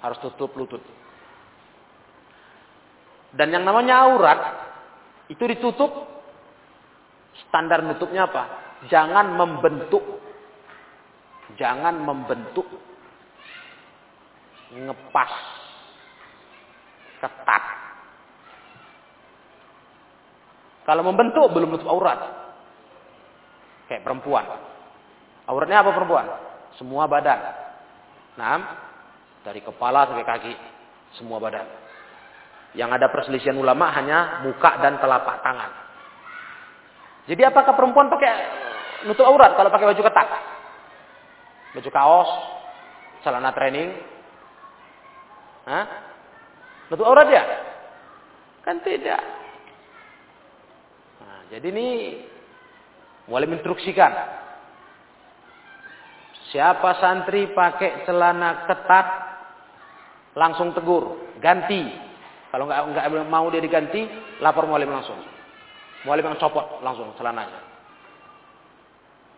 Harus 0.03 0.19
tutup 0.19 0.51
lutut. 0.59 0.83
Dan 3.35 3.53
yang 3.53 3.63
namanya 3.65 4.09
aurat 4.09 4.39
itu 5.29 5.41
ditutup 5.45 5.91
standar 7.47 7.85
nutupnya 7.85 8.25
apa? 8.25 8.43
Jangan 8.89 9.37
membentuk 9.37 10.01
jangan 11.57 11.97
membentuk 11.97 12.65
ngepas 14.73 15.31
ketat. 17.19 17.63
Kalau 20.85 21.03
membentuk 21.05 21.53
belum 21.53 21.69
nutup 21.73 21.89
aurat. 21.89 22.17
Kayak 23.89 24.05
perempuan. 24.05 24.45
Auratnya 25.49 25.81
apa 25.81 25.93
perempuan? 25.93 26.25
Semua 26.77 27.09
badan. 27.09 27.39
Nah, 28.37 28.61
dari 29.41 29.65
kepala 29.65 30.05
sampai 30.05 30.25
kaki, 30.25 30.53
semua 31.17 31.41
badan. 31.41 31.88
Yang 32.77 32.89
ada 33.01 33.07
perselisihan 33.09 33.57
ulama 33.57 33.89
hanya 33.93 34.45
muka 34.45 34.77
dan 34.81 35.01
telapak 35.01 35.41
tangan. 35.41 35.71
Jadi 37.29 37.41
apakah 37.45 37.73
perempuan 37.77 38.09
pakai 38.09 38.33
nutup 39.05 39.25
aurat 39.25 39.53
kalau 39.53 39.69
pakai 39.69 39.89
baju 39.89 40.01
ketat? 40.01 40.27
Baju 41.77 41.89
kaos, 41.93 42.29
celana 43.21 43.53
training? 43.53 43.93
Hah? 45.69 45.85
Nutup 46.89 47.05
aurat 47.05 47.29
ya? 47.29 47.43
Kan 48.65 48.81
tidak. 48.81 49.21
Nah, 51.21 51.41
jadi 51.53 51.69
ini 51.69 51.87
mulai 53.29 53.45
menginstruksikan. 53.45 54.13
Siapa 56.49 56.97
santri 56.97 57.53
pakai 57.53 58.09
celana 58.09 58.65
ketat, 58.65 59.07
langsung 60.33 60.73
tegur, 60.73 61.29
ganti. 61.37 62.08
Kalau 62.49 62.65
nggak 62.65 62.81
nggak 62.97 63.29
mau 63.29 63.45
dia 63.53 63.61
diganti, 63.61 64.09
lapor 64.41 64.65
mualim 64.65 64.89
langsung. 64.89 65.21
Mualim 66.05 66.33
yang 66.33 66.39
copot 66.41 66.81
langsung 66.81 67.13
celananya. 67.13 67.61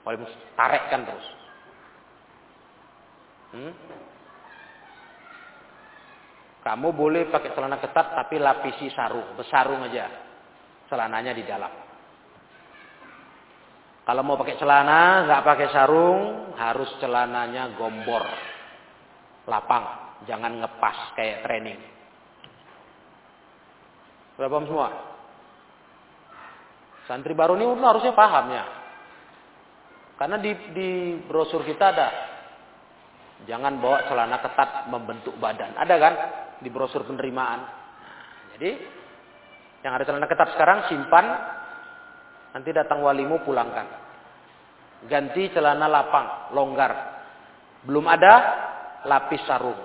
Mualim 0.08 0.24
tarekkan 0.56 1.04
terus. 1.04 1.28
Hmm? 3.52 3.74
Kamu 6.62 6.94
boleh 6.94 7.28
pakai 7.28 7.52
celana 7.52 7.82
ketat 7.82 8.16
tapi 8.16 8.40
lapisi 8.40 8.88
sarung, 8.96 9.36
besarung 9.36 9.84
aja. 9.84 10.08
Celananya 10.88 11.34
di 11.36 11.44
dalam. 11.44 11.74
Kalau 14.02 14.22
mau 14.26 14.40
pakai 14.40 14.58
celana, 14.58 15.26
nggak 15.28 15.46
pakai 15.46 15.68
sarung, 15.74 16.54
harus 16.58 16.90
celananya 16.98 17.76
gombor, 17.78 18.26
lapang, 19.46 20.18
jangan 20.26 20.58
ngepas 20.58 21.14
kayak 21.14 21.46
training. 21.46 21.91
Sudah 24.36 24.50
paham 24.50 24.68
semua? 24.68 24.88
Santri 27.10 27.36
baru 27.36 27.60
ini 27.60 27.66
harusnya 27.82 28.16
paham 28.16 28.46
ya. 28.54 28.66
Karena 30.16 30.38
di, 30.38 30.54
di 30.72 30.90
brosur 31.26 31.66
kita 31.66 31.86
ada. 31.92 32.10
Jangan 33.50 33.82
bawa 33.82 34.06
celana 34.06 34.38
ketat 34.38 34.86
membentuk 34.88 35.34
badan. 35.42 35.74
Ada 35.74 35.96
kan? 35.98 36.14
Di 36.62 36.70
brosur 36.70 37.02
penerimaan. 37.10 37.66
Jadi, 38.54 38.72
yang 39.82 39.98
ada 39.98 40.06
celana 40.06 40.30
ketat 40.30 40.54
sekarang 40.54 40.86
simpan. 40.94 41.26
Nanti 42.54 42.70
datang 42.70 43.02
walimu 43.02 43.42
pulangkan. 43.42 43.88
Ganti 45.10 45.50
celana 45.50 45.90
lapang, 45.90 46.54
longgar. 46.54 46.92
Belum 47.82 48.06
ada 48.06 48.34
lapis 49.10 49.42
sarung. 49.50 49.80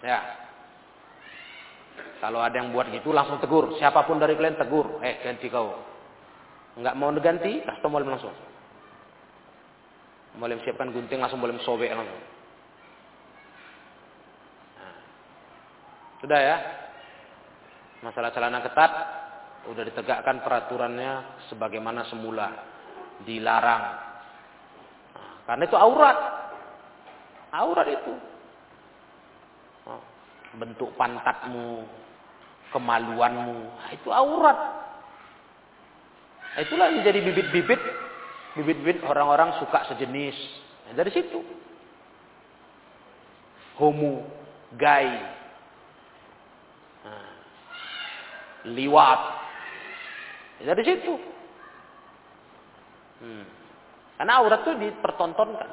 Ya, 0.00 0.47
Kalau 2.18 2.42
ada 2.42 2.58
yang 2.58 2.74
buat 2.74 2.90
gitu 2.90 3.14
langsung 3.14 3.38
tegur. 3.38 3.78
Siapa 3.78 4.02
pun 4.02 4.18
dari 4.18 4.34
kalian 4.34 4.58
tegur. 4.58 4.98
Eh 5.06 5.22
ganti 5.22 5.46
kau. 5.46 5.78
Enggak 6.78 6.94
mau 6.98 7.10
ganti, 7.18 7.62
custom 7.62 7.94
boleh 7.94 8.06
langsung. 8.06 8.34
Boleh 10.38 10.58
siapkan 10.62 10.94
gunting 10.94 11.18
langsung 11.18 11.42
boleh 11.42 11.58
sobek 11.62 11.90
langsung. 11.90 12.22
Nah. 14.78 14.96
Sudah 16.22 16.40
ya. 16.42 16.56
Masalah 17.98 18.30
celana 18.30 18.62
ketat 18.62 18.92
udah 19.66 19.82
ditegakkan 19.82 20.38
peraturannya 20.46 21.42
sebagaimana 21.50 22.06
semula 22.06 22.46
dilarang. 23.26 23.84
Nah, 25.18 25.32
karena 25.50 25.62
itu 25.66 25.74
aurat. 25.74 26.18
Aurat 27.50 27.86
itu. 27.90 28.14
Oh, 29.88 30.02
bentuk 30.62 30.94
pantatmu, 30.94 31.82
kemaluanmu, 32.74 33.58
nah, 33.78 33.90
itu 33.92 34.08
aurat. 34.12 34.58
Nah, 36.54 36.60
itulah 36.64 36.90
yang 36.90 37.06
jadi 37.06 37.20
bibit-bibit 37.22 37.82
bibit-bibit 38.58 39.06
orang-orang 39.06 39.54
suka 39.62 39.86
sejenis. 39.94 40.34
Nah, 40.88 40.92
dari 40.98 41.10
situ. 41.14 41.38
Homo, 43.78 44.26
gay, 44.74 45.06
nah, 47.06 47.30
liwat. 48.66 49.20
Ya, 50.58 50.74
dari 50.74 50.82
situ. 50.82 51.14
Hmm. 53.22 53.46
Karena 54.18 54.42
aurat 54.42 54.66
itu 54.66 54.74
dipertontonkan. 54.82 55.70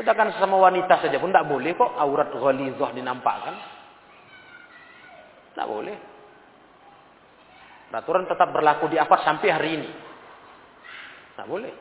Sedangkan 0.00 0.32
sama 0.40 0.56
wanita 0.56 1.02
saja 1.02 1.20
pun 1.20 1.28
tidak 1.28 1.50
boleh 1.50 1.76
kok 1.76 1.92
aurat 1.92 2.32
ghalizah 2.32 2.90
dinampakkan. 2.96 3.77
Tidak 5.58 5.74
boleh. 5.74 5.98
Peraturan 7.90 8.30
tetap 8.30 8.54
berlaku 8.54 8.86
di 8.86 8.94
apa 8.94 9.18
sampai 9.26 9.48
hari 9.50 9.70
ini. 9.74 9.90
Tidak 11.34 11.50
boleh. 11.50 11.74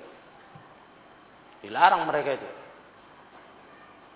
Dilarang 1.62 2.10
mereka 2.10 2.42
itu. 2.42 2.50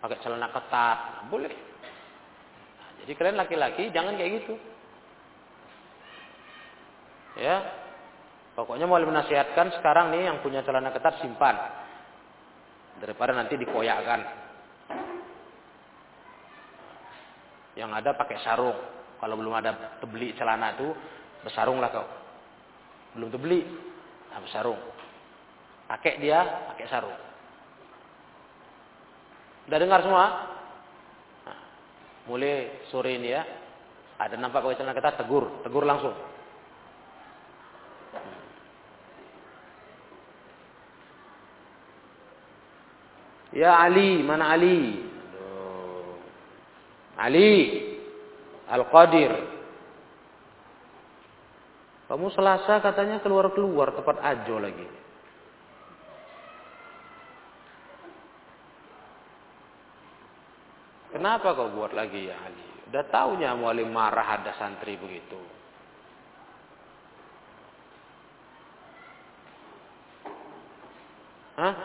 Pakai 0.01 0.17
celana 0.25 0.49
ketat, 0.49 0.97
tidak 0.97 1.25
boleh. 1.29 1.53
Nah, 1.53 2.89
jadi 3.05 3.11
kalian 3.13 3.37
laki-laki 3.37 3.93
jangan 3.93 4.17
kayak 4.17 4.31
gitu. 4.41 4.57
Ya. 7.37 7.61
Pokoknya 8.57 8.89
mau 8.89 8.97
menasihatkan 8.97 9.77
sekarang 9.77 10.09
nih 10.09 10.25
yang 10.25 10.41
punya 10.41 10.65
celana 10.65 10.89
ketat 10.89 11.21
simpan. 11.21 11.53
Daripada 12.97 13.37
nanti 13.37 13.61
dikoyakkan. 13.61 14.25
Yang 17.77 17.91
ada 17.93 18.09
pakai 18.17 18.41
sarung. 18.41 19.00
Kalau 19.21 19.37
belum 19.37 19.53
ada 19.53 20.01
tebeli 20.01 20.33
celana 20.33 20.73
itu, 20.73 20.89
bersarunglah 21.45 21.93
kau. 21.93 22.07
Belum 23.13 23.29
tebeli, 23.29 23.61
nah 24.33 24.41
bersarung. 24.41 24.81
Pakai 25.85 26.17
dia, 26.17 26.41
pakai 26.73 26.89
sarung. 26.89 27.13
Udah 29.69 29.77
dengar 29.77 30.01
semua? 30.01 30.25
Nah, 31.45 31.59
mulai 32.25 32.81
sore 32.89 33.13
ini 33.13 33.29
ya, 33.29 33.45
ada 34.17 34.33
nampak 34.41 34.65
pakai 34.65 34.81
celana 34.81 34.97
ketat, 34.97 35.21
tegur, 35.21 35.61
tegur 35.61 35.85
langsung. 35.85 36.17
Ya 43.53 43.77
Ali, 43.77 44.23
mana 44.25 44.55
Ali? 44.55 45.11
Ali 47.21 47.80
Al-Qadir. 48.71 49.31
Kamu 52.07 52.27
selasa 52.31 52.79
katanya 52.79 53.19
keluar-keluar 53.19 53.95
tempat 53.95 54.19
ajo 54.19 54.55
lagi. 54.59 54.87
Kenapa 61.11 61.51
kau 61.55 61.71
buat 61.75 61.91
lagi 61.91 62.31
ya 62.31 62.35
Ali? 62.39 62.67
Udah 62.91 63.03
tahunya 63.07 63.55
mualim 63.59 63.91
marah 63.91 64.39
ada 64.39 64.55
santri 64.55 64.95
begitu. 64.95 65.39
Hah? 71.59 71.75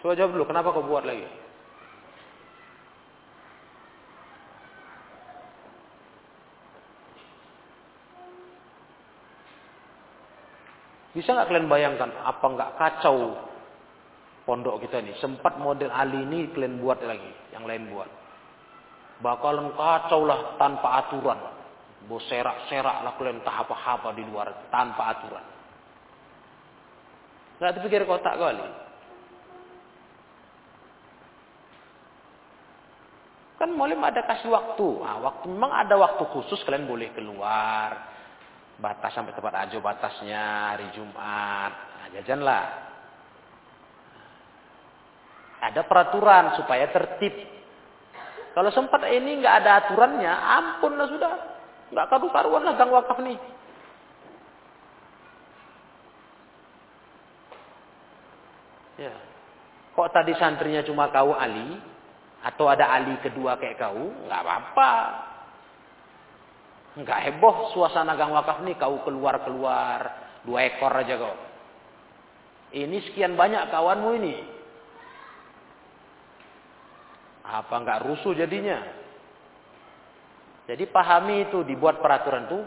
Coba 0.00 0.16
jawab 0.16 0.32
dulu, 0.32 0.44
kenapa 0.48 0.72
kau 0.72 0.86
buat 0.86 1.04
lagi? 1.04 1.26
Bisa 11.10 11.34
nggak 11.34 11.50
kalian 11.50 11.66
bayangkan 11.66 12.10
apa 12.22 12.46
nggak 12.46 12.70
kacau 12.78 13.34
pondok 14.46 14.86
kita 14.86 15.02
ini? 15.02 15.18
Sempat 15.18 15.58
model 15.58 15.90
Ali 15.90 16.22
ini 16.22 16.54
kalian 16.54 16.78
buat 16.78 17.02
lagi, 17.02 17.50
yang 17.50 17.66
lain 17.66 17.90
buat. 17.90 18.10
Bakalan 19.20 19.74
kacau 19.74 20.22
lah 20.22 20.54
tanpa 20.56 21.06
aturan. 21.06 21.38
Boserak-serak 22.06 23.04
lah 23.04 23.12
kalian 23.18 23.44
tak 23.44 23.66
apa-apa 23.66 24.16
di 24.16 24.22
luar 24.24 24.70
tanpa 24.72 25.18
aturan. 25.18 25.44
Nggak 27.60 27.72
terpikir 27.76 28.08
kotak 28.08 28.40
kali. 28.40 28.68
Kan 33.60 33.76
boleh 33.76 33.92
ada 34.00 34.24
kasih 34.24 34.48
waktu. 34.48 34.88
Nah, 35.04 35.20
waktu 35.20 35.44
memang 35.52 35.68
ada 35.68 35.92
waktu 36.00 36.24
khusus 36.32 36.64
kalian 36.64 36.88
boleh 36.88 37.12
keluar. 37.12 38.09
Batas 38.80 39.12
sampai 39.12 39.36
tempat 39.36 39.52
ajo 39.68 39.76
batasnya 39.84 40.72
hari 40.72 40.88
Jumat. 40.96 41.72
Nah, 41.72 42.08
jajanlah. 42.16 42.64
Ada 45.60 45.84
peraturan 45.84 46.56
supaya 46.56 46.88
tertib. 46.88 47.36
Kalau 48.56 48.72
sempat 48.72 49.04
ini 49.12 49.44
nggak 49.44 49.56
ada 49.62 49.70
aturannya, 49.84 50.32
ampun 50.32 50.96
lah 50.96 51.06
sudah. 51.12 51.32
Nggak 51.92 52.08
karu-karuan 52.08 52.64
lah 52.64 52.74
gang 52.80 52.88
wakaf 52.88 53.20
nih. 53.20 53.38
Ya. 58.96 59.12
Kok 59.92 60.08
tadi 60.08 60.32
santrinya 60.40 60.80
cuma 60.80 61.12
kau 61.12 61.36
Ali, 61.36 61.76
atau 62.40 62.72
ada 62.72 62.88
Ali 62.88 63.12
kedua 63.20 63.60
kayak 63.60 63.76
kau, 63.76 64.08
nggak 64.24 64.40
apa-apa. 64.40 64.92
Nggak 66.98 67.18
heboh 67.30 67.70
suasana 67.70 68.18
gang 68.18 68.34
wakaf 68.34 68.66
nih 68.66 68.74
kau 68.74 68.98
keluar-keluar 69.06 70.00
dua 70.42 70.58
ekor 70.66 70.90
aja 70.90 71.14
kau. 71.14 71.36
Ini 72.74 72.98
sekian 73.06 73.38
banyak 73.38 73.70
kawanmu 73.70 74.10
ini. 74.18 74.34
Apa 77.46 77.74
nggak 77.82 78.02
rusuh 78.06 78.34
jadinya? 78.34 78.78
Jadi 80.70 80.86
pahami 80.86 81.50
itu 81.50 81.66
dibuat 81.66 81.98
peraturan 81.98 82.46
itu 82.46 82.60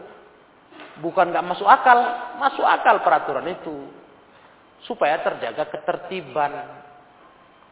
bukan 0.99 1.31
nggak 1.31 1.47
masuk 1.55 1.67
akal, 1.67 1.99
masuk 2.35 2.67
akal 2.67 2.99
peraturan 2.99 3.47
itu 3.47 3.87
supaya 4.83 5.23
terjaga 5.23 5.71
ketertiban. 5.71 6.83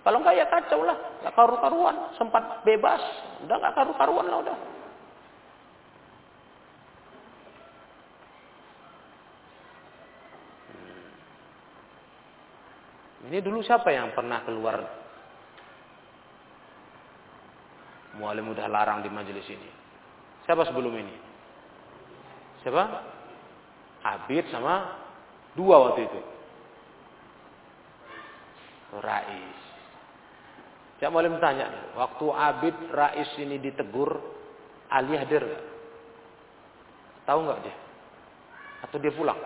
Kalau 0.01 0.17
enggak 0.23 0.39
ya 0.39 0.45
kacau 0.47 0.81
lah, 0.87 0.97
enggak 1.21 1.35
karu-karuan, 1.35 2.15
sempat 2.15 2.63
bebas, 2.63 3.03
udah 3.43 3.55
enggak 3.59 3.75
karu-karuan 3.75 4.25
lah 4.31 4.39
udah. 4.41 4.57
Ini 13.31 13.39
dulu 13.39 13.63
siapa 13.63 13.95
yang 13.95 14.11
pernah 14.11 14.43
keluar 14.43 15.01
Mualim 18.19 18.51
udah 18.51 18.67
larang 18.67 18.99
di 18.99 19.07
majelis 19.07 19.47
ini. 19.47 19.71
Siapa 20.43 20.67
sebelum 20.67 20.91
ini? 20.99 21.15
Siapa? 22.59 22.83
Abid 24.03 24.51
sama 24.51 24.99
dua 25.55 25.79
waktu 25.79 26.11
itu. 26.11 26.19
Rais. 28.99 29.59
Saya 30.99 31.07
boleh 31.07 31.31
bertanya, 31.31 31.95
waktu 31.95 32.25
Abid 32.35 32.75
Rais 32.91 33.31
ini 33.39 33.63
ditegur, 33.63 34.19
Ali 34.91 35.15
hadir 35.15 35.47
gak? 35.47 35.65
Tahu 37.31 37.47
nggak 37.47 37.59
dia? 37.63 37.75
Atau 38.83 38.99
dia 38.99 39.15
pulang? 39.15 39.39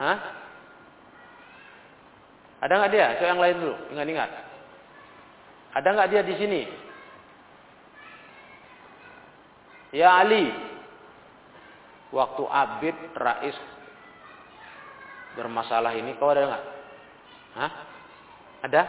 Hah? 0.00 0.39
Ada 2.60 2.72
nggak 2.76 2.92
dia? 2.92 3.06
Coba 3.16 3.28
yang 3.32 3.40
lain 3.40 3.56
dulu, 3.56 3.76
ingat-ingat. 3.96 4.30
Ada 5.80 5.88
nggak 5.96 6.10
dia 6.12 6.22
di 6.28 6.34
sini? 6.36 6.62
Ya 9.96 10.22
Ali, 10.22 10.52
waktu 12.14 12.42
Abid 12.46 12.96
Rais 13.16 13.58
bermasalah 15.34 15.96
ini, 15.96 16.14
kau 16.20 16.30
ada 16.30 16.46
nggak? 16.46 16.64
Hah? 17.56 17.72
Ada? 18.68 18.82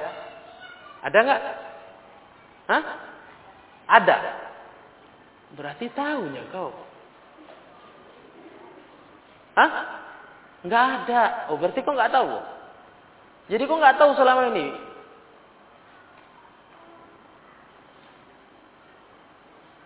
Ada 1.08 1.18
nggak? 1.24 1.42
Hah? 2.70 2.84
Ada. 3.88 4.18
Berarti 5.56 5.86
tahunya 5.92 6.44
kau. 6.52 6.72
Hah? 9.56 9.72
Enggak 10.62 10.84
ada. 11.04 11.22
Oh, 11.52 11.58
berarti 11.58 11.82
kau 11.84 11.96
enggak 11.96 12.14
tahu. 12.14 12.61
Jadi 13.52 13.68
kau 13.68 13.76
enggak 13.76 14.00
tahu 14.00 14.16
selama 14.16 14.48
ini. 14.56 14.72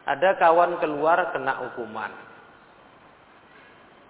Ada 0.05 0.37
kawan 0.37 0.77
keluar 0.77 1.33
kena 1.33 1.65
hukuman. 1.65 2.13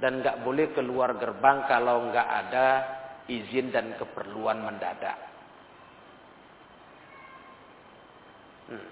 Dan 0.03 0.20
enggak 0.20 0.43
boleh 0.43 0.76
keluar 0.76 1.16
gerbang 1.16 1.64
kalau 1.72 2.12
enggak 2.12 2.28
ada 2.28 2.68
izin 3.32 3.72
dan 3.72 3.95
keperluan 3.95 4.60
mendadak. 4.60 5.16
Hmm. 8.68 8.88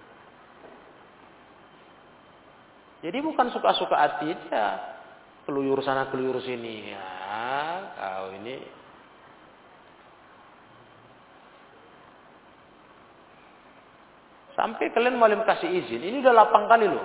Jadi 3.03 3.19
bukan 3.19 3.51
suka-suka 3.51 3.99
hati 3.99 4.31
dia 4.31 4.93
keluyur 5.43 5.83
sana 5.83 6.07
keluyur 6.07 6.39
sini 6.39 6.95
ya 6.95 7.07
kau 7.99 8.31
ini 8.31 8.82
sampai 14.63 14.95
kalian 14.95 15.19
malim 15.19 15.43
kasih 15.43 15.67
izin 15.67 15.99
ini 15.99 16.23
udah 16.23 16.31
lapang 16.31 16.71
kali 16.71 16.87
loh. 16.87 17.03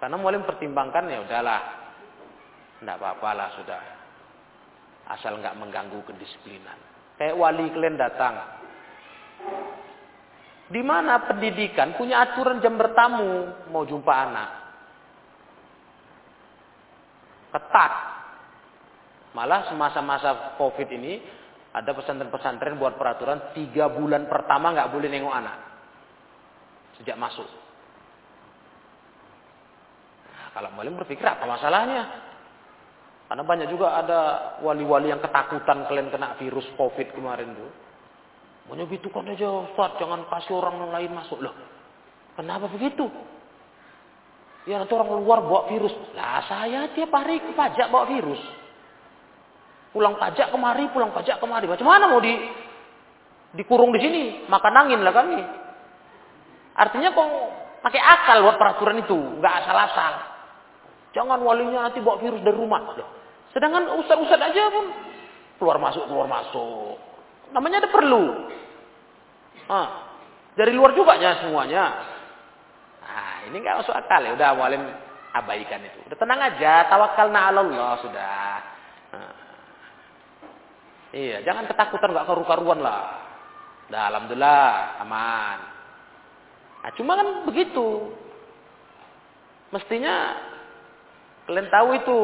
Karena 0.00 0.16
malim 0.16 0.40
pertimbangkan 0.48 1.04
ya 1.04 1.20
udahlah. 1.20 1.60
Tidak 2.80 2.96
apa-apa 2.96 3.30
lah 3.36 3.48
sudah. 3.60 3.82
Asal 5.12 5.36
nggak 5.36 5.52
mengganggu 5.60 6.00
kedisiplinan. 6.08 6.80
Kayak 7.20 7.36
wali 7.36 7.68
kalian 7.68 8.00
datang. 8.00 8.40
Di 10.72 10.80
mana 10.80 11.20
pendidikan 11.28 11.92
punya 12.00 12.24
aturan 12.24 12.64
jam 12.64 12.80
bertamu 12.80 13.68
mau 13.68 13.84
jumpa 13.84 14.12
anak? 14.16 14.48
Ketat. 17.52 17.92
Malah 19.36 19.68
semasa-masa 19.68 20.56
COVID 20.56 20.88
ini 20.88 21.20
ada 21.76 21.92
pesantren-pesantren 21.92 22.80
buat 22.80 22.96
peraturan 22.96 23.52
tiga 23.52 23.92
bulan 23.92 24.24
pertama 24.24 24.72
nggak 24.72 24.92
boleh 24.96 25.12
nengok 25.12 25.36
anak 25.36 25.65
sejak 27.00 27.16
masuk. 27.20 27.46
Kalau 30.56 30.72
maling 30.72 30.96
berpikir 30.96 31.28
apa 31.28 31.44
masalahnya? 31.44 32.08
Karena 33.26 33.42
banyak 33.44 33.68
juga 33.68 33.92
ada 33.98 34.20
wali-wali 34.64 35.12
yang 35.12 35.20
ketakutan 35.20 35.84
kalian 35.84 36.08
kena 36.08 36.38
virus 36.40 36.64
COVID 36.78 37.12
kemarin 37.12 37.52
tuh. 37.52 37.70
Banyak 38.72 38.88
itu 38.88 39.12
kan 39.12 39.28
aja 39.28 39.46
Ustaz, 39.68 39.98
jangan 40.00 40.24
kasih 40.30 40.56
orang 40.56 40.90
lain 40.90 41.12
masuk 41.12 41.44
loh. 41.44 41.54
Kenapa 42.38 42.72
begitu? 42.72 43.06
Ya 44.66 44.82
nanti 44.82 44.96
orang 44.96 45.12
luar 45.22 45.44
bawa 45.44 45.70
virus. 45.70 45.94
Lah 46.16 46.42
saya 46.48 46.90
tiap 46.96 47.12
hari 47.14 47.38
ke 47.38 47.54
pajak 47.54 47.86
bawa 47.92 48.08
virus. 48.10 48.42
Pulang 49.94 50.18
pajak 50.18 50.50
kemari, 50.50 50.90
pulang 50.90 51.14
pajak 51.14 51.38
kemari. 51.38 51.70
Macam 51.70 51.86
mana 51.86 52.10
mau 52.10 52.18
di 52.18 52.34
dikurung 53.54 53.94
di 53.94 54.00
sini? 54.02 54.22
Makan 54.50 54.74
angin 54.74 55.00
lah 55.04 55.14
kami. 55.14 55.65
Artinya 56.76 57.08
kok 57.16 57.28
pakai 57.80 58.00
akal 58.00 58.44
buat 58.44 58.56
peraturan 58.60 59.00
itu, 59.00 59.16
nggak 59.40 59.54
asal-asal. 59.64 60.12
Jangan 61.16 61.40
walinya 61.40 61.88
nanti 61.88 62.04
bawa 62.04 62.20
virus 62.20 62.44
dari 62.44 62.56
rumah. 62.56 62.92
Sedangkan 63.56 63.88
ustad-ustad 63.96 64.36
aja 64.36 64.68
pun 64.68 64.92
keluar 65.56 65.80
masuk 65.80 66.04
keluar 66.04 66.28
masuk. 66.28 67.00
Namanya 67.56 67.80
ada 67.80 67.90
perlu. 67.90 68.24
Ah, 69.72 69.88
dari 70.52 70.76
luar 70.76 70.92
juga 70.92 71.16
ya 71.16 71.40
semuanya. 71.40 71.84
Ini 73.46 73.56
nggak 73.62 73.78
masuk 73.80 73.94
akal 73.94 74.20
ya. 74.26 74.34
Udah 74.34 74.58
mualim 74.58 74.82
abaikan 75.32 75.80
itu. 75.86 75.98
Udah 76.10 76.18
tenang 76.18 76.40
aja, 76.42 76.90
tawakal 76.90 77.30
na 77.30 77.54
Allah 77.54 77.94
sudah. 78.02 78.50
Nah. 79.14 79.34
Iya, 81.14 81.46
jangan 81.46 81.70
ketakutan 81.70 82.10
nggak 82.12 82.26
karu-karuan 82.26 82.82
lah. 82.82 83.22
Dah 83.86 84.10
alhamdulillah 84.10 85.00
aman. 85.06 85.75
Nah, 86.86 86.94
cuma 86.94 87.18
kan 87.18 87.42
begitu. 87.50 88.14
Mestinya 89.74 90.38
kalian 91.50 91.66
tahu 91.66 91.88
itu 91.98 92.18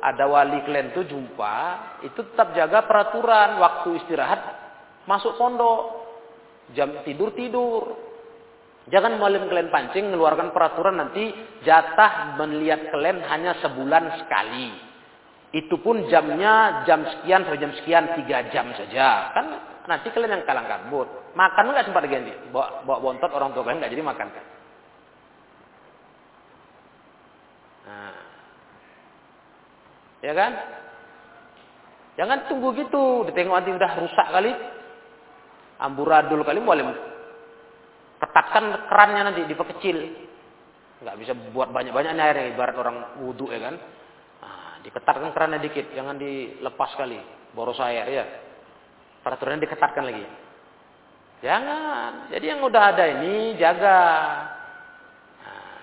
ada 0.00 0.24
wali 0.24 0.64
kalian 0.64 0.96
tuh 0.96 1.04
jumpa, 1.04 1.56
itu 2.00 2.24
tetap 2.32 2.56
jaga 2.56 2.88
peraturan 2.88 3.60
waktu 3.60 4.00
istirahat 4.00 4.40
masuk 5.04 5.36
pondok, 5.36 6.08
jam 6.72 7.04
tidur 7.04 7.36
tidur, 7.36 8.06
Jangan 8.86 9.18
malam 9.18 9.50
kalian 9.50 9.74
pancing 9.74 10.14
mengeluarkan 10.14 10.54
peraturan 10.54 11.02
nanti 11.02 11.34
jatah 11.66 12.38
melihat 12.38 12.86
kalian 12.94 13.18
hanya 13.26 13.58
sebulan 13.58 14.22
sekali. 14.22 14.70
Itu 15.56 15.80
pun 15.80 16.04
jamnya 16.12 16.84
jam 16.84 17.00
sekian 17.00 17.48
sampai 17.48 17.56
jam 17.56 17.72
sekian 17.80 18.04
tiga 18.20 18.44
jam 18.52 18.68
saja. 18.76 19.32
Kan 19.32 19.56
nanti 19.88 20.12
kalian 20.12 20.36
yang 20.36 20.44
kalang 20.44 20.68
kabut. 20.68 21.08
Makan 21.32 21.72
nggak 21.72 21.88
sempat 21.88 22.04
ganti. 22.04 22.28
Bawa, 22.52 22.84
bawa 22.84 22.98
bontot 23.00 23.32
orang 23.32 23.56
tua 23.56 23.64
kalian 23.64 23.80
nggak 23.80 23.92
jadi 23.96 24.04
makan 24.04 24.28
kan. 24.28 24.44
Nah. 27.88 28.16
Ya 30.20 30.32
kan? 30.36 30.52
Jangan 32.20 32.38
tunggu 32.52 32.76
gitu. 32.76 33.24
Ditengok 33.24 33.56
nanti 33.56 33.72
udah 33.72 33.90
rusak 33.96 34.28
kali. 34.28 34.52
Amburadul 35.80 36.44
kali 36.44 36.60
boleh 36.60 36.84
ketatkan 38.20 38.92
kerannya 38.92 39.32
nanti 39.32 39.40
diperkecil. 39.48 39.96
Nggak 41.00 41.16
bisa 41.16 41.32
buat 41.56 41.72
banyak-banyak 41.72 42.12
air 42.12 42.52
ibarat 42.52 42.76
orang 42.76 43.24
wudhu 43.24 43.48
ya 43.48 43.72
kan. 43.72 43.80
Diketatkan 44.86 45.34
kerannya 45.34 45.58
dikit, 45.66 45.90
jangan 45.98 46.14
dilepas 46.14 46.94
kali. 46.94 47.18
Boros 47.50 47.82
air 47.82 48.06
ya. 48.06 48.22
Peraturannya 49.18 49.66
diketatkan 49.66 50.06
lagi. 50.06 50.22
Jangan. 51.42 52.30
Jadi 52.30 52.46
yang 52.46 52.62
udah 52.62 52.82
ada 52.94 53.04
ini 53.18 53.58
jaga. 53.58 53.98
Nah, 55.42 55.74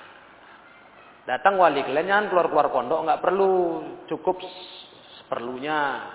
datang 1.27 1.59
wali 1.59 1.83
kalian 1.83 2.07
jangan 2.07 2.27
keluar-keluar 2.31 2.71
pondok 2.71 3.03
nggak 3.03 3.19
perlu, 3.19 3.55
cukup 4.07 4.39
seperlunya. 5.19 6.07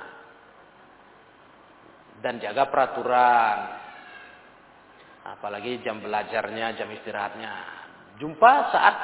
Dan 2.25 2.41
jaga 2.41 2.73
peraturan. 2.73 3.59
Apalagi 5.29 5.85
jam 5.85 6.01
belajarnya, 6.01 6.73
jam 6.73 6.89
istirahatnya. 6.89 7.53
Jumpa 8.17 8.53
saat 8.73 8.97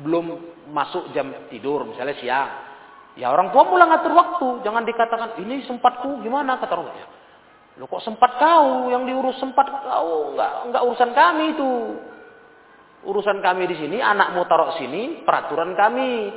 belum 0.00 0.26
masuk 0.72 1.12
jam 1.12 1.52
tidur, 1.52 1.84
misalnya 1.84 2.16
siang. 2.16 2.67
Ya 3.18 3.34
orang 3.34 3.50
tua 3.50 3.66
mulai 3.66 3.90
ngatur 3.90 4.14
waktu, 4.14 4.48
jangan 4.62 4.86
dikatakan 4.86 5.42
ini 5.42 5.66
sempatku 5.66 6.22
gimana 6.22 6.62
kata 6.62 6.70
orang 6.78 6.94
tua. 6.94 7.08
Lo 7.82 7.90
kok 7.90 8.02
sempat 8.06 8.38
kau 8.38 8.90
yang 8.94 9.06
diurus 9.06 9.38
sempat 9.42 9.66
kau 9.70 10.38
nggak 10.38 10.70
nggak 10.70 10.82
urusan 10.86 11.10
kami 11.14 11.44
itu. 11.58 11.72
Urusan 13.06 13.38
kami 13.38 13.70
di 13.70 13.78
sini, 13.78 13.98
anak 14.02 14.34
mau 14.34 14.46
taruh 14.46 14.74
sini, 14.78 15.22
peraturan 15.22 15.74
kami. 15.74 16.30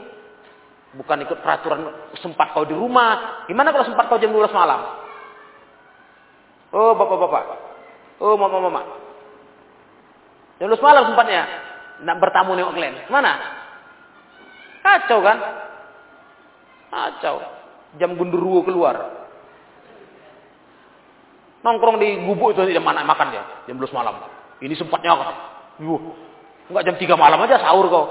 Bukan 0.97 1.17
ikut 1.25 1.41
peraturan 1.41 2.13
sempat 2.21 2.53
kau 2.53 2.65
di 2.65 2.73
rumah. 2.73 3.45
Gimana 3.45 3.73
kalau 3.73 3.85
sempat 3.85 4.05
kau 4.09 4.21
jam 4.21 4.33
12 4.33 4.49
malam? 4.53 4.81
Oh, 6.73 6.93
bapak-bapak. 6.97 7.45
Oh, 8.21 8.37
mama 8.37 8.57
mama. 8.57 8.81
Jam 10.61 10.69
malam 10.69 11.09
sempatnya 11.09 11.41
nak 12.05 12.17
bertamu 12.21 12.53
nengok 12.53 12.73
kalian. 12.77 13.09
Mana? 13.09 13.33
Kacau 14.85 15.21
kan? 15.25 15.37
Kacau. 16.91 17.39
Jam 17.95 18.19
gundurwo 18.19 18.61
keluar. 18.67 19.23
Nongkrong 21.61 22.01
di 22.01 22.25
gubuk 22.25 22.57
itu 22.57 22.73
jam 22.73 22.83
mana 22.83 23.05
makan 23.05 23.31
dia? 23.31 23.43
Jam 23.69 23.79
12 23.79 23.95
malam. 23.95 24.19
Ini 24.59 24.75
sempatnya 24.75 25.15
kok. 25.15 25.29
Yuh. 25.81 26.01
Enggak 26.69 26.85
jam 26.91 26.95
3 26.99 27.15
malam 27.15 27.39
aja 27.47 27.63
sahur 27.63 27.87
kok. 27.87 28.07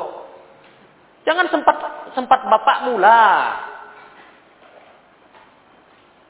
Jangan 1.29 1.47
sempat 1.53 1.77
sempat 2.17 2.41
bapakmu 2.49 2.97
lah 2.97 3.71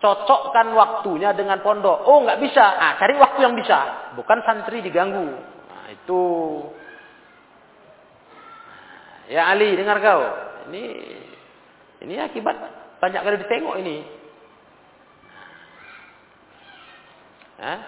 cocokkan 0.00 0.72
waktunya 0.72 1.30
dengan 1.36 1.60
pondok. 1.60 2.08
Oh, 2.08 2.24
nggak 2.24 2.40
bisa. 2.40 2.64
Ah, 2.64 2.96
cari 2.96 3.14
waktu 3.20 3.40
yang 3.44 3.54
bisa. 3.54 4.10
Bukan 4.16 4.40
santri 4.42 4.80
diganggu. 4.80 5.28
Nah, 5.68 5.86
itu. 5.92 6.22
Ya 9.30 9.52
Ali, 9.52 9.76
dengar 9.76 10.00
kau. 10.00 10.22
Ini 10.72 10.84
ini 12.00 12.14
akibat 12.20 12.56
banyak 13.00 13.20
kali 13.20 13.36
ditengok 13.44 13.76
ini. 13.80 13.98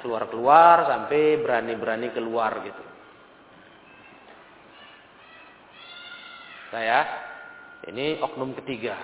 keluar-keluar 0.04 0.84
sampai 0.84 1.40
berani-berani 1.40 2.12
keluar 2.12 2.60
gitu. 2.60 2.84
Saya 6.68 7.08
ini 7.88 8.20
oknum 8.20 8.52
ketiga. 8.60 9.00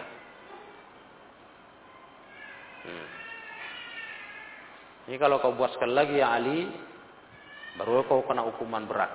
Hmm. 2.85 3.09
Ini 5.09 5.17
kalau 5.17 5.41
kau 5.41 5.57
buat 5.57 5.73
sekali 5.73 5.97
lagi 5.97 6.21
ya 6.21 6.37
Ali, 6.37 6.69
Baru 7.79 8.03
kau 8.11 8.27
kena 8.27 8.43
hukuman 8.43 8.91
berat. 8.91 9.13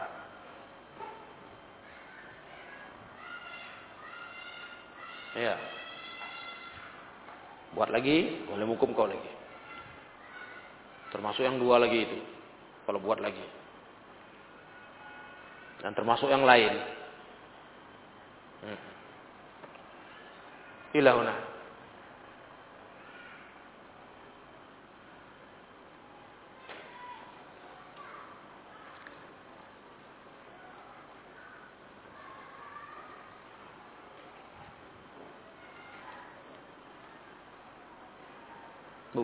Ya. 5.35 5.59
Buat 7.73 7.89
lagi, 7.89 8.45
boleh 8.45 8.65
hukum 8.69 8.93
kau 8.93 9.09
lagi. 9.09 9.31
Termasuk 11.09 11.45
yang 11.45 11.57
dua 11.61 11.81
lagi 11.81 12.05
itu. 12.05 12.17
Kalau 12.85 13.01
buat 13.01 13.21
lagi. 13.21 13.45
Dan 15.81 15.93
termasuk 15.93 16.29
yang 16.29 16.45
lain. 16.45 16.73
Hmm. 18.63 18.79
Ilahuna. 20.97 21.52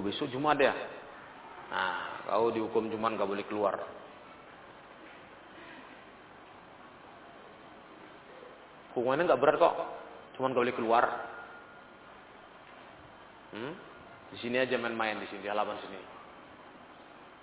Besok 0.03 0.31
Jumat 0.31 0.57
ya. 0.59 0.73
Nah, 1.69 2.25
kau 2.25 2.49
dihukum 2.49 2.89
Jumat 2.89 3.15
gak 3.17 3.29
boleh 3.29 3.45
keluar. 3.45 3.75
Hukumannya 8.97 9.29
gak 9.29 9.41
berat 9.41 9.57
kok. 9.61 9.75
Cuman 10.35 10.51
gak 10.51 10.63
boleh 10.65 10.77
keluar. 10.77 11.05
Hmm? 13.53 13.73
Di 14.29 14.37
sini 14.37 14.61
aja 14.61 14.77
main-main 14.77 15.17
di 15.17 15.27
sini 15.29 15.41
di 15.45 15.49
halaman 15.49 15.77
sini. 15.81 15.99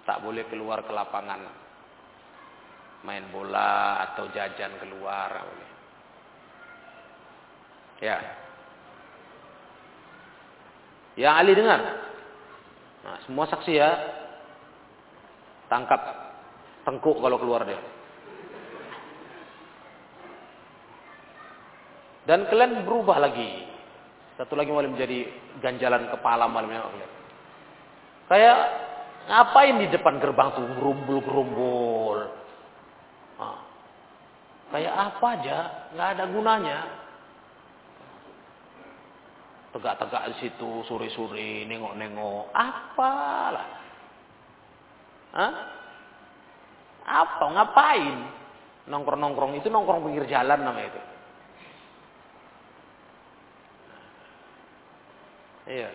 Tak 0.07 0.23
boleh 0.23 0.47
keluar 0.47 0.87
ke 0.87 0.93
lapangan. 0.95 1.43
Main 3.03 3.27
bola 3.31 4.03
atau 4.11 4.31
jajan 4.31 4.79
keluar. 4.83 5.31
Ya. 8.03 8.19
Ya 11.17 11.31
Ali 11.39 11.57
dengar. 11.57 11.81
Nah, 13.07 13.23
semua 13.23 13.47
saksi 13.47 13.73
ya. 13.79 13.91
Tangkap 15.71 16.03
tengkuk 16.83 17.23
kalau 17.23 17.39
keluar 17.39 17.63
dia. 17.63 17.79
Dan 22.27 22.51
kalian 22.51 22.83
berubah 22.83 23.23
lagi. 23.23 23.63
Satu 24.35 24.59
lagi 24.59 24.75
mulai 24.75 24.91
menjadi 24.91 25.31
ganjalan 25.63 26.11
kepala 26.11 26.51
malamnya 26.51 26.83
kalian. 26.83 27.13
Kayak 28.27 28.59
ngapain 29.31 29.77
di 29.79 29.87
depan 29.95 30.19
gerbang 30.19 30.51
tuh 30.59 30.67
gerumbul-gerumbul. 30.75 32.19
Nah, 33.39 33.59
kayak 34.75 34.95
apa 34.99 35.27
aja, 35.39 35.59
nggak 35.95 36.09
ada 36.19 36.25
gunanya 36.27 37.06
tegak-tegak 39.77 40.33
di 40.33 40.35
situ 40.41 40.81
sore-sore 40.89 41.69
nengok-nengok. 41.69 42.49
Apalah? 42.57 43.69
Hah? 45.37 45.55
apa? 47.07 47.45
Ngapain? 47.45 48.17
Nongkrong-nongkrong. 48.89 49.61
Itu 49.61 49.69
nongkrong 49.69 50.09
pinggir 50.09 50.25
jalan 50.27 50.65
namanya 50.65 50.89
itu. 50.89 51.03
Iya. 55.67 55.91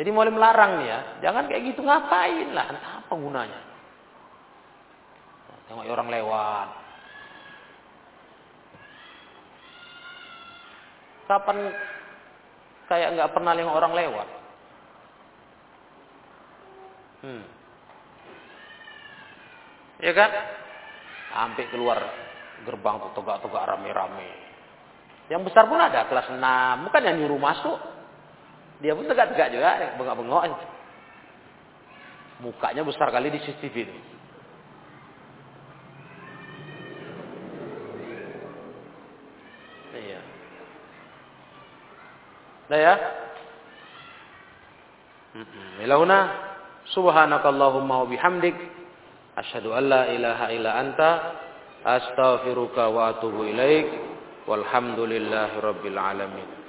Jadi 0.00 0.10
mulai 0.14 0.32
melarang 0.32 0.86
ya 0.86 1.18
jangan 1.20 1.50
kayak 1.50 1.74
gitu. 1.74 1.82
Ngapain 1.82 2.54
lah? 2.54 2.68
Apa 3.04 3.12
gunanya. 3.12 3.60
Tengok 5.66 5.86
orang 5.90 6.08
lewat. 6.08 6.68
Kapan 11.30 11.58
kayak 12.90 13.14
nggak 13.14 13.30
pernah 13.30 13.54
lihat 13.54 13.70
orang 13.70 13.94
lewat. 13.94 14.28
Hmm. 17.22 17.44
Ya 20.02 20.10
kan? 20.10 20.30
Sampai 21.30 21.70
keluar 21.70 22.02
gerbang 22.66 22.98
tuh 22.98 23.12
tegak-tegak 23.14 23.62
rame-rame. 23.70 24.30
Yang 25.30 25.46
besar 25.46 25.70
pun 25.70 25.78
ada 25.78 26.10
kelas 26.10 26.34
6, 26.34 26.42
bukan 26.90 27.02
yang 27.06 27.16
nyuruh 27.22 27.38
masuk. 27.38 27.78
Dia 28.82 28.98
pun 28.98 29.06
tegak-tegak 29.06 29.54
juga, 29.54 29.94
bengok-bengok. 29.94 30.42
Mukanya 32.42 32.82
besar 32.82 33.14
kali 33.14 33.30
di 33.30 33.38
CCTV 33.38 33.76
itu. 33.86 34.19
Dah 42.70 42.78
ya? 42.78 42.94
Ilahuna 45.82 46.18
subhanakallahumma 46.94 48.02
wa 48.02 48.06
bihamdik 48.06 48.54
asyhadu 49.34 49.74
an 49.74 49.90
la 49.90 50.02
ilaha 50.06 50.54
illa 50.54 50.70
anta 50.78 51.10
astaghfiruka 51.82 52.86
wa 52.94 53.10
atubu 53.10 53.42
ilaik 53.50 53.90
walhamdulillahi 54.46 55.58
rabbil 55.58 55.98
alamin. 55.98 56.59